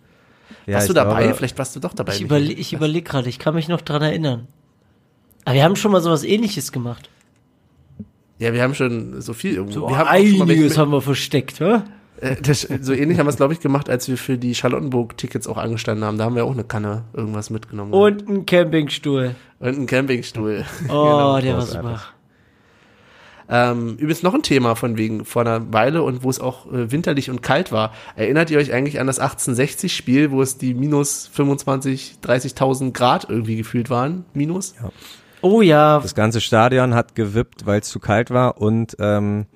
[0.66, 1.23] Ja, warst du dabei?
[1.23, 2.15] glaube- Vielleicht warst du doch dabei.
[2.15, 4.47] Ich, überle ich überlege gerade, ich kann mich noch dran erinnern.
[5.44, 7.09] Aber wir haben schon mal sowas ähnliches gemacht.
[8.39, 9.81] Ja, wir haben schon so viel irgendwo.
[9.81, 11.81] So wir haben einiges mit- haben wir versteckt, hä?
[12.20, 15.47] Äh, das, so ähnlich haben wir es, glaube ich, gemacht, als wir für die Charlottenburg-Tickets
[15.47, 16.18] auch angestanden haben.
[16.18, 17.92] Da haben wir auch eine Kanne irgendwas mitgenommen.
[17.92, 19.34] Und ein Campingstuhl.
[19.59, 20.64] Und einen Campingstuhl.
[20.88, 22.01] Oh, der war super.
[23.52, 26.92] Ähm, übrigens noch ein Thema von wegen vor einer Weile und wo es auch äh,
[26.92, 27.92] winterlich und kalt war.
[28.14, 33.56] Erinnert ihr euch eigentlich an das 1860-Spiel, wo es die minus 25, 30.000 Grad irgendwie
[33.56, 34.24] gefühlt waren?
[34.34, 34.76] Minus?
[35.42, 39.47] Oh ja, Das ganze Stadion hat gewippt, weil es zu kalt war und ähm,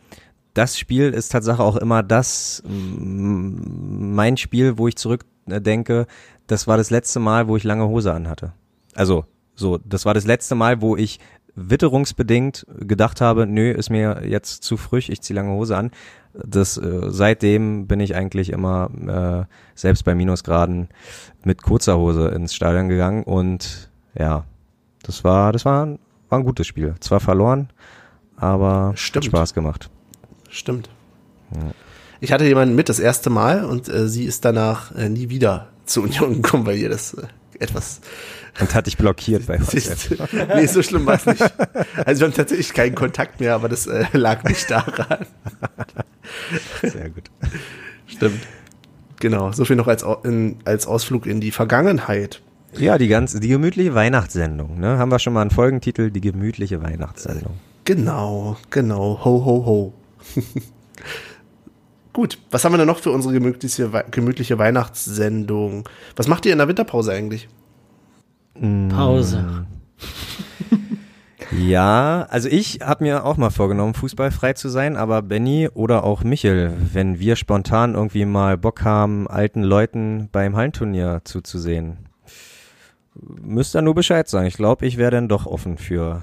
[0.55, 6.07] das Spiel ist Tatsache auch immer das, mein Spiel, wo ich zurückdenke,
[6.47, 8.53] das war das letzte Mal, wo ich lange Hose anhatte.
[8.95, 9.25] Also,
[9.57, 11.19] so, das war das letzte Mal, wo ich
[11.57, 15.91] witterungsbedingt gedacht habe, nö, ist mir jetzt zu frisch, ich ziehe lange Hose an.
[16.33, 20.89] Das, äh, seitdem bin ich eigentlich immer äh, selbst bei Minusgraden
[21.45, 24.45] mit kurzer Hose ins Stadion gegangen und ja,
[25.05, 25.99] das war, das war, ein,
[26.29, 26.95] war ein gutes Spiel.
[26.99, 27.69] Zwar verloren,
[28.37, 29.27] aber Stimmt.
[29.27, 29.91] hat Spaß gemacht.
[30.55, 30.89] Stimmt.
[32.21, 35.69] Ich hatte jemanden mit das erste Mal und äh, sie ist danach äh, nie wieder
[35.85, 37.27] zur Union gekommen, weil ihr das äh,
[37.59, 38.01] etwas
[38.61, 40.33] Und hat dich blockiert bei WhatsApp.
[40.55, 41.43] Nee, so schlimm war es nicht.
[42.05, 45.27] Also wir haben tatsächlich keinen Kontakt mehr, aber das äh, lag nicht daran.
[46.83, 47.25] Sehr gut.
[48.07, 48.41] Stimmt.
[49.19, 52.43] Genau, so viel noch als, in, als Ausflug in die Vergangenheit.
[52.77, 54.99] Ja, die ganze, die gemütliche Weihnachtssendung, ne?
[54.99, 57.55] Haben wir schon mal einen Folgentitel, die gemütliche Weihnachtssendung.
[57.85, 59.21] Genau, genau.
[59.25, 59.95] Ho, ho, ho.
[62.13, 65.89] Gut, was haben wir denn noch für unsere gemütliche, gemütliche Weihnachtssendung?
[66.15, 67.49] Was macht ihr in der Winterpause eigentlich?
[68.91, 69.67] Pause.
[71.57, 76.25] Ja, also ich habe mir auch mal vorgenommen, fußballfrei zu sein, aber Benny oder auch
[76.25, 81.99] Michel, wenn wir spontan irgendwie mal Bock haben, alten Leuten beim Hallenturnier zuzusehen,
[83.15, 84.47] müsst ihr nur Bescheid sagen.
[84.47, 86.23] Ich glaube, ich wäre dann doch offen für,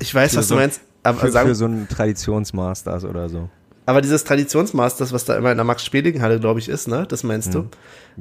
[0.00, 3.28] Ich weiß, Für was so- du meinst, aber, für, sagen, für so einen Traditionsmasters oder
[3.28, 3.48] so.
[3.86, 7.06] aber dieses Traditionsmasters, was da immer in der Max-Speling-Halle, glaube ich, ist, ne?
[7.08, 7.68] Das meinst du?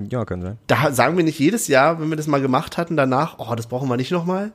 [0.09, 0.57] Ja, kann sein.
[0.67, 3.67] Da sagen wir nicht jedes Jahr, wenn wir das mal gemacht hatten, danach, oh, das
[3.67, 4.51] brauchen wir nicht nochmal.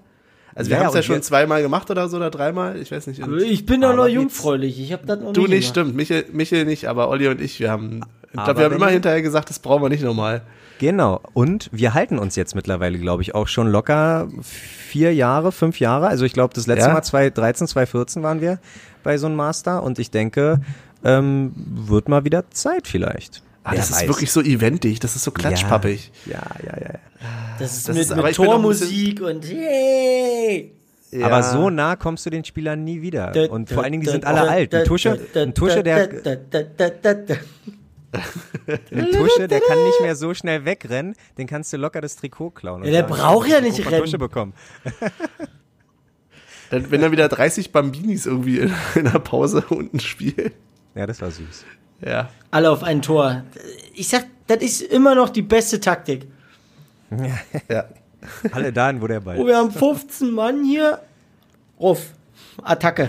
[0.55, 3.07] Also wir Ja, haben es ja schon zweimal gemacht oder so oder dreimal, ich weiß
[3.07, 3.21] nicht.
[3.21, 4.81] Ich bin doch Aber noch jungfräulich.
[4.81, 5.51] Ich habe das noch du nicht.
[5.51, 5.87] nicht, gemacht.
[5.89, 5.97] stimmt.
[5.97, 8.01] Michael, Michael nicht, aber Olli und ich, wir haben,
[8.33, 10.43] ich glaube, wir haben immer hinterher gesagt, das brauchen wir nicht nochmal.
[10.79, 11.21] Genau.
[11.35, 16.07] Und wir halten uns jetzt mittlerweile, glaube ich, auch schon locker vier Jahre, fünf Jahre.
[16.07, 16.95] Also ich glaube, das letzte Ja?
[16.95, 18.59] Mal 2013, 2014 waren wir
[19.03, 20.61] bei so einem Master und ich denke,
[21.05, 23.43] ähm, wird mal wieder Zeit vielleicht.
[23.65, 24.03] Ah, das weiß.
[24.03, 26.13] ist wirklich so eventig, das ist so klatschpappig.
[26.27, 26.87] Ja, ja, ja.
[26.93, 26.99] ja.
[27.59, 30.73] Das ist Das mit, ist- mit Tormusik und hey.
[31.11, 31.27] Ja.
[31.27, 33.33] Aber so nah kommst du den Spielern nie wieder.
[33.51, 34.75] Und vor allen Dingen, die sind alle alt.
[34.75, 36.09] Ein Tusche, ein Tusche, der,
[38.91, 41.15] ein Tusche, der kann nicht mehr so schnell wegrennen.
[41.37, 42.85] Den kannst du locker das Trikot klauen.
[42.85, 44.05] Ja, der braucht ja nicht rennen.
[44.05, 44.55] Tusche bekommen.
[46.71, 50.53] Dann, wenn dann wieder 30 Bambinis irgendwie in, in der Pause unten spielen.
[50.95, 51.65] Ja, das war süß.
[52.05, 52.29] Ja.
[52.51, 53.43] Alle auf ein Tor.
[53.95, 56.27] Ich sag, das ist immer noch die beste Taktik.
[57.71, 57.85] ja.
[58.53, 61.01] Alle dahin, wo der Ball Oh, wir haben 15 Mann hier.
[61.81, 62.13] Ruff.
[62.63, 63.09] Attacke.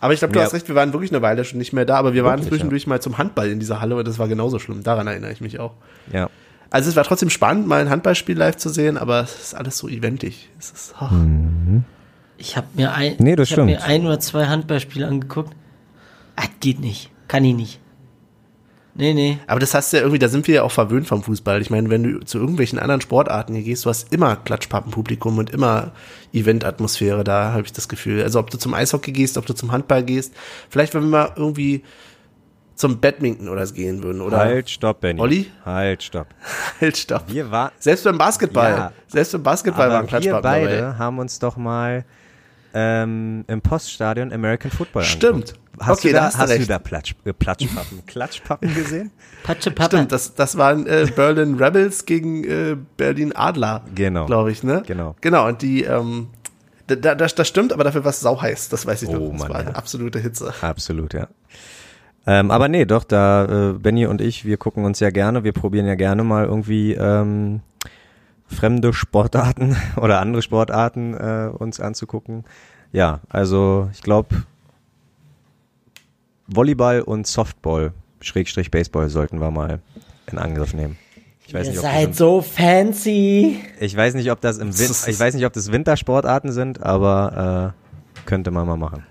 [0.00, 0.46] Aber ich glaube, du Ja.
[0.46, 2.48] hast recht, wir waren wirklich eine Weile schon nicht mehr da, aber wir waren Wirklich,
[2.48, 4.82] zwischendurch mal zum Handball in dieser Halle und das war genauso schlimm.
[4.82, 5.72] Daran erinnere ich mich auch.
[6.12, 6.30] Ja.
[6.70, 9.76] Also es war trotzdem spannend, mal ein Handballspiel live zu sehen, aber es ist alles
[9.76, 10.48] so eventig.
[10.58, 11.12] Es ist, ach,
[12.38, 15.52] Ich habe mir, ein, Nee, das ich hab mir ein oder zwei Handballspiele angeguckt.
[16.36, 17.10] Ah, geht nicht.
[17.28, 17.80] Kann ich nicht.
[19.00, 19.38] Nee, nee.
[19.46, 21.60] Aber das hast du ja irgendwie, da sind wir ja auch verwöhnt vom Fußball.
[21.62, 25.48] Ich meine, wenn du zu irgendwelchen anderen Sportarten hier gehst, du hast immer Klatschpappenpublikum und
[25.50, 25.92] immer
[26.34, 28.22] Eventatmosphäre, da habe ich das Gefühl.
[28.22, 30.34] Also ob du zum Eishockey gehst, ob du zum Handball gehst,
[30.68, 31.82] vielleicht wenn wir mal irgendwie
[32.74, 34.38] zum Badminton oder so gehen würden, oder?
[34.38, 35.20] Halt, stopp, Benny.
[35.20, 35.50] Olli?
[35.64, 36.28] Halt, stopp.
[36.80, 37.24] Halt, stopp.
[37.28, 38.92] Wir war, Selbst beim Basketball, Ja.
[39.06, 40.98] selbst beim Basketball waren aber wir Klatschpappen beide dabei.
[40.98, 42.04] haben uns doch mal
[42.72, 45.34] ähm, im Poststadion American Football Stimmt.
[45.34, 45.59] angeguckt.
[45.80, 49.10] Hast Okay, du da da, hast hast du da Platsch, äh, Platschpappen, Klatschpappen gesehen?
[49.60, 54.26] Stimmt, das, das waren äh, Berlin Rebels gegen äh, Berlin Adler, Genau.
[54.26, 54.82] glaube ich, ne?
[54.86, 55.16] Genau.
[55.22, 56.28] Genau, und die, ähm,
[56.86, 59.30] da, da, das, das stimmt, aber dafür war es sauheiß, das weiß ich Oh, noch.
[59.32, 59.76] Das Mann, war eine ja.
[59.76, 60.52] absolute Hitze.
[60.60, 61.28] Absolut, ja.
[62.26, 65.52] Ähm, aber nee, doch, da äh, Benny und ich, wir gucken uns ja gerne, wir
[65.52, 67.62] probieren ja gerne mal irgendwie ähm,
[68.46, 72.44] fremde Sportarten oder andere Sportarten äh, uns anzugucken.
[72.92, 74.42] Ja, also ich glaube,
[76.52, 79.80] Volleyball und Softball, Schrägstrich Baseball, sollten wir mal
[80.30, 80.98] in Angriff nehmen.
[81.46, 83.60] Ich weiß, Ihr nicht, ob das seid im, so fancy.
[83.80, 87.74] ich weiß nicht, ob das im Win ich weiß nicht, ob das Wintersportarten sind, aber
[87.74, 89.04] äh, könnte man mal machen.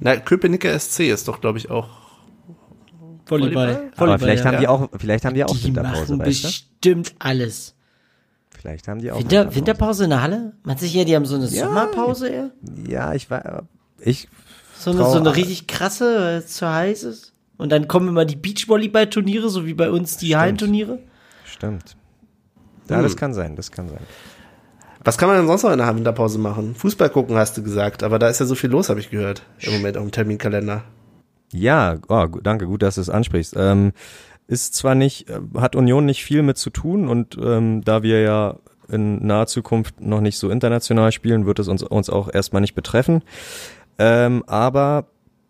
[0.00, 1.88] Na, Köpenicker SC ist doch, glaube ich, auch.
[3.26, 3.68] Volleyball.
[3.68, 4.08] Volleyball?
[4.08, 4.52] Aber vielleicht ja.
[4.52, 6.48] haben die auch, vielleicht haben die auch Die Winterpause, machen weißt du?
[6.48, 7.74] bestimmt alles.
[8.50, 10.52] Vielleicht haben die auch Winter, Winterpause in der Halle?
[10.64, 11.66] Man sich ja, die haben so eine Ja.
[11.66, 12.50] Sommerpause eher?
[12.88, 13.64] Ja, ich war,
[14.00, 14.28] ich,
[14.78, 17.32] So eine, so eine richtig krasse, weil es zu heiß ist.
[17.56, 20.98] Und dann kommen immer die Beachvolleyball-Turniere, so wie bei uns die Hallenturniere.
[21.44, 21.96] stimmt.
[22.88, 23.02] Ja, Hm.
[23.02, 23.98] das kann sein, das kann sein.
[25.02, 26.74] Was kann man denn sonst noch in der Winterpause machen?
[26.74, 29.42] Fußball gucken, hast du gesagt, aber da ist ja so viel los, habe ich gehört,
[29.60, 30.82] im Moment auf dem Terminkalender.
[31.52, 33.54] Ja, oh, danke, gut, dass du es ansprichst.
[33.56, 33.92] Ähm,
[34.48, 38.20] ist zwar nicht, äh, hat Union nicht viel mit zu tun und ähm, da wir
[38.20, 38.56] ja
[38.88, 42.74] in naher Zukunft noch nicht so international spielen, wird es uns, uns auch erstmal nicht
[42.74, 43.22] betreffen.
[43.98, 45.06] Ähm, aber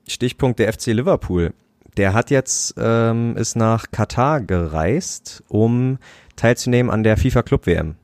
[0.08, 1.52] Stichpunkt der FC Liverpool.
[1.96, 5.98] Der hat jetzt, ähm, ist nach Katar gereist, um
[6.36, 7.96] teilzunehmen an der FIFA Club WM.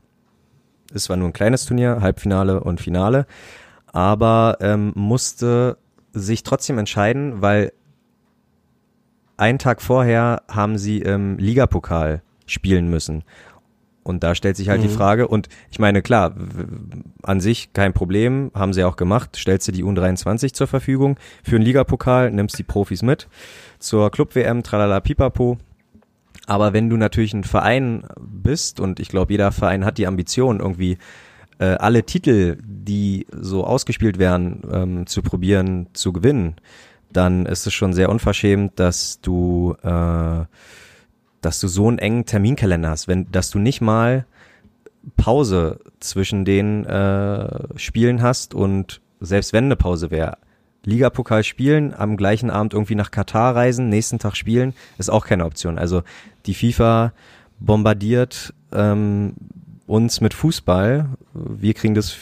[0.92, 3.26] Ist zwar nur ein kleines Turnier, Halbfinale und Finale,
[3.86, 5.76] aber ähm, musste
[6.12, 7.72] sich trotzdem entscheiden, weil
[9.36, 13.24] einen Tag vorher haben sie im Ligapokal spielen müssen.
[14.04, 14.88] Und da stellt sich halt mhm.
[14.88, 16.34] die Frage, und ich meine, klar,
[17.22, 21.56] an sich kein Problem, haben sie auch gemacht, stellst du die U23 zur Verfügung für
[21.56, 23.28] einen Ligapokal, nimmst die Profis mit
[23.78, 25.58] zur Club-WM, tralala pipapo.
[26.46, 30.58] Aber wenn du natürlich ein Verein bist, und ich glaube, jeder Verein hat die Ambition,
[30.58, 30.98] irgendwie
[31.58, 36.56] äh, alle Titel, die so ausgespielt werden, ähm, zu probieren, zu gewinnen,
[37.12, 40.44] dann ist es schon sehr unverschämt, dass du äh,
[41.42, 44.24] dass du so einen engen Terminkalender hast, wenn, dass du nicht mal
[45.16, 50.38] Pause zwischen den äh, Spielen hast und selbst wenn eine Pause wäre,
[50.84, 55.44] Ligapokal spielen, am gleichen Abend irgendwie nach Katar reisen, nächsten Tag spielen, ist auch keine
[55.44, 55.78] Option.
[55.78, 56.02] Also
[56.46, 57.12] die FIFA
[57.60, 59.34] bombardiert ähm,
[59.86, 61.08] uns mit Fußball.
[61.34, 62.16] Wir kriegen das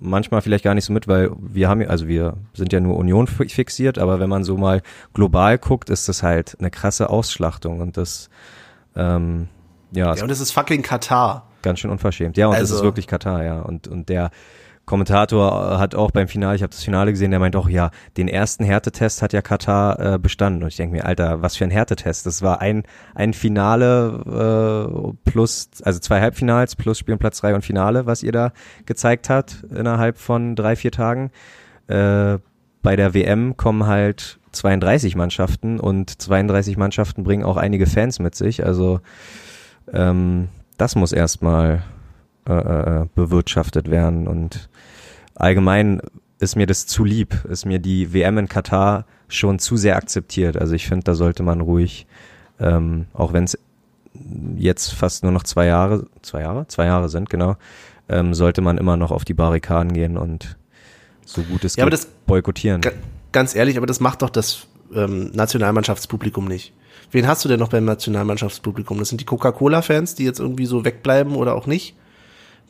[0.00, 3.26] manchmal vielleicht gar nicht so mit, weil wir haben, also wir sind ja nur Union
[3.26, 4.82] fixiert, aber wenn man so mal
[5.14, 8.30] global guckt, ist das halt eine krasse Ausschlachtung und das,
[8.96, 9.48] ähm,
[9.92, 10.14] ja.
[10.14, 11.46] Ja, und es ist fucking Katar.
[11.62, 12.36] Ganz schön unverschämt.
[12.36, 12.62] Ja, und also.
[12.62, 13.60] das ist also wirklich Katar, ja.
[13.60, 14.30] Und, und der,
[14.86, 18.26] Kommentator hat auch beim Finale, ich habe das Finale gesehen, der meint auch, ja, den
[18.26, 20.62] ersten Härtetest hat ja Katar äh, bestanden.
[20.62, 22.26] Und ich denke mir, Alter, was für ein Härtetest.
[22.26, 22.82] Das war ein,
[23.14, 28.32] ein Finale äh, plus, also zwei Halbfinals plus Spielen Platz drei und Finale, was ihr
[28.32, 28.52] da
[28.86, 31.30] gezeigt habt innerhalb von drei, vier Tagen.
[31.86, 32.38] Äh,
[32.82, 38.34] bei der WM kommen halt 32 Mannschaften und 32 Mannschaften bringen auch einige Fans mit
[38.34, 38.64] sich.
[38.64, 39.00] Also
[39.92, 41.82] ähm, das muss erstmal
[42.48, 44.68] äh, äh, bewirtschaftet werden und
[45.34, 46.00] allgemein
[46.38, 50.56] ist mir das zu lieb, ist mir die WM in Katar schon zu sehr akzeptiert.
[50.56, 52.06] Also ich finde, da sollte man ruhig,
[52.58, 53.58] ähm, auch wenn es
[54.56, 57.56] jetzt fast nur noch zwei Jahre, zwei Jahre, zwei Jahre sind, genau,
[58.08, 60.56] ähm, sollte man immer noch auf die Barrikaden gehen und
[61.24, 62.80] so gut es ja, geht, das, boykottieren.
[63.32, 66.72] Ganz ehrlich, aber das macht doch das ähm, Nationalmannschaftspublikum nicht.
[67.12, 68.98] Wen hast du denn noch beim Nationalmannschaftspublikum?
[68.98, 71.96] Das sind die Coca-Cola-Fans, die jetzt irgendwie so wegbleiben oder auch nicht?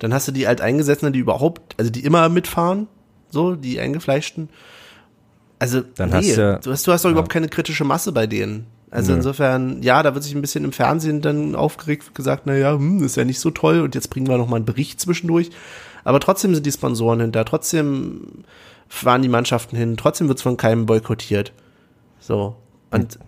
[0.00, 2.88] Dann hast du die Alteingesessenen, die überhaupt, also die immer mitfahren,
[3.30, 4.48] so, die Eingefleischten.
[5.58, 7.12] Also, dann nee, hast du, du hast, du hast doch ja.
[7.12, 8.66] überhaupt keine kritische Masse bei denen.
[8.90, 9.18] Also Nö.
[9.18, 13.04] insofern, ja, da wird sich ein bisschen im Fernsehen dann aufgeregt gesagt, na ja, hm,
[13.04, 15.50] ist ja nicht so toll und jetzt bringen wir noch mal einen Bericht zwischendurch.
[16.02, 18.44] Aber trotzdem sind die Sponsoren hinter, trotzdem
[18.88, 21.52] fahren die Mannschaften hin, trotzdem wird's von keinem boykottiert.
[22.18, 22.56] So.
[22.90, 23.18] Und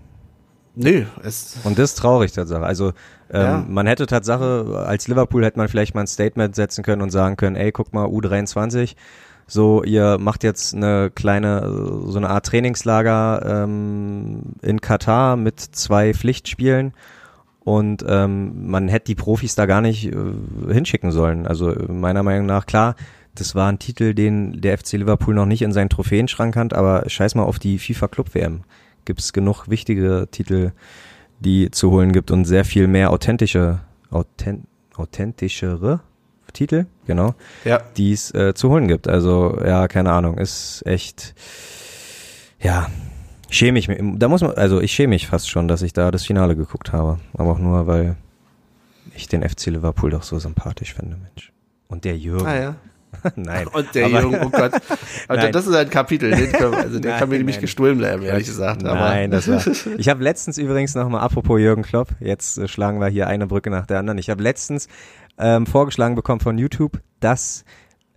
[0.75, 1.57] Nee, es.
[1.65, 2.65] Und das ist traurig, Tatsache.
[2.65, 2.93] Also
[3.33, 3.65] ähm, ja.
[3.67, 7.37] man hätte Tatsache, als Liverpool hätte man vielleicht mal ein Statement setzen können und sagen
[7.37, 8.95] können, ey, guck mal, U23,
[9.47, 11.69] so, ihr macht jetzt eine kleine,
[12.07, 16.93] so eine Art Trainingslager ähm, in Katar mit zwei Pflichtspielen
[17.65, 20.15] und ähm, man hätte die Profis da gar nicht äh,
[20.71, 21.47] hinschicken sollen.
[21.47, 22.97] Also meiner Meinung nach, klar,
[23.35, 27.09] das war ein Titel, den der FC Liverpool noch nicht in seinen Trophäenschrank hat, aber
[27.09, 28.63] scheiß mal auf die FIFA Club WM
[29.05, 30.73] gibt es genug wichtige Titel,
[31.43, 34.67] die zu holen gibt und sehr viel mehr authentische, authent,
[34.97, 36.01] authentischere
[36.53, 37.81] Titel, genau, ja.
[37.97, 39.09] die es äh, zu holen gibt.
[39.09, 41.35] Also ja, keine Ahnung, ist echt,
[42.61, 42.89] ja,
[43.49, 43.99] schäme ich mich.
[44.17, 46.93] Da muss man, also ich schäme mich fast schon, dass ich da das Finale geguckt
[46.93, 48.17] habe, aber auch nur, weil
[49.15, 51.53] ich den FC Liverpool doch so sympathisch finde, Mensch.
[51.89, 52.47] Und der Jürgen.
[52.47, 52.77] Ah, ja.
[53.37, 53.67] nein.
[53.69, 54.73] Und der Junge, oh Gott.
[55.29, 58.23] Aber das ist ein Kapitel, den kann, also der nein, kann mir nämlich gestohlen bleiben,
[58.23, 58.85] ehrlich gesagt.
[58.85, 59.63] Aber nein, das war.
[59.99, 63.71] Ich habe letztens übrigens nochmal, apropos Jürgen Klopp, jetzt äh, schlagen wir hier eine Brücke
[63.71, 64.19] nach der anderen.
[64.19, 64.89] Ich habe letztens
[65.39, 67.65] ähm, vorgeschlagen bekommen von YouTube, dass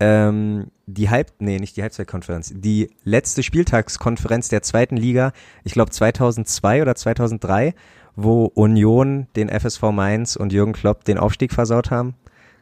[0.00, 5.32] ähm, die Halb, nee, nicht die Halbzeitkonferenz, die letzte Spieltagskonferenz der zweiten Liga,
[5.64, 7.74] ich glaube 2002 oder 2003,
[8.14, 12.14] wo Union den FSV Mainz und Jürgen Klopp den Aufstieg versaut haben.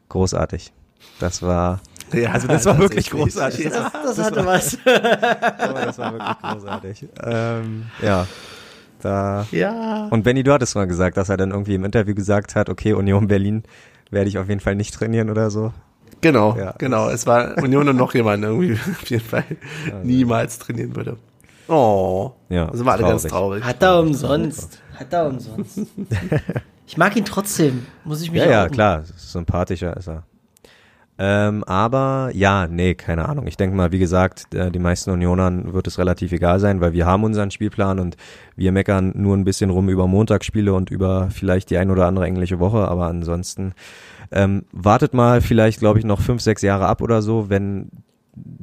[0.09, 0.73] Großartig.
[1.21, 1.81] Das war
[2.13, 3.69] ja, also das war wirklich großartig.
[3.71, 4.79] Das, das, das hatte war, was.
[4.85, 7.09] das war wirklich großartig.
[7.23, 8.27] Ähm, ja.
[9.01, 9.47] Da.
[9.51, 10.09] Ja.
[10.09, 12.95] Und Benny, du hattest mal gesagt, dass er dann irgendwie im Interview gesagt hat, okay,
[12.95, 13.65] Union Berlin
[14.11, 15.73] werde ich auf jeden Fall nicht trainieren oder so.
[16.21, 16.75] Genau, ja.
[16.79, 17.11] genau.
[17.11, 19.45] Es war Union und noch jemand irgendwie auf jeden Fall
[19.85, 19.99] also.
[20.05, 21.19] niemals trainieren würde.
[21.69, 22.33] Oh.
[22.49, 22.69] Ja.
[22.69, 23.63] Also war alle ganz traurig.
[23.63, 24.81] Hat er umsonst.
[24.99, 25.81] Hat er umsonst.
[26.87, 29.03] ich mag ihn trotzdem, muss ich mich Ja, ja, klar.
[29.17, 30.25] Sympathischer ist er.
[31.17, 33.47] Ähm, aber ja, nee, keine Ahnung.
[33.47, 36.93] Ich denke mal, wie gesagt, äh, die meisten Unionern wird es relativ egal sein, weil
[36.93, 38.17] wir haben unseren Spielplan und
[38.57, 42.27] wir meckern nur ein bisschen rum über Montagsspiele und über vielleicht die ein oder andere
[42.27, 43.75] englische Woche, aber ansonsten
[44.33, 47.91] ähm, wartet mal vielleicht, glaube ich, noch fünf, sechs Jahre ab oder so, wenn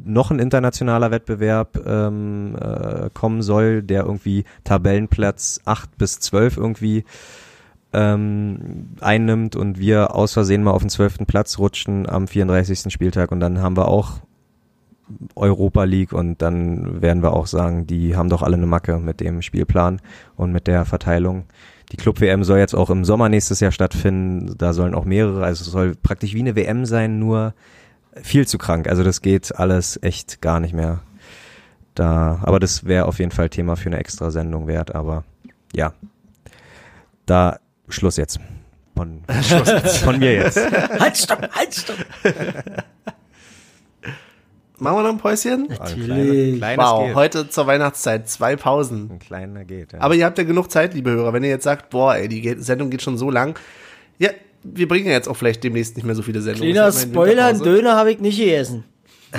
[0.03, 7.05] noch ein internationaler Wettbewerb ähm, äh, kommen soll, der irgendwie Tabellenplatz acht bis zwölf irgendwie
[7.93, 12.91] ähm, einnimmt und wir aus Versehen mal auf den zwölften Platz rutschen am 34.
[12.91, 14.21] Spieltag und dann haben wir auch
[15.35, 19.19] Europa League und dann werden wir auch sagen, die haben doch alle eine Macke mit
[19.19, 20.01] dem Spielplan
[20.35, 21.45] und mit der Verteilung.
[21.91, 24.55] Die Club-WM soll jetzt auch im Sommer nächstes Jahr stattfinden.
[24.57, 27.53] Da sollen auch mehrere, also es soll praktisch wie eine WM sein, nur
[28.15, 28.87] viel zu krank.
[28.87, 31.01] Also das geht alles echt gar nicht mehr.
[31.93, 34.95] Da, aber das wäre auf jeden Fall Thema für eine extra Sendung wert.
[34.95, 35.25] Aber
[35.73, 35.93] ja,
[37.25, 37.59] da
[37.93, 38.39] Schluss jetzt.
[38.95, 39.97] Von, Schluss jetzt.
[39.99, 40.57] Von mir jetzt.
[40.57, 41.97] halt, stopp, halt, stopp.
[44.81, 45.67] Machen wir noch ein Päuschen?
[45.67, 46.53] Natürlich.
[46.53, 47.15] Ein kleines Wow, geht.
[47.15, 49.11] heute zur Weihnachtszeit zwei Pausen.
[49.11, 49.93] Ein kleiner geht.
[49.93, 50.01] Ja.
[50.01, 51.33] Aber ihr habt ja genug Zeit, liebe Hörer.
[51.33, 53.59] Wenn ihr jetzt sagt, boah, ey, die Sendung geht schon so lang.
[54.17, 54.31] Ja,
[54.63, 56.73] wir bringen ja jetzt auch vielleicht demnächst nicht mehr so viele Sendungen.
[56.73, 57.61] Kleiner Spoiler, einen.
[57.61, 58.83] Döner habe ich nicht gegessen.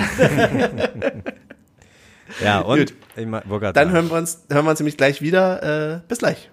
[2.41, 2.93] ja, und Gut.
[3.17, 3.43] ich mein,
[3.73, 5.95] Dann hören wir uns, hören wir uns nämlich gleich wieder.
[5.95, 6.49] Äh, bis gleich.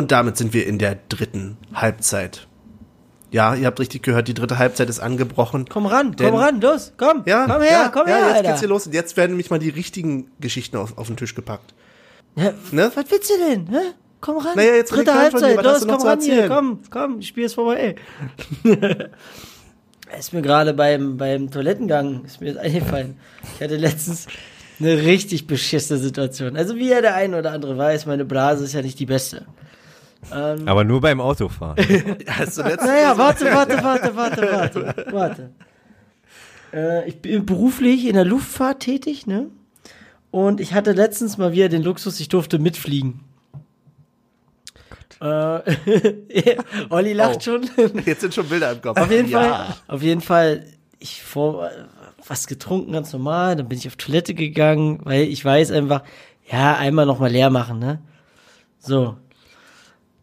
[0.00, 2.46] Und damit sind wir in der dritten Halbzeit.
[3.30, 5.66] Ja, ihr habt richtig gehört, die dritte Halbzeit ist angebrochen.
[5.68, 8.48] Komm ran, komm ran, los, komm, Ja, komm her, ja, komm ja, her, jetzt Alter.
[8.48, 11.34] geht's hier los und jetzt werden nämlich mal die richtigen Geschichten auf, auf den Tisch
[11.34, 11.74] gepackt.
[12.34, 12.90] Ja, Ne?
[12.94, 13.66] Was willst du denn?
[13.66, 13.92] Hä?
[14.22, 14.56] Komm ran.
[14.56, 17.96] Naja, jetzt Dritte dir, Halbzeit, hast los, komm ran hier, komm, komm, Spiel ist vorbei.
[20.18, 23.18] ist mir gerade beim, beim Toilettengang, ist mir eingefallen.
[23.54, 24.28] Ich hatte letztens
[24.80, 26.56] eine richtig beschissene Situation.
[26.56, 29.44] Also wie ja der ein oder andere weiß, meine Blase ist ja nicht die beste.
[30.32, 31.76] Ähm, aber nur beim Autofahren.
[32.26, 35.50] Hast du letztens naja, warte, warte, warte, warte, warte, warte.
[36.72, 39.46] Äh, ich bin beruflich in der Luftfahrt tätig, ne?
[40.30, 43.20] Und ich hatte letztens mal wieder den Luxus, ich durfte mitfliegen.
[45.20, 45.26] Äh,
[46.90, 47.40] Olli lacht Oh.
[47.40, 47.70] schon.
[48.06, 48.98] Jetzt sind schon Bilder im Kopf.
[48.98, 49.40] Auf jeden ja.
[49.40, 50.64] Fall, auf jeden Fall,
[50.98, 51.70] ich vor
[52.26, 56.02] was getrunken, ganz normal, dann bin ich auf Toilette gegangen, weil ich weiß einfach,
[56.50, 58.00] ja, einmal nochmal leer machen, ne?
[58.78, 59.16] So.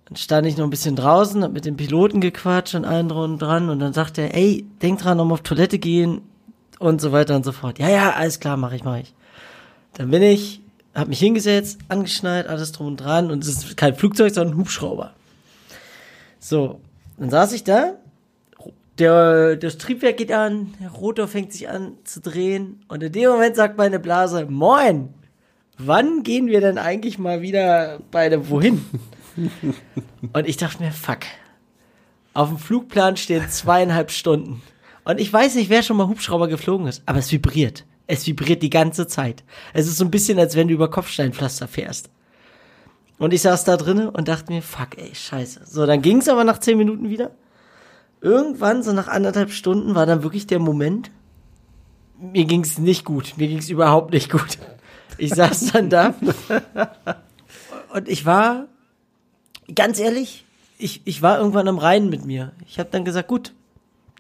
[0.08, 3.32] Dann stand ich noch ein bisschen draußen, hab mit dem Piloten gequatscht und allen dran
[3.32, 6.22] und dran und dann sagte er, ey, denk dran, um auf Toilette gehen
[6.80, 7.78] und so weiter und so fort.
[7.78, 9.14] Ja, ja, alles klar, mach ich, mach ich.
[9.96, 10.62] Dann bin ich,
[10.96, 14.60] hab mich hingesetzt, angeschnallt, alles drum und dran und es ist kein Flugzeug, sondern ein
[14.60, 15.12] Hubschrauber.
[16.40, 16.80] So,
[17.18, 17.96] dann saß ich da,
[19.00, 23.30] der, das Triebwerk geht an, der Rotor fängt sich an zu drehen und in dem
[23.30, 25.10] Moment sagt meine Blase, moin,
[25.78, 28.86] wann gehen wir denn eigentlich mal wieder beide wohin?
[30.34, 31.20] Und ich dachte mir, fuck,
[32.34, 34.62] auf dem Flugplan stehen zweieinhalb Stunden.
[35.04, 37.86] Und ich weiß nicht, wer schon mal Hubschrauber geflogen ist, aber es vibriert.
[38.08, 39.44] Es vibriert die ganze Zeit.
[39.74, 42.10] Es ist so ein bisschen, als wenn du über Kopfsteinpflaster fährst.
[43.18, 45.62] Und ich saß da drinnen und dachte mir, fuck, ey, scheiße.
[45.66, 47.32] So, dann ging's aber nach zehn Minuten wieder.
[48.22, 51.12] Irgendwann, so nach anderthalb Stunden, war dann wirklich der Moment,
[52.20, 53.34] mir ging's nicht gut.
[53.38, 54.58] Mir ging's überhaupt nicht gut.
[55.18, 56.14] Ich saß dann da
[57.94, 58.68] und ich war,
[59.74, 60.46] ganz ehrlich,
[60.78, 62.54] ich, ich war irgendwann am Reinen mit mir.
[62.68, 63.54] Ich habe dann gesagt, gut,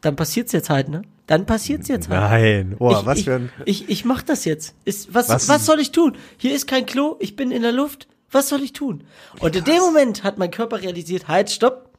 [0.01, 1.03] dann passiert's jetzt halt, ne?
[1.27, 2.21] Dann passiert's jetzt halt.
[2.21, 2.75] Nein.
[2.79, 3.49] Boah, ich, was ich, für ein.
[3.65, 4.75] Ich, ich mach das jetzt.
[4.85, 5.65] Ist, was, Was- was?
[5.65, 6.15] soll ich tun?
[6.37, 8.07] Hier ist kein Klo, ich bin in der Luft.
[8.31, 9.03] Was soll ich tun?
[9.39, 11.89] Und in dem Moment hat mein Körper realisiert, halt, stopp.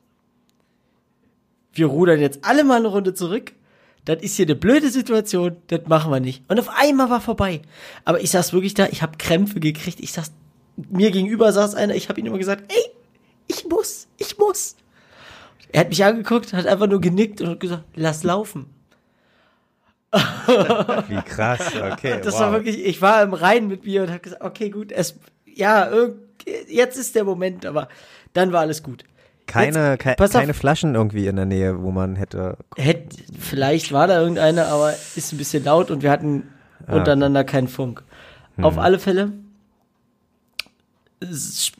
[1.72, 3.52] Wir rudern jetzt alle mal eine Runde zurück.
[4.04, 6.42] Das ist hier eine blöde Situation, das machen wir nicht.
[6.48, 7.60] Und auf einmal war vorbei.
[8.04, 10.00] Aber ich saß wirklich da, ich habe Krämpfe gekriegt.
[10.00, 10.32] Ich saß,
[10.90, 12.90] mir gegenüber saß einer, ich habe ihm immer gesagt, ey,
[13.48, 14.76] ich muss, ich muss.
[15.72, 18.66] Er hat mich angeguckt, hat einfach nur genickt und hat gesagt, lass laufen.
[21.08, 21.60] Wie krass,
[21.92, 22.20] okay.
[22.22, 22.40] Das wow.
[22.40, 25.90] war wirklich, ich war im Reinen mit mir und habe gesagt, okay, gut, es, ja,
[26.66, 27.88] jetzt ist der Moment, aber
[28.32, 29.04] dann war alles gut.
[29.46, 30.30] keine, Jetzt- ke auf.
[30.30, 32.56] keine Flaschen irgendwie in der Nähe, wo man hätte.
[32.76, 33.08] Hätt,
[33.38, 36.44] vielleicht war da irgendeine, aber ist ein bisschen laut und wir hatten
[36.86, 38.02] Ah, untereinander keinen Funk.
[38.60, 39.32] Auf alle Fälle,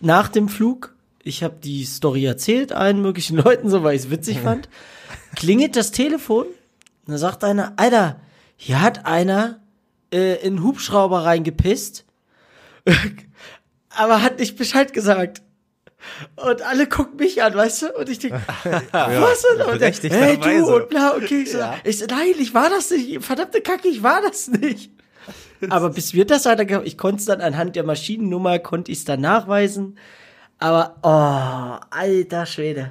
[0.01, 0.95] nach dem Flug,
[1.29, 4.69] ich habe die Story erzählt, allen möglichen Leuten, so weil ich es witzig fand.
[5.37, 6.47] klingelt das Telefon
[7.07, 8.21] und da sagt einer, Alter,
[8.57, 9.61] hier hat einer
[10.13, 12.05] äh, in einen Hubschrauber reingepisst,
[13.91, 15.43] aber hat nicht Bescheid gesagt.
[16.37, 17.99] Und alle gucken mich an, weißt du?
[17.99, 18.41] Und ich denke,
[18.93, 19.67] was denn?
[19.67, 20.65] Und der, hey du berechtigterweise.
[20.65, 21.43] und bla, okay.
[21.43, 23.23] Ich so, ich so, nein, ich war das nicht.
[23.25, 24.93] Verdammte Kacke, ich war das nicht.
[25.69, 29.05] Aber bis wir das gehabt, ich konnte es dann anhand der Maschinennummer, konnte ich es
[29.05, 29.99] dann nachweisen.
[30.59, 32.91] Aber, oh, alter Schwede.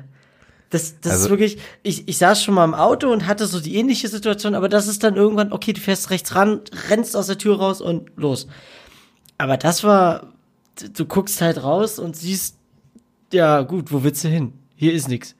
[0.69, 3.59] Das, das ist Also- wirklich, ich, ich saß schon mal im Auto und hatte so
[3.59, 7.27] die ähnliche Situation, aber das ist dann irgendwann, okay, du fährst rechts ran, rennst aus
[7.27, 8.47] der Tür raus und los.
[9.37, 10.33] Aber das war,
[10.79, 12.57] du- du guckst halt raus und siehst,
[13.31, 14.53] ja gut, wo willst du hin?
[14.75, 15.35] Hier ist nix.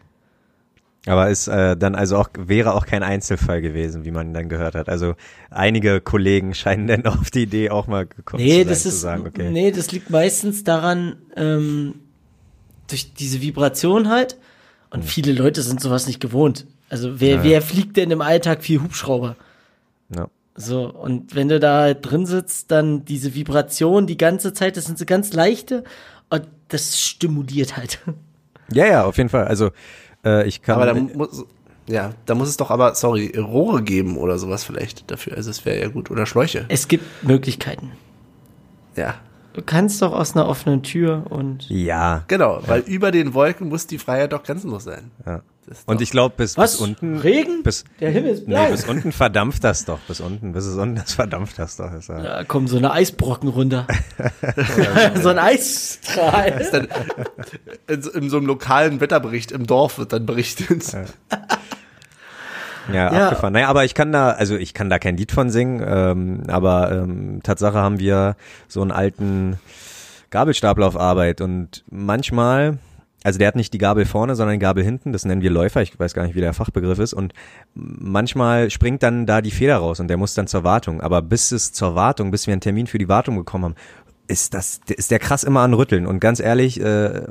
[1.05, 4.75] Aber ist äh, dann also auch wäre auch kein Einzelfall gewesen, wie man dann gehört
[4.75, 4.89] hat.
[4.89, 5.15] Also
[5.49, 8.89] einige Kollegen scheinen dann auf die Idee auch mal gekommen Nee, zu sein, das zu
[8.89, 9.49] ist, sagen, okay.
[9.49, 11.95] nee, das liegt meistens daran, ähm,
[12.87, 14.37] durch diese Vibration halt.
[14.89, 16.65] Und viele Leute sind sowas nicht gewohnt.
[16.89, 17.43] Also wer, Ja.
[17.43, 19.35] wer fliegt denn im Alltag viel Hubschrauber?
[20.15, 20.27] Ja.
[20.55, 24.97] So, und wenn du da drin sitzt, dann diese Vibration die ganze Zeit, das sind
[24.97, 25.83] so ganz leichte
[26.29, 27.99] und das stimuliert halt.
[28.71, 29.45] ja, ja, auf jeden Fall.
[29.45, 29.71] Also
[30.25, 31.45] äh, ich kann Aber da muss,
[31.87, 35.35] ja, da muss es doch aber, sorry, Rohre geben oder sowas vielleicht dafür.
[35.37, 36.09] Also es wäre ja gut.
[36.09, 36.65] Oder Schläuche.
[36.69, 37.91] Es gibt Möglichkeiten.
[38.95, 39.15] Ja.
[39.57, 41.67] Du kannst doch aus einer offenen Tür und.
[41.67, 42.23] ja.
[42.27, 45.09] Genau, weil über den Wolken muss die Freiheit doch grenzenlos sein.
[45.25, 45.41] ja.
[45.69, 46.73] Das ist Und ich glaube bis, Was?
[46.73, 47.61] bis unten Regen?
[47.61, 48.69] bis Der Himmel ist nee, blau.
[48.69, 49.99] bis unten verdampft das doch.
[50.07, 51.91] Bis unten, bis es unten das verdampft das doch.
[51.91, 52.21] Ist, ja.
[52.21, 53.85] Da kommen so eine Eisbrocken runter.
[55.21, 56.65] so ein Eisstrahl.
[56.71, 56.87] dann
[57.87, 60.93] in, so- in so einem lokalen Wetterbericht im Dorf wird dann berichtet.
[60.93, 61.03] Ja,
[62.91, 63.09] Ja.
[63.09, 63.53] abgefahren.
[63.53, 66.91] Naja, aber ich kann da, also ich kann da kein Lied von singen, ähm, aber
[66.91, 68.35] ähm, Tatsache haben wir
[68.67, 69.57] so einen alten
[70.29, 72.77] Gabelstapler auf Arbeit und manchmal,
[73.23, 75.81] also der hat nicht die Gabel vorne, sondern die Gabel hinten, das nennen wir Läufer,
[75.81, 77.33] ich weiß gar nicht, wie der Fachbegriff ist und
[77.73, 81.51] manchmal springt dann da die Feder raus und der muss dann zur Wartung, aber bis
[81.51, 83.75] es zur Wartung, bis wir einen Termin für die Wartung bekommen haben,
[84.27, 87.23] ist das ist der krass immer an Rütteln und ganz ehrlich, äh,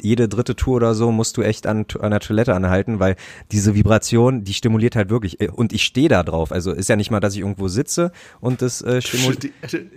[0.00, 3.16] jede dritte Tour oder so musst du echt an, an der Toilette anhalten, weil
[3.52, 6.52] diese Vibration, die stimuliert halt wirklich Äh, und ich stehe da drauf.
[6.52, 9.34] Also ist ja nicht mal, dass ich irgendwo sitze und das äh, stimu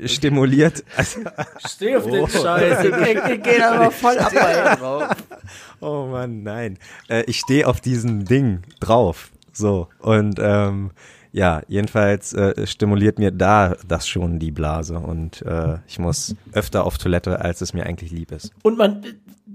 [0.06, 0.84] stimuliert.
[0.96, 1.20] Also,
[1.68, 2.86] Steh auf den Scheiß.
[2.86, 4.32] Ich, ich geh da mal voll ab.
[4.36, 5.16] Alter.
[5.82, 6.78] oh Mann, nein.
[7.10, 9.32] Äh, ich stehe auf diesem Ding drauf.
[9.52, 10.92] So und ähm,
[11.34, 16.86] ja, jedenfalls äh, stimuliert mir da das schon die Blase und äh, ich muss öfter
[16.86, 18.52] auf Toilette, als es mir eigentlich lieb ist.
[18.62, 19.04] Und man,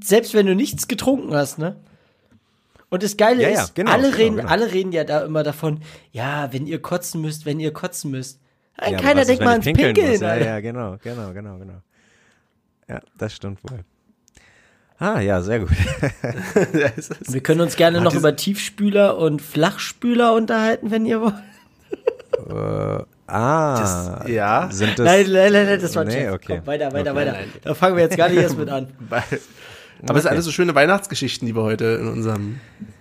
[0.02, 1.76] selbst wenn du nichts getrunken hast, ne?
[2.90, 4.48] Und das Geile Ja, ja, ist, genau, alle genau, reden, genau.
[4.48, 5.80] alle reden ja da immer davon,
[6.10, 8.40] ja, wenn ihr kotzen müsst, wenn ihr kotzen müsst.
[8.80, 10.20] Nein, Ja, keiner denkt mal ans pinkeln Pinkeln?
[10.20, 11.82] Ja, ja, genau, genau, genau, genau.
[12.88, 13.84] Ja, das stimmt wohl.
[14.98, 15.70] Ah, ja, sehr gut.
[17.28, 21.34] Wir können uns gerne noch über Tiefspüler und Flachspüler unterhalten, wenn ihr wollt.
[23.26, 24.68] Ah, Das- ja.
[24.70, 26.56] Sind das, nein, nein, nein, nein, das war ein Nee, okay.
[26.58, 27.34] Komm, weiter, weiter, Okay, weiter.
[27.62, 28.88] Da fangen wir jetzt gar nicht erst mit an.
[29.10, 32.60] Aber es sind alles so schöne Weihnachtsgeschichten, die wir heute in unserem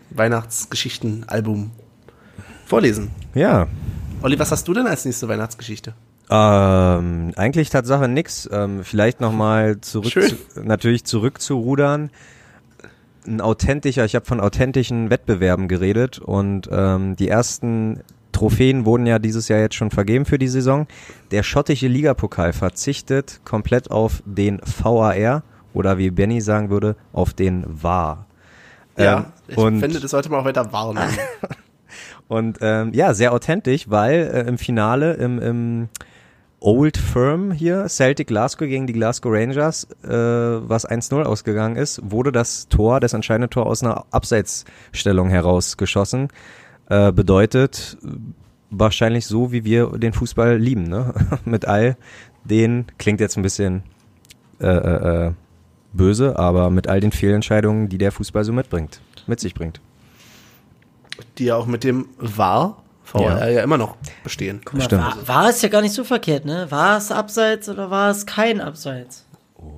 [0.10, 1.72] Weihnachtsgeschichten-Album
[2.66, 3.12] vorlesen.
[3.36, 3.68] Ja,
[4.22, 5.94] Olli, was hast du denn als nächste Weihnachtsgeschichte?
[6.30, 8.50] ähm, eigentlich Tatsache nix.
[8.52, 10.28] Ähm, vielleicht nochmal zurück, Schön.
[10.30, 12.10] zu, natürlich zurückzurudern.
[13.26, 18.02] Ein authentischer, ich habe von authentischen Wettbewerben geredet und ähm, die ersten
[18.38, 20.86] Trophäen wurden ja dieses Jahr jetzt schon vergeben für die Saison.
[21.32, 25.42] Der schottische Ligapokal verzichtet komplett auf den VAR
[25.74, 28.28] oder wie Benny sagen würde, auf den VAR.
[28.96, 31.04] Ja, Ähm, ich und finde, das sollte man auch weiter warnen.
[32.28, 35.90] Und ähm, ja, sehr authentisch, weil äh, im Finale im, im
[36.60, 42.32] Old Firm hier, Celtic Glasgow gegen die Glasgow Rangers, äh, was 1-0 ausgegangen ist, wurde
[42.32, 46.30] das Tor, das entscheidende Tor aus einer Abseitsstellung herausgeschossen.
[46.90, 47.98] Äh, bedeutet
[48.70, 51.14] wahrscheinlich so, wie wir den Fußball lieben, ne?
[51.46, 51.98] Mit all
[52.44, 53.84] den, klingt jetzt ein bisschen
[54.60, 55.32] äh, äh, äh,
[55.94, 59.82] böse, aber mit all den Fehlentscheidungen, die der Fußball so mitbringt, mit sich bringt.
[61.38, 64.62] die ja auch mit dem war, VR ja, immer noch bestehen.
[64.64, 65.04] Guck mal, Stimmt.
[65.04, 66.68] war, war es ja gar nicht so verkehrt, ne?
[66.70, 69.26] War es abseits oder war es kein Abseits?
[69.60, 69.76] Gut,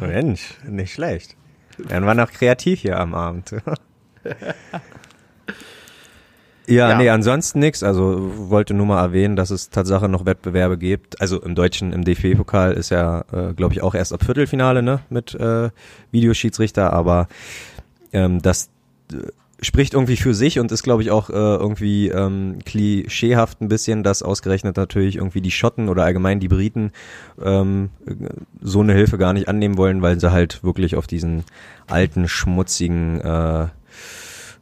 [0.00, 1.36] Mensch, nicht schlecht.
[1.78, 3.50] Werden wir noch kreativ hier am Abend.
[6.66, 6.96] ja, Ja.
[6.96, 7.82] nee, ansonsten nix.
[7.82, 11.20] Also wollte nur mal erwähnen, dass es Tatsache noch Wettbewerbe gibt.
[11.20, 15.00] Also im Deutschen, im DFB-Pokal ist ja, äh, glaube ich, auch erst ab Viertelfinale, ne,
[15.10, 15.70] mit äh,
[16.12, 17.28] Videoschiedsrichter, aber
[18.12, 18.70] ähm, dass
[19.12, 19.16] äh,
[19.62, 24.02] spricht irgendwie für sich und ist, glaube ich, auch äh, irgendwie ähm, klischeehaft ein bisschen,
[24.02, 26.90] dass ausgerechnet natürlich irgendwie die Schotten oder allgemein die Briten
[27.42, 27.90] ähm,
[28.60, 31.44] so eine Hilfe gar nicht annehmen wollen, weil sie halt wirklich auf diesen
[31.86, 33.68] alten, schmutzigen äh,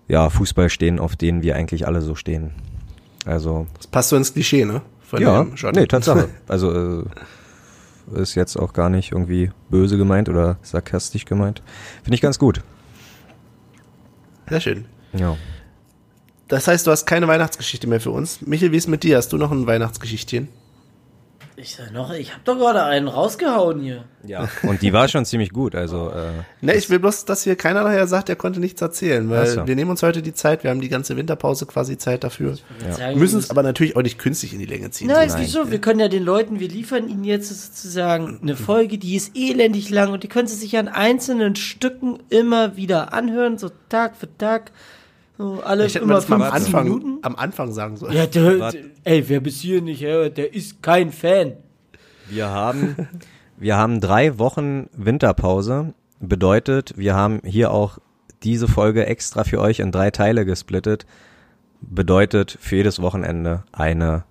[0.06, 2.50] ja, Fußball stehen, auf denen wir eigentlich alle so stehen.
[3.24, 4.82] Also Das passt so ins Klischee, ne?
[5.00, 6.28] Von ja, nee, Tatsache.
[6.48, 7.04] Also äh,
[8.20, 11.62] ist jetzt auch gar nicht irgendwie böse gemeint oder sarkastisch gemeint.
[12.02, 12.62] Finde ich ganz gut.
[14.50, 14.84] Sehr schön.
[15.12, 15.36] Ja.
[16.48, 18.42] Das heißt, du hast keine Weihnachtsgeschichte mehr für uns.
[18.42, 19.16] Michel, wie ist mit dir?
[19.16, 20.48] Hast du noch ein Weihnachtsgeschichtchen?
[21.62, 24.04] Ich sag noch, ich hab doch gerade einen rausgehauen hier.
[24.26, 24.48] Ja.
[24.62, 25.74] Und die war schon ziemlich gut.
[25.74, 26.30] Also äh,
[26.62, 29.66] Ne, ich will bloß, dass hier keiner nachher sagt, er konnte nichts erzählen, weil so.
[29.66, 32.56] wir nehmen uns heute die Zeit, wir haben die ganze Winterpause quasi Zeit dafür.
[32.88, 33.10] Ja.
[33.10, 35.08] Wir müssen es aber natürlich auch nicht künstlich in die Länge ziehen.
[35.08, 35.70] Nein, So- wieso?
[35.70, 39.90] Wir können ja den Leuten, wir liefern ihnen jetzt sozusagen eine Folge, die ist elendig
[39.90, 44.28] lang und die können sie sich an einzelnen Stücken immer wieder anhören, so Tag für
[44.38, 44.72] Tag.
[45.40, 47.18] So alle Ich hätte mal immer das mal am 15 Anfang, Minuten.
[47.22, 48.12] am Anfang sagen sollen.
[48.12, 51.54] Ja, der, ey, wer bis hier nicht hört, der ist kein Fan.
[52.28, 53.08] wir haben
[53.58, 55.94] wir haben drei Wochen Winterpause.
[56.18, 58.00] Bedeutet, wir haben hier auch
[58.42, 61.06] diese Folge extra für euch in drei Teile gesplittet.
[61.80, 64.24] Bedeutet für jedes Wochenende eine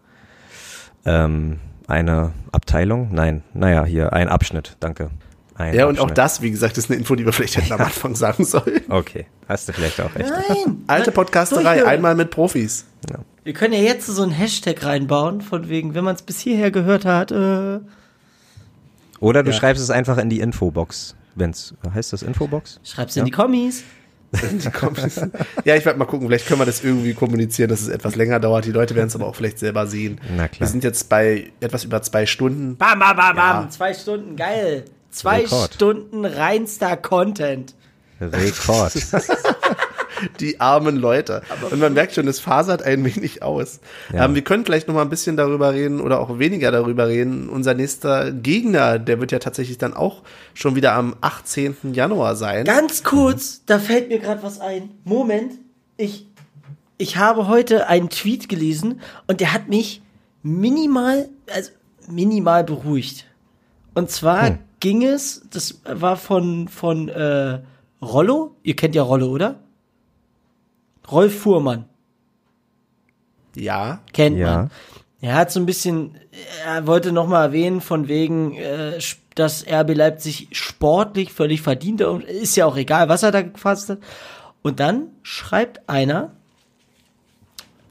[1.06, 1.58] ähm,
[1.88, 3.10] eine Abteilung?
[3.12, 4.78] Nein, naja, hier ein Abschnitt.
[4.80, 5.10] Danke.
[5.60, 7.82] Ein Ja, und auch das, wie gesagt, ist eine Info, die wir vielleicht hätten am
[7.82, 8.82] Anfang sagen sollen.
[8.90, 10.30] Okay, hast du vielleicht auch recht.
[10.30, 10.84] Nein.
[10.88, 12.86] Alte Podcasterei, einmal mit Profis.
[13.44, 16.72] Wir können ja jetzt so einen Hashtag reinbauen, von wegen, wenn man es bis hierher
[16.72, 17.80] gehört hat, äh,
[19.20, 19.58] Oder du Ja.
[19.58, 21.16] schreibst es einfach in die Infobox.
[21.36, 22.80] Wenn's heißt das Infobox?
[22.84, 23.84] schreib's in die Kommis.
[25.66, 28.40] ja, ich werde mal gucken, vielleicht können wir das irgendwie kommunizieren, dass es etwas länger
[28.40, 28.64] dauert.
[28.66, 30.22] Die Leute werden es aber auch vielleicht selber sehen.
[30.38, 30.60] Na klar.
[30.62, 32.78] Wir sind jetzt bei etwas über zwei Stunden.
[32.78, 33.64] Bam, bam, bam, bam.
[33.64, 33.70] Ja.
[33.70, 34.86] Zwei Stunden, geil.
[35.12, 35.74] Zwei Rekord.
[35.74, 37.74] Stunden reinster Content.
[38.22, 38.94] Rekord.
[40.42, 41.42] Die armen Leute.
[41.72, 43.80] Und man merkt schon, es fasert ein wenig aus.
[44.14, 44.26] Ja.
[44.26, 47.48] Ähm, wir können vielleicht noch mal ein bisschen darüber reden oder auch weniger darüber reden.
[47.48, 50.24] Unser nächster Gegner, der wird ja tatsächlich dann auch
[50.54, 51.94] schon wieder am 18.
[51.94, 52.66] Januar sein.
[52.66, 54.90] Ganz kurz, da fällt mir gerade was ein.
[55.06, 55.54] Moment,
[55.96, 56.28] ich,
[56.98, 60.02] ich habe heute einen Tweet gelesen und der hat mich
[60.44, 61.72] minimal, also
[62.10, 63.26] minimal beruhigt.
[63.94, 67.60] Und zwar ging es, das war von, von äh,
[68.02, 69.60] Rollo, ihr kennt ja Rollo, oder?
[71.12, 71.86] Rolf Fuhrmann.
[73.56, 74.02] Ja.
[74.14, 74.56] Kennt Ja.
[74.56, 74.72] man.
[75.22, 76.18] Er hat so ein bisschen,
[76.66, 78.98] er wollte noch mal erwähnen, von wegen, äh,
[79.36, 83.90] dass RB Leipzig sportlich völlig verdient und ist ja auch egal, was er da gefasst
[83.90, 84.00] hat.
[84.62, 86.32] Und dann schreibt einer,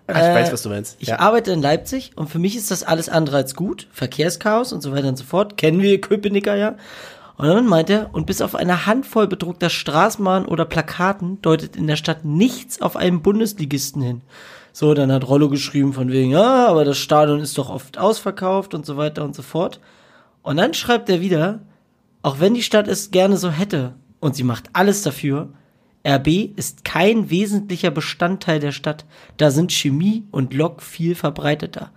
[0.08, 0.96] Ach, ich Äh, weiß, was du meinst.
[1.00, 1.20] ich ja.
[1.20, 3.86] arbeite in Leipzig und für mich ist das alles andere als gut.
[3.92, 5.56] Verkehrschaos und so weiter und so fort.
[5.56, 6.74] Kennen wir Köpenicker ja.
[7.36, 11.86] Und dann meint er, und bis auf eine Handvoll bedruckter Straßenbahnen oder Plakaten deutet in
[11.86, 14.22] der Stadt nichts auf einen Bundesligisten hin.
[14.72, 18.74] So, dann hat Rollo geschrieben von wegen, ja, aber das Stadion ist doch oft ausverkauft
[18.74, 19.78] und so weiter und so fort.
[20.42, 21.60] Und dann schreibt er wieder,
[22.22, 25.50] auch wenn die Stadt es gerne so hätte und sie macht alles dafür,
[26.06, 29.04] RB ist kein wesentlicher Bestandteil der Stadt.
[29.36, 31.90] Da sind Chemie und Lok viel verbreiteter.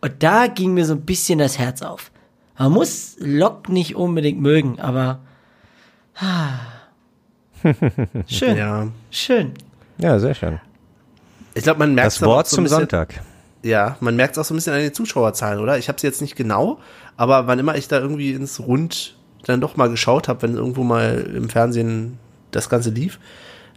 [0.00, 2.10] Und da ging mir so ein bisschen das Herz auf.
[2.58, 5.20] Man muss Lok nicht unbedingt mögen, aber
[6.16, 6.58] ah,
[8.26, 8.88] schön, ja.
[9.10, 9.52] schön.
[9.98, 10.60] Ja, sehr schön.
[11.54, 13.22] Ich glaube, man merkt Das Wort zum Sonntag.
[13.62, 15.78] Ja, man merkt es auch so ein bisschen an den Zuschauerzahlen, oder?
[15.78, 16.80] Ich habe sie jetzt nicht genau,
[17.16, 20.84] aber wann immer ich da irgendwie ins Rund dann doch mal geschaut habe, wenn irgendwo
[20.84, 22.18] mal im Fernsehen
[22.54, 23.18] das Ganze lief,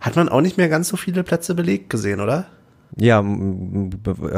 [0.02, 2.45] hat man auch nicht mehr ganz so viele Plätze belegt gesehen, oder?
[2.95, 3.24] Ja,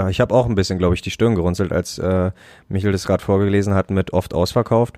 [0.10, 2.32] ich habe auch ein bisschen, glaube ich, die Stirn gerunzelt, als äh,
[2.68, 4.98] Michael das gerade vorgelesen hat mit oft ausverkauft.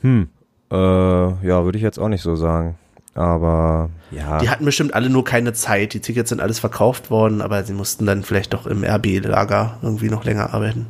[0.00, 0.28] Hm,
[0.70, 2.76] äh, ja, würde ich jetzt auch nicht so sagen.
[3.14, 5.92] Aber ja, Die hatten bestimmt alle nur keine Zeit.
[5.92, 10.08] Die Tickets sind alles verkauft worden, aber sie mussten dann vielleicht doch im RB-Lager irgendwie
[10.08, 10.86] noch länger arbeiten.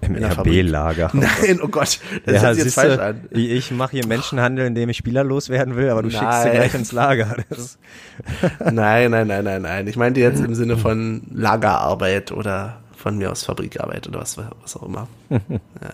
[0.00, 0.16] Im.
[0.24, 1.10] RB-Lager.
[1.14, 3.28] Nein, oh Gott, das Ja, hört sich jetzt falsch an.
[3.30, 6.56] ich ich mache hier Menschenhandel, indem ich Spieler loswerden will, aber du schickst sie Nein.
[6.56, 7.36] gleich ins Lager.
[8.72, 9.86] Nein, nein, nein, nein, nein.
[9.88, 14.76] Ich meinte jetzt im Sinne von Lagerarbeit oder von mir aus Fabrikarbeit oder was, was
[14.76, 15.08] auch immer.
[15.28, 15.38] Ja,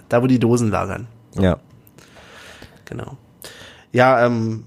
[0.09, 1.07] da, wo die Dosen lagern.
[1.39, 1.59] ja.
[2.85, 3.17] Genau.
[3.93, 4.65] Ja, ähm,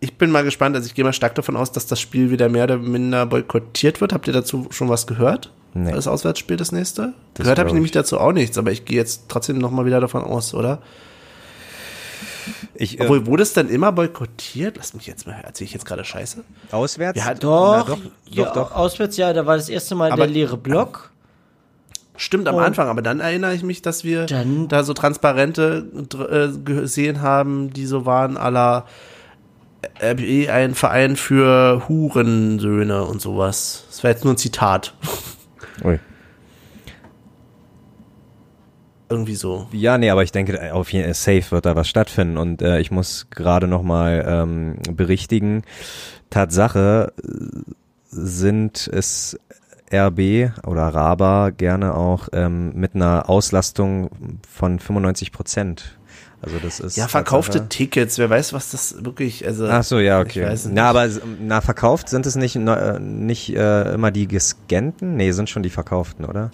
[0.00, 0.76] ich bin mal gespannt.
[0.76, 4.00] Also ich gehe mal stark davon aus, dass das Spiel wieder mehr oder minder boykottiert
[4.00, 4.12] wird.
[4.12, 5.50] Habt ihr dazu schon was gehört?
[5.74, 5.92] Nee.
[5.92, 7.14] Das Auswärtsspiel, das nächste?
[7.34, 7.94] Das gehört habe ich nämlich ich.
[7.94, 10.80] dazu auch nichts, aber ich gehe jetzt trotzdem noch mal wieder davon aus, oder?
[12.74, 14.76] Ich, äh, Obwohl, wurde es dann immer boykottiert?
[14.76, 16.44] Lass mich jetzt mal, erzähle ich jetzt gerade Scheiße?
[16.72, 17.18] auswärts?
[17.18, 17.98] Ja, Doch, Na, doch,
[18.28, 18.72] ja, doch, doch.
[18.72, 21.10] auswärts, ja, da war das erste Mal Aber- der leere Block.
[22.16, 25.86] Stimmt am Und- Anfang, aber dann erinnere ich mich, dass wir Dann- da so Transparente
[26.30, 28.86] äh, gesehen haben, die so waren, aller
[30.00, 33.84] RB ein Verein für Hurensöhne und sowas.
[33.88, 34.94] Das war jetzt nur ein Zitat.
[35.82, 35.98] Ui.
[39.08, 39.68] Irgendwie so.
[39.72, 42.36] Ja, nee, aber ich denke, auf jeden Fall safe wird da was stattfinden.
[42.36, 45.62] Und äh, ich muss gerade noch mal ähm, berichtigen,
[46.30, 47.72] Tatsache äh,
[48.08, 49.38] sind es
[49.92, 54.10] RB oder Raba gerne auch ähm, mit einer Auslastung
[54.48, 55.98] von 95 Prozent.
[56.44, 59.66] Also das ist Ja, verkaufte Tatsache- Tickets, wer weiß, was das wirklich, also.
[59.66, 60.54] Ach so, ja, okay.
[60.70, 61.08] Na, aber
[61.40, 65.16] na, verkauft sind es nicht, äh, nicht äh, immer die gescannten?
[65.16, 66.50] Nee, sind schon die verkauften, oder?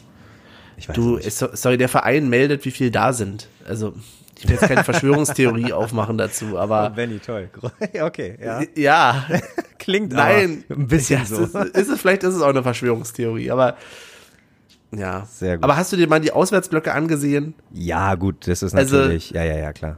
[0.77, 1.33] Ich weiß Du, nicht.
[1.33, 3.49] sorry, der Verein meldet, wie viel da sind.
[3.69, 3.93] Also,
[4.39, 7.51] ich will jetzt keine Verschwörungstheorie aufmachen dazu, aber Benny, toll.
[8.01, 8.63] Okay, ja.
[8.77, 9.25] ja,
[9.81, 11.43] Klingt nein, ein bisschen ja, so.
[11.43, 13.77] Ist, ist es, vielleicht ist es auch eine Verschwörungstheorie, aber
[14.95, 15.25] ja.
[15.27, 15.65] Sehr gut.
[15.65, 17.55] Aber hast du dir mal die Auswärtsblöcke angesehen?
[17.73, 19.97] Ja, gut, das ist Also- natürlich, ja, ja, ja, klar.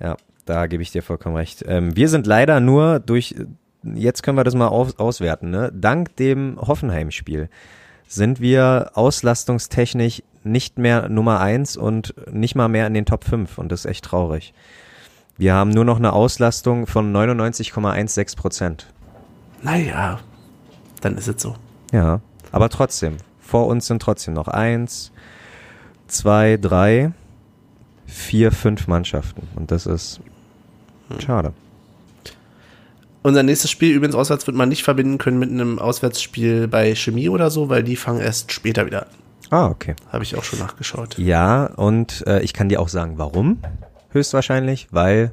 [0.00, 0.16] Ja,
[0.46, 1.64] da gebe ich dir vollkommen recht.
[1.66, 3.34] Ähm, wir sind leider nur durch,
[3.82, 5.70] jetzt können wir das mal aus, auswerten, ne?
[5.74, 7.48] Dank dem Hoffenheim-Spiel
[8.08, 13.58] sind wir auslastungstechnisch nicht mehr Nummer eins und nicht mal mehr in den Top 5
[13.58, 14.52] und das ist echt traurig.
[15.36, 18.86] Wir haben nur noch eine Auslastung von 99,16 Prozent.
[19.62, 20.18] Naja,
[21.02, 21.56] dann ist es so.
[21.92, 22.20] Ja,
[22.52, 23.18] aber trotzdem,
[23.50, 25.10] vor uns sind trotzdem noch eins,
[26.06, 27.10] zwei, drei,
[28.06, 29.48] vier, fünf Mannschaften.
[29.56, 30.20] Und das ist
[31.18, 31.52] schade.
[33.22, 37.28] Unser nächstes Spiel übrigens auswärts wird man nicht verbinden können mit einem Auswärtsspiel bei Chemie
[37.28, 39.08] oder so, weil die fangen erst später wieder an.
[39.50, 39.96] Ah, okay.
[40.12, 41.18] Habe ich auch schon nachgeschaut.
[41.18, 43.58] Ja, und äh, ich kann dir auch sagen, warum?
[44.10, 45.32] Höchstwahrscheinlich, weil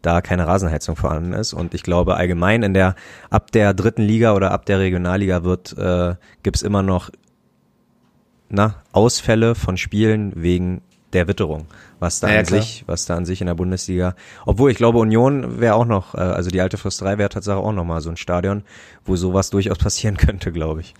[0.00, 1.52] da keine Rasenheizung vorhanden ist.
[1.52, 2.94] Und ich glaube allgemein in der,
[3.30, 6.14] ab der dritten Liga oder ab der Regionalliga wird, äh,
[6.44, 7.10] gibt's immer noch
[8.48, 11.66] na, Ausfälle von Spielen wegen der Witterung,
[12.00, 12.60] was da Ja, an klar.
[12.60, 14.14] sich, was da an sich in der Bundesliga,
[14.44, 17.72] obwohl ich glaube Union wäre auch noch, äh, also die alte Fürsterei wäre tatsächlich auch
[17.72, 18.62] noch mal so ein Stadion,
[19.04, 20.94] wo sowas durchaus passieren könnte, glaube ich.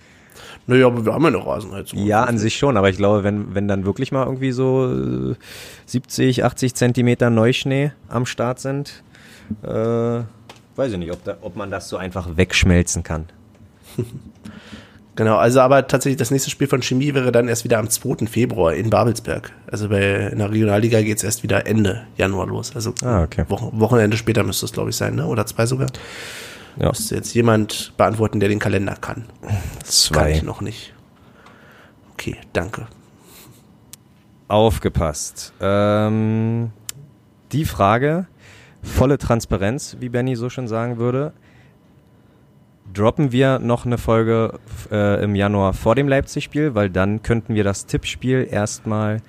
[0.67, 1.99] Naja, aber wir haben ja eine Rasenheizung.
[2.05, 5.35] Ja, an sich schon, aber ich glaube, wenn, wenn dann wirklich mal irgendwie so äh,
[5.85, 9.03] 70, 80 Zentimeter Neuschnee am Start sind,
[9.63, 13.25] äh, weiß ich nicht, ob, da, ob man das so einfach wegschmelzen kann.
[15.19, 18.25] Genau, also aber tatsächlich das nächste Spiel von Chemie wäre dann erst wieder am 2.
[18.25, 19.51] Februar in Babelsberg.
[19.69, 22.73] Also bei in der Regionalliga geht's erst wieder Ende Januar los.
[22.73, 23.43] Also Ah, okay.
[23.49, 25.27] Wochen, Wochenende später müsste es, glaube ich, sein, ne?
[25.27, 25.87] Oder zwei sogar.
[26.77, 29.25] Ja, Müsste jetzt jemand beantworten, der den Kalender kann.
[29.41, 30.31] Kann zwei.
[30.31, 30.93] ich noch nicht.
[32.13, 32.87] Okay, danke.
[34.47, 35.51] Aufgepasst.
[35.59, 36.71] Ähm,
[37.51, 38.27] die Frage,
[38.81, 41.33] volle Transparenz, wie Benny so schon sagen würde.
[42.93, 44.59] Droppen wir noch eine Folge
[44.91, 49.21] äh, im Januar vor dem Leipzig-Spiel, weil dann könnten wir das Tippspiel erstmal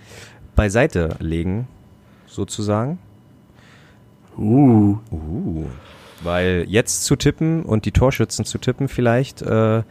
[0.56, 1.68] beiseite legen,
[2.26, 2.98] sozusagen.
[4.38, 5.66] Uh, Uh.
[6.22, 9.82] Weil jetzt zu tippen und die Torschützen zu tippen vielleicht, äh,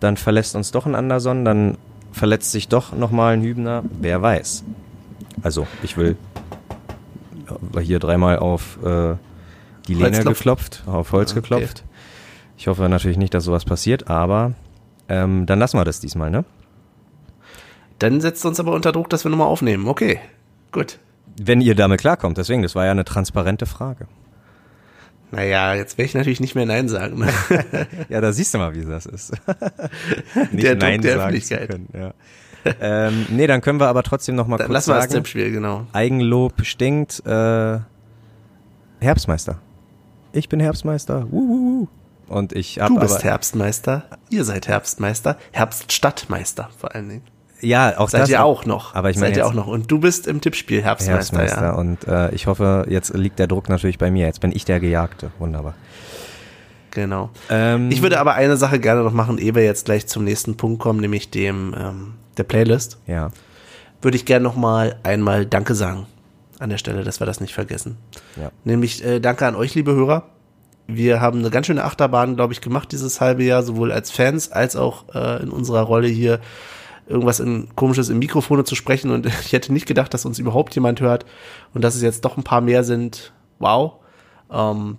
[0.00, 1.78] dann verlässt uns doch ein Anderson, dann
[2.12, 4.64] verletzt sich doch nochmal ein Hübner, wer weiß.
[5.42, 6.16] Also, ich will
[7.80, 9.14] hier dreimal auf äh,
[9.86, 11.40] die Lehne geklopft, auf Holz Ah, okay.
[11.40, 11.84] geklopft.
[12.58, 14.52] Ich hoffe natürlich nicht, dass sowas passiert, aber
[15.08, 16.44] ähm, dann lassen wir das diesmal, ne?
[17.98, 19.88] dann setzt uns aber unter Druck, dass wir nochmal aufnehmen.
[19.88, 20.20] Okay,
[20.70, 20.98] gut.
[21.40, 24.06] Wenn ihr damit klarkommt, deswegen, das war ja eine transparente Frage.
[25.30, 27.18] Naja, jetzt werde ich natürlich nicht mehr Nein sagen.
[27.18, 27.28] Ne?
[28.08, 29.32] Ja, da siehst du mal, wie das ist.
[30.52, 31.88] Nicht Der Druck Nein der sagen zu können.
[31.92, 32.12] Ja.
[32.80, 35.14] ähm, nee, dann können wir aber trotzdem noch mal Dann kurz lassen wir das sagen.
[35.16, 35.86] Tippspiel, genau.
[35.92, 37.24] Eigenlob stinkt.
[37.26, 37.78] Äh,
[39.00, 39.58] Herbstmeister.
[40.32, 41.30] Ich bin Herbstmeister.
[41.30, 41.57] Wuhuhu.
[42.28, 47.22] Und ich habe Du bist aber Herbstmeister, ihr seid Herbstmeister, Herbststadtmeister vor allen Dingen.
[47.60, 48.94] ja auch Seid das ihr auch noch.
[48.94, 49.66] Aber ich seid meine ihr jetzt auch noch.
[49.66, 51.62] Und du bist im Tippspiel Herbstmeister, Herbstmeister.
[51.62, 51.72] ja.
[51.74, 54.26] Und äh, ich hoffe, jetzt liegt der Druck natürlich bei mir.
[54.26, 55.30] Jetzt bin ich der Gejagte.
[55.38, 55.74] Wunderbar.
[56.90, 57.30] Genau.
[57.50, 60.56] Ähm, Ich würde aber eine Sache gerne noch machen, ehe wir jetzt gleich zum nächsten
[60.56, 62.98] Punkt kommen, nämlich dem ähm, der Playlist.
[63.06, 63.30] ja.
[64.00, 66.06] Würde ich gerne noch mal einmal Danke sagen
[66.60, 67.96] an der Stelle, dass wir das nicht vergessen.
[68.36, 68.52] Ja.
[68.62, 70.22] Nämlich äh, Danke an euch, liebe Hörer.
[70.88, 74.50] Wir haben eine ganz schöne Achterbahn, glaube ich, gemacht dieses halbe Jahr, sowohl als Fans
[74.50, 76.40] als auch äh, in unserer Rolle hier
[77.06, 79.10] irgendwas in komisches im Mikrofone zu sprechen.
[79.10, 81.26] Und ich hätte nicht gedacht, dass uns überhaupt jemand hört
[81.74, 83.32] und dass es jetzt doch ein paar mehr sind.
[83.58, 83.96] Wow.
[84.50, 84.98] Ähm,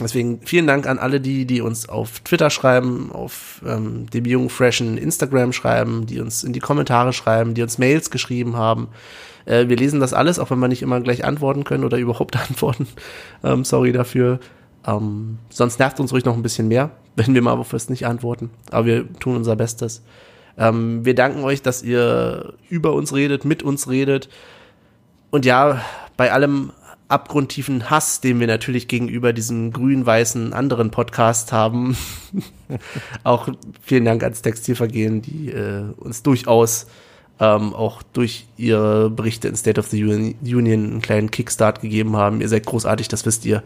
[0.00, 4.48] Deswegen vielen Dank an alle die, die uns auf Twitter schreiben, auf ähm, dem jungen
[4.48, 8.88] freshen Instagram schreiben, die uns in die Kommentare schreiben, die uns Mails geschrieben haben.
[9.44, 12.36] Äh, wir lesen das alles, auch wenn wir nicht immer gleich antworten können oder überhaupt
[12.36, 12.86] antworten.
[13.44, 14.40] Ähm, sorry dafür.
[14.86, 18.06] Ähm, sonst nervt uns ruhig noch ein bisschen mehr, wenn wir mal auf was nicht
[18.06, 18.50] antworten.
[18.70, 20.02] Aber wir tun unser Bestes.
[20.58, 24.28] Ähm, wir danken euch, dass ihr über uns redet, mit uns redet.
[25.30, 25.82] Und ja,
[26.16, 26.72] bei allem
[27.10, 31.96] abgrundtiefen Hass, den wir natürlich gegenüber diesem grün-weißen anderen Podcast haben.
[33.24, 33.48] auch
[33.82, 36.86] vielen Dank ans Textilvergehen, die äh, uns durchaus
[37.40, 42.40] ähm, auch durch ihre Berichte in State of the Union einen kleinen Kickstart gegeben haben.
[42.40, 43.62] Ihr seid großartig, das wisst ihr.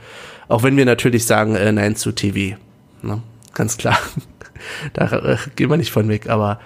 [0.48, 2.56] Auch wenn wir natürlich sagen, äh, nein zu TV.
[3.02, 3.20] Ne?
[3.52, 3.98] Ganz klar.
[4.92, 6.60] da äh, gehen wir nicht von weg, aber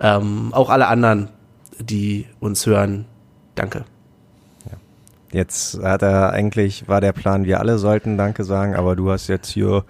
[0.00, 1.28] ähm, auch alle anderen,
[1.78, 3.04] die uns hören,
[3.54, 3.84] danke.
[5.34, 9.26] Jetzt hat er eigentlich, war der Plan, wir alle sollten Danke sagen, aber du hast
[9.26, 9.84] jetzt hier,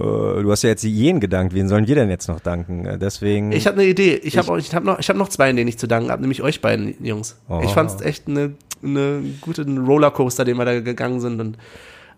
[0.00, 1.54] du hast ja jetzt jeden gedankt.
[1.54, 2.86] Wen sollen wir denn jetzt noch danken?
[2.86, 3.52] Äh, Deswegen.
[3.52, 4.14] Ich habe eine Idee.
[4.14, 6.42] Ich, ich habe hab noch, ich hab noch zwei, denen ich zu danken habe, nämlich
[6.42, 7.36] euch beiden Jungs.
[7.48, 7.60] Oh.
[7.64, 8.52] Ich fand es echt eine,
[8.82, 11.40] eine gute Rollercoaster, den wir da gegangen sind.
[11.40, 11.58] Und,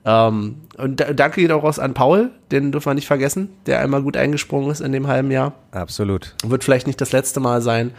[0.04, 3.80] ähm, und da, danke geht auch raus an Paul, den dürfen wir nicht vergessen, der
[3.80, 5.54] einmal gut eingesprungen ist in dem halben Jahr.
[5.70, 6.34] Absolut.
[6.44, 7.92] Wird vielleicht nicht das letzte Mal sein.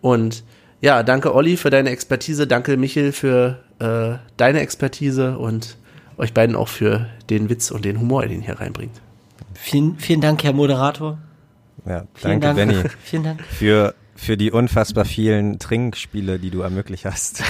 [0.00, 0.44] Und
[0.80, 5.76] ja, danke Olli für deine Expertise, danke Michel für äh, deine Expertise und
[6.16, 9.00] euch beiden auch für den Witz und den Humor, den ihr hier reinbringt.
[9.62, 11.18] Vielen, vielen Dank, Herr Moderator.
[11.86, 12.56] Ja, Vielen danke, Dank.
[12.56, 13.42] Benny, vielen Dank.
[13.44, 17.42] für, für die unfassbar vielen Trinkspiele, die du ermöglicht hast.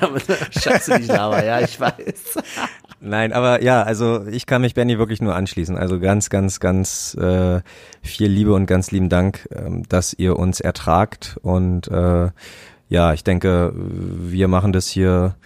[0.58, 2.38] Scheiße, die Lava, ja, ich weiß.
[3.00, 5.76] Nein, aber ja, also ich kann mich Benny wirklich nur anschließen.
[5.76, 7.60] Also ganz, ganz, ganz äh,
[8.02, 11.38] viel Liebe und ganz lieben Dank, ähm, dass ihr uns ertragt.
[11.42, 12.30] Und äh,
[12.88, 15.36] ja, ich denke, wir machen das hier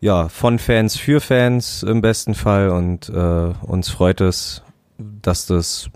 [0.00, 4.62] ja von Fans für Fans im besten Fall und äh, uns freut es,
[5.22, 5.90] dass das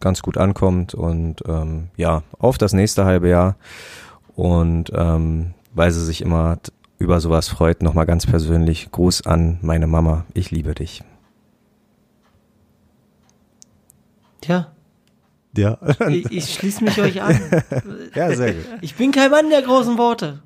[0.00, 3.56] ganz gut ankommt und ähm, ja, auf das nächste halbe Jahr.
[4.36, 6.58] Und ähm, weil sie sich immer
[6.98, 10.24] über sowas freut, nochmal ganz persönlich Gruß an meine Mama.
[10.34, 11.02] Ich liebe dich.
[14.40, 14.68] Tja,
[15.56, 15.78] Ja,
[16.08, 17.40] ich, ich schließe mich euch an.
[18.14, 18.64] ja sehr gut.
[18.80, 20.40] Ich bin kein Mann der großen Worte.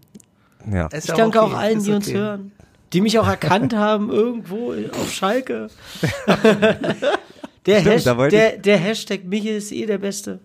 [0.70, 0.86] Ja.
[0.86, 2.16] Ist Ich ja danke okay, auch allen, ist die uns okay.
[2.16, 2.52] hören.
[2.92, 5.68] Die mich auch erkannt haben irgendwo auf Schalke.
[7.66, 10.40] Der, Stimmt, Hash, da wollte der, der Hashtag Michel ist eh der Beste.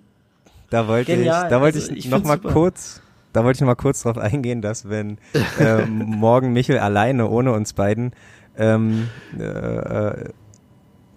[0.69, 2.51] Da wollte Genial, ich, da wollte also ich, ich noch mal super.
[2.51, 3.01] kurz,
[3.33, 5.17] da wollte ich noch mal kurz drauf eingehen, dass wenn
[5.59, 8.11] ähm, morgen Michel alleine ohne uns beiden
[8.57, 9.07] ähm,
[9.39, 10.29] äh,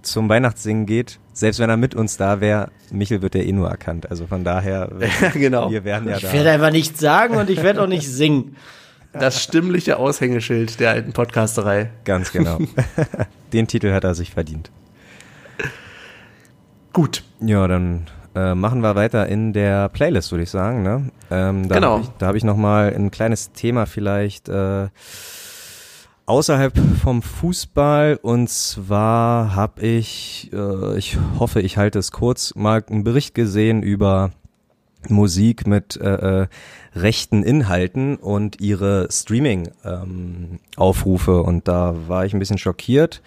[0.03, 3.69] zum Weihnachtssingen geht, selbst wenn er mit uns da wäre, Michel wird ja eh nur
[3.69, 4.11] erkannt.
[4.11, 4.91] Also von daher,
[5.21, 5.71] Ja, genau.
[5.71, 6.33] wir werden ja Ich da.
[6.33, 8.57] werde einfach nichts sagen und ich werde auch nicht singen.
[9.13, 11.91] Das stimmliche Aushängeschild der alten Podcasterei.
[12.05, 12.59] Ganz genau.
[13.53, 14.71] Den Titel hat er sich verdient.
[16.93, 17.23] Gut.
[17.41, 20.83] Ja, dann äh, machen wir weiter in der Playlist, würde ich sagen.
[20.83, 21.11] Ne?
[21.31, 21.97] Ähm, da Genau.
[21.99, 24.89] Hab ich, da habe ich noch mal ein kleines Thema vielleicht äh,
[26.27, 26.73] außerhalb
[27.03, 28.19] vom Fußball.
[28.23, 33.83] Und zwar habe ich, äh, ich hoffe, ich halte es kurz, mal einen Bericht gesehen
[33.83, 34.31] über
[35.09, 36.47] Musik mit äh, äh,
[36.95, 41.43] rechten Inhalten und ihre Streaming-Aufrufe.
[41.43, 43.23] und da war ich ein bisschen schockiert,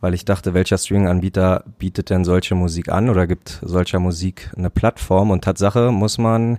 [0.00, 4.70] weil ich dachte, welcher Streaming-Anbieter bietet denn solche Musik an oder gibt solcher Musik eine
[4.70, 5.30] Plattform?
[5.30, 6.58] Und Tatsache muss man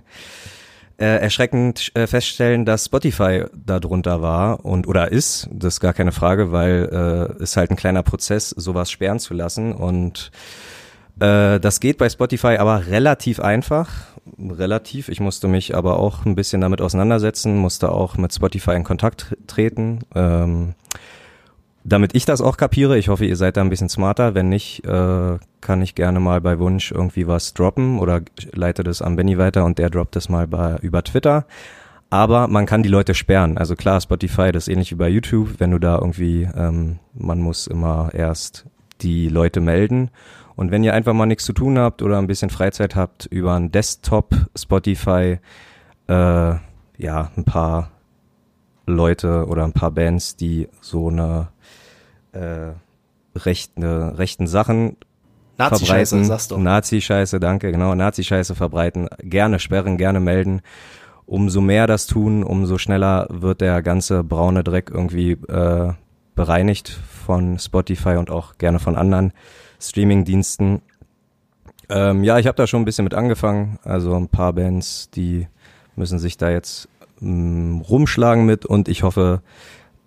[0.98, 6.12] äh, erschreckend äh, feststellen, dass Spotify darunter war und oder ist, das ist gar keine
[6.12, 10.30] Frage, weil äh, ist halt ein kleiner Prozess, sowas sperren zu lassen und
[11.18, 13.90] äh, das geht bei Spotify aber relativ einfach.
[14.38, 15.08] Relativ.
[15.08, 19.36] Ich musste mich aber auch ein bisschen damit auseinandersetzen, musste auch mit Spotify in Kontakt
[19.48, 20.00] treten.
[20.14, 20.74] Ähm,
[21.84, 24.34] damit ich das auch kapiere, ich hoffe, ihr seid da ein bisschen smarter.
[24.34, 28.22] Wenn nicht, äh, kann ich gerne mal bei Wunsch irgendwie was droppen oder
[28.52, 31.46] leite das an Benny weiter und der droppt es mal bei, über Twitter.
[32.10, 33.56] Aber man kann die Leute sperren.
[33.56, 37.40] Also klar, Spotify, das ist ähnlich wie bei YouTube, wenn du da irgendwie, ähm, man
[37.40, 38.66] muss immer erst
[39.00, 40.10] die Leute melden.
[40.54, 43.54] Und wenn ihr einfach mal nichts zu tun habt oder ein bisschen Freizeit habt, über
[43.54, 45.38] ein Desktop Spotify,
[46.08, 46.54] äh,
[46.98, 47.90] ja, ein paar
[48.86, 51.48] Leute oder ein paar Bands, die so eine
[52.32, 52.72] äh,
[53.36, 54.96] rechte, rechten Sachen
[55.58, 56.24] Nazi-Scheiße, verbreiten.
[56.24, 56.58] sagst du.
[56.58, 59.08] Nazi-Scheiße, danke, genau, Nazi-Scheiße verbreiten.
[59.18, 60.62] Gerne sperren, gerne melden.
[61.26, 65.92] Umso mehr das tun, umso schneller wird der ganze braune Dreck irgendwie äh,
[66.34, 69.32] bereinigt von Spotify und auch gerne von anderen
[69.80, 70.82] Streaming-Diensten.
[71.88, 73.78] Ähm, ja, ich habe da schon ein bisschen mit angefangen.
[73.84, 75.46] Also ein paar Bands, die
[75.94, 76.88] müssen sich da jetzt
[77.20, 79.42] mh, rumschlagen mit und ich hoffe,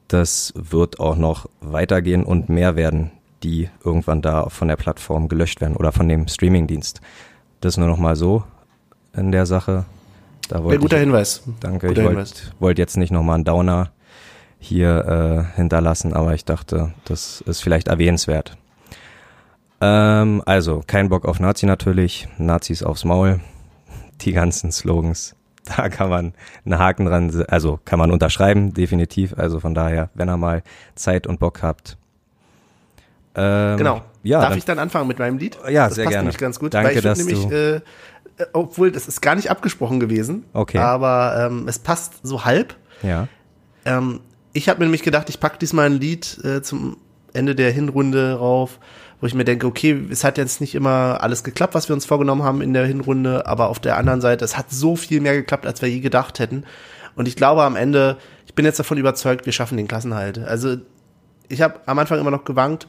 [0.08, 3.12] das wird auch noch weitergehen und mehr werden,
[3.44, 7.02] die irgendwann da von der Plattform gelöscht werden oder von dem Streamingdienst.
[7.62, 8.44] Das nur noch mal so
[9.16, 9.86] in der Sache.
[10.50, 11.44] Da Ein wollte guter ich, Hinweis.
[11.60, 13.92] danke, guter ich wollte wollt jetzt nicht noch mal einen Downer
[14.60, 18.58] hier äh, hinterlassen, aber ich dachte, das ist vielleicht erwähnenswert.
[19.82, 23.40] Ähm, also, kein Bock auf Nazi natürlich, Nazis aufs Maul,
[24.22, 25.35] die ganzen Slogans,
[25.78, 26.34] da kann man
[26.66, 29.34] einen Haken dran, also kann man unterschreiben, definitiv.
[29.38, 30.64] Also von daher, wenn ihr mal
[30.96, 31.98] Zeit und Bock habt.
[33.36, 34.02] Ähm, Genau.
[34.24, 35.58] Ja, Darf dann, ich dann anfangen mit meinem Lied?
[35.70, 36.24] Ja, das sehr passt gerne.
[36.24, 36.74] nämlich ganz gut.
[36.74, 37.82] Danke, weil ich dass nämlich, äh, äh,
[38.54, 40.46] obwohl das ist gar nicht abgesprochen gewesen.
[40.54, 40.80] Okay.
[40.80, 42.76] Aber ähm, es passt so halb.
[43.04, 43.28] ja.
[43.86, 44.22] Ähm,
[44.54, 46.98] ich habe mir nämlich gedacht, ich packe diesmal ein Lied äh, zum
[47.34, 48.80] Ende der Hinrunde rauf,
[49.26, 52.06] wo ich mir denke, okay, es hat jetzt nicht immer alles geklappt, was wir uns
[52.06, 55.34] vorgenommen haben in der Hinrunde, aber auf der anderen Seite, es hat so viel mehr
[55.34, 56.64] geklappt, als wir je gedacht hätten.
[57.16, 60.38] Und ich glaube am Ende, ich bin jetzt davon überzeugt, wir schaffen den Klassenhalt.
[60.38, 60.78] Also
[61.50, 62.86] ich habe am Anfang immer noch gewankt,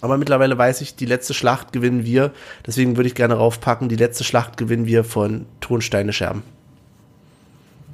[0.00, 2.30] aber mittlerweile weiß ich, die letzte Schlacht gewinnen wir.
[2.66, 6.44] Deswegen würde ich gerne raufpacken, die letzte Schlacht gewinnen wir von Tonsteine Scherben.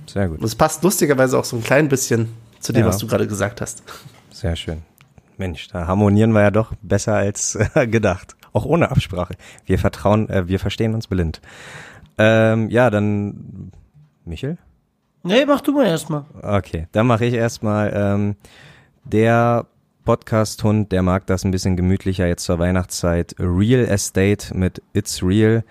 [0.06, 0.38] Sehr gut.
[0.38, 2.28] Und es passt lustigerweise auch so ein klein bisschen
[2.60, 2.86] zu dem, Ja.
[2.86, 3.82] was du gerade gesagt hast.
[4.30, 4.82] Sehr schön.
[5.38, 8.36] Mensch, da harmonieren wir ja doch besser als äh, gedacht.
[8.52, 9.34] Auch ohne Absprache.
[9.66, 11.40] Wir vertrauen, äh, wir verstehen uns blind.
[12.16, 13.70] Ähm, ja, dann
[14.24, 14.58] Michel?
[15.22, 16.24] Nee, mach du mal erstmal.
[16.42, 18.36] Okay, dann mache ich erstmal ähm,
[19.04, 19.66] der
[20.04, 23.34] Podcast-Hund, der mag das ein bisschen gemütlicher jetzt zur Weihnachtszeit.
[23.38, 25.64] Real Estate mit It's Real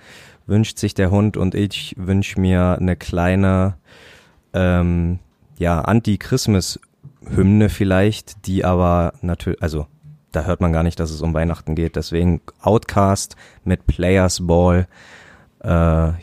[0.46, 3.78] wünscht sich der Hund und ich wünsche mir eine kleine
[4.54, 5.20] ähm,
[5.58, 5.82] ja,
[7.28, 9.88] Anti-Christmas-Hymne vielleicht, die aber natürlich, also
[10.32, 11.96] da hört man gar nicht, dass es um Weihnachten geht.
[11.96, 14.88] Deswegen Outcast mit Players Ball.
[15.64, 15.68] Äh,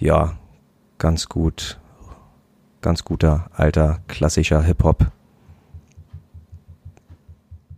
[0.05, 0.36] ja,
[0.98, 1.78] ganz gut.
[2.81, 5.06] Ganz guter, alter, klassischer Hip-Hop.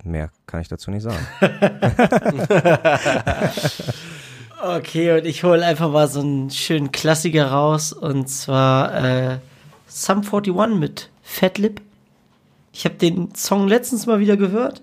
[0.04, 1.26] Mehr kann ich dazu nicht sagen.
[4.58, 9.38] Okay, und ich hole einfach mal so einen schönen Klassiker raus und zwar äh,
[9.86, 11.82] Sum 41 mit Fat Lip.
[12.76, 14.82] Ich habe den Song letztens mal wieder gehört.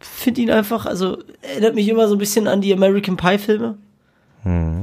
[0.00, 3.78] Finde ihn einfach, also erinnert mich immer so ein bisschen an die American Pie Filme.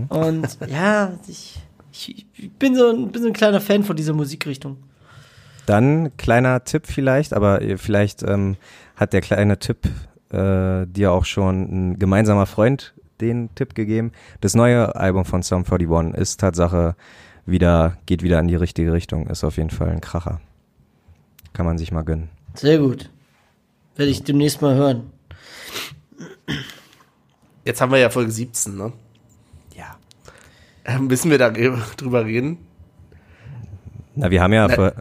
[0.08, 1.60] Und ja, ich,
[1.92, 4.78] ich, ich bin, so ein, bin so ein kleiner Fan von dieser Musikrichtung.
[5.66, 8.56] Dann kleiner Tipp vielleicht, aber äh, vielleicht ähm,
[8.96, 9.90] hat der kleine Tipp
[10.32, 14.14] äh, dir auch schon ein gemeinsamer Freund den Tipp gegeben.
[14.40, 16.96] Das neue Album von Sum 41 ist Tatsache
[17.46, 20.40] wieder, geht wieder in die richtige Richtung, ist auf jeden Fall ein Kracher.
[21.54, 22.30] Kann man sich mal gönnen.
[22.54, 23.10] Sehr gut.
[23.96, 25.12] Werde ich demnächst mal hören.
[27.66, 28.92] Jetzt haben wir ja Folge 17, ne?
[29.76, 29.96] Ja.
[30.86, 32.58] Ähm, müssen wir da drüber reden?
[34.16, 34.92] Na, wir haben ja, Na- äh,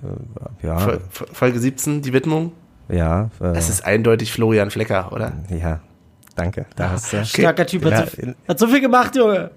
[0.63, 2.53] ja, Fol- Fol- Folge 17, die Widmung.
[2.89, 5.33] ja, äh, Das ist eindeutig Florian Flecker, oder?
[5.49, 5.81] ja,
[6.37, 6.67] danke.
[6.77, 9.51] Da hast du, Starker Typ, hat, Ja, so, hat so viel gemacht, Junge.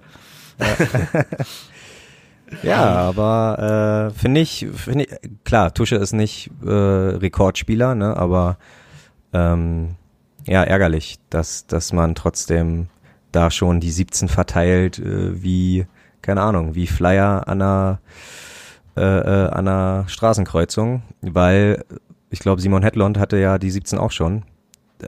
[0.60, 0.66] Ja,
[3.10, 8.58] aber äh, finde ich, finde ich, klar, Tusche ist nicht äh, Rekordspieler, ne, aber
[9.34, 9.96] ähm,
[10.46, 12.88] ja, ärgerlich, dass, dass man trotzdem
[13.32, 15.86] da schon die 17 verteilt, äh, wie,
[16.22, 18.00] keine Ahnung, wie Flyer an einer,
[18.96, 21.84] äh, äh, an einer Straßenkreuzung, weil
[22.30, 24.44] ich glaube, Simon Hedlund hatte ja die 17 auch schon,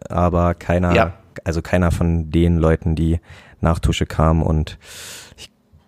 [0.10, 1.14] aber keiner, Ja.
[1.44, 3.20] also keiner von den Leuten, die
[3.62, 4.78] nach Tusche kamen und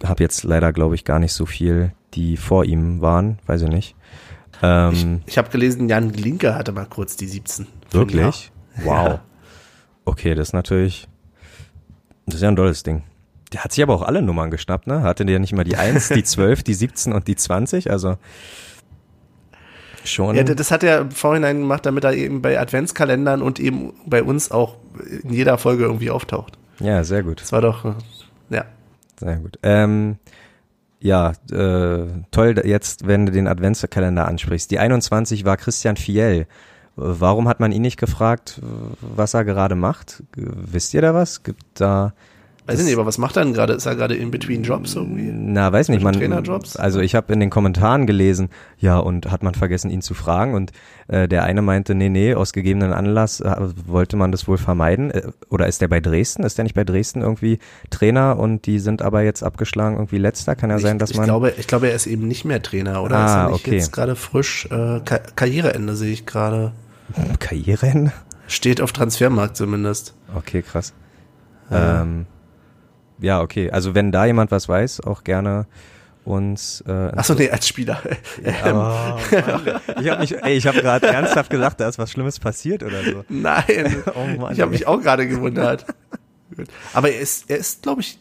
[0.04, 3.70] habe jetzt leider, glaube ich, gar nicht so viel, die vor ihm waren, weiß ich
[3.70, 3.96] nicht.
[4.62, 7.68] Ähm, Ich habe gelesen, Jan Glinker hatte mal kurz die 17.
[7.92, 8.52] wirklich?
[8.84, 9.08] Wow.
[9.08, 9.22] Ja.
[10.06, 11.08] Okay, das ist natürlich,
[12.26, 13.04] das ist ja ein tolles Ding.
[13.54, 15.02] Der hat sich aber auch alle Nummern geschnappt, ne?
[15.04, 17.90] Hatte der nicht mal die 1, die 12, die 17 und die 20?
[17.92, 18.18] Also
[20.04, 20.36] schon.
[20.36, 24.24] Ja, das hat er im Vorhinein gemacht, damit er eben bei Adventskalendern und eben bei
[24.24, 24.76] uns auch
[25.24, 26.58] in jeder Folge irgendwie auftaucht.
[26.80, 27.42] ja, sehr gut.
[27.42, 27.96] Das war doch,
[28.50, 28.66] ja.
[29.20, 29.60] Sehr gut.
[29.64, 30.18] Ähm,
[31.00, 34.72] ja, äh, toll jetzt, wenn du den Adventskalender ansprichst.
[34.72, 36.48] Die 21 war Christian Fiel.
[36.96, 38.60] Warum hat man ihn nicht gefragt,
[39.02, 40.24] was er gerade macht?
[40.36, 41.44] Wisst ihr da was?
[41.44, 42.14] Gibt da
[42.68, 43.74] Weiß ich nicht, aber was macht er denn gerade?
[43.74, 45.32] Ist er gerade in between Jobs irgendwie?
[45.34, 46.14] Na, weiß nicht, man.
[46.14, 46.76] Trainerjobs?
[46.76, 50.54] Also ich habe in den Kommentaren gelesen, ja, und hat man vergessen, ihn zu fragen.
[50.54, 50.74] Und
[51.08, 53.56] äh, der eine meinte, nee, nee, aus gegebenen Anlass äh,
[53.86, 55.12] wollte man das wohl vermeiden.
[55.12, 56.44] Äh, oder ist der bei Dresden?
[56.44, 60.58] Ist der nicht bei Dresden irgendwie Trainer und die sind aber jetzt abgeschlagen, irgendwie letzter?
[60.58, 61.24] Kann ja sein, dass ich, man.
[61.24, 63.16] ich glaube, ich glaube, er ist eben nicht mehr Trainer, oder?
[63.16, 63.76] Ah, ist er okay.
[63.76, 64.68] jetzt gerade frisch?
[64.72, 66.74] Äh, Ka Karriereende sehe ich gerade.
[67.40, 68.12] Karrieren?
[68.48, 70.14] Steht auf Transfermarkt zumindest.
[70.36, 70.94] Okay, krass.
[71.72, 72.26] Ähm,
[73.20, 73.72] ja, okay.
[73.72, 75.66] Also wenn da jemand was weiß, auch gerne
[76.26, 76.84] uns.
[76.88, 78.02] Äh, Achso, nee, als Spieler.
[78.66, 79.18] Oh, Mann.
[80.02, 83.02] ich habe mich, ey, ich habe gerade ernsthaft gesagt, da ist was Schlimmes passiert oder
[83.04, 83.24] so.
[83.30, 85.86] Nein, Oh Mann, ich habe mich auch gerade gewundert.
[86.94, 88.20] Aber er ist, er ist, glaube ich,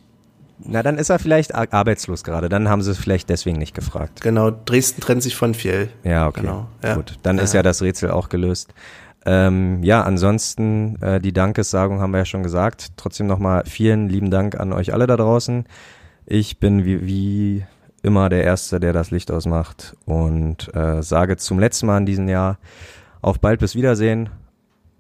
[0.59, 2.49] Na, dann ist er vielleicht ar- arbeitslos gerade.
[2.49, 4.21] Dann haben sie es vielleicht deswegen nicht gefragt.
[4.21, 5.89] genau, Dresden trennt sich von Fjell.
[6.05, 6.43] Ja, okay.
[6.43, 6.95] Genau, ja.
[6.95, 8.73] Gut, dann ist ja das Rätsel auch gelöst.
[9.29, 12.93] Ähm, ja, ansonsten äh, die Dankessagung haben wir ja schon gesagt.
[12.97, 15.65] Trotzdem nochmal vielen lieben Dank an euch alle da draußen.
[16.27, 17.65] Ich bin wie, wie
[18.03, 22.29] immer der Erste, der das Licht ausmacht und äh, sage zum letzten Mal in diesem
[22.29, 22.59] Jahr
[23.21, 24.29] auf bald bis Wiedersehen,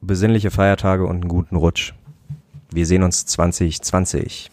[0.00, 1.94] besinnliche Feiertage und einen guten Rutsch.
[2.72, 4.50] Wir sehen uns 2020.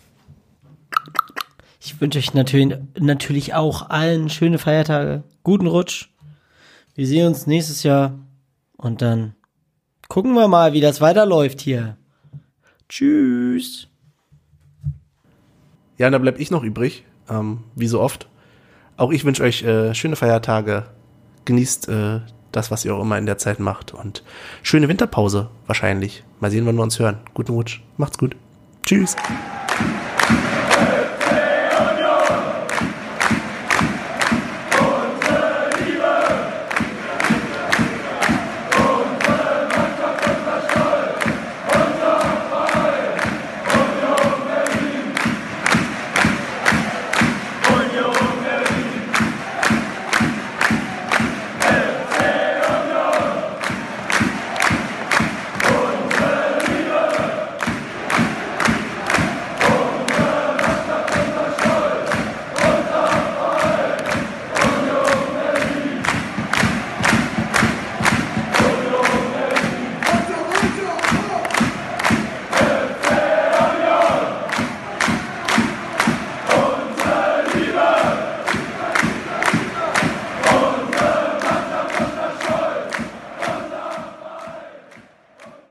[1.82, 6.10] Ich wünsche euch natürlich, natürlich auch allen schöne Feiertage, guten Rutsch.
[6.93, 8.14] Wir sehen uns nächstes Jahr
[8.77, 9.34] und dann
[10.07, 11.98] gucken wir mal, wie das weiterläuft hier.
[12.90, 13.88] Tschüss.
[15.98, 18.27] Ja, da bleib ich noch übrig, ähm, wie so oft.
[18.98, 20.85] Auch ich wünsche euch äh, schöne Feiertage.
[21.45, 22.19] Genießt äh,
[22.51, 23.93] das, was ihr auch immer in der Zeit macht.
[23.93, 24.23] Und
[24.61, 26.23] schöne Winterpause wahrscheinlich.
[26.40, 27.17] Mal sehen, wann wir uns hören.
[27.33, 27.82] Guten Rutsch.
[27.98, 28.35] Macht's gut.
[28.85, 29.15] Tschüss.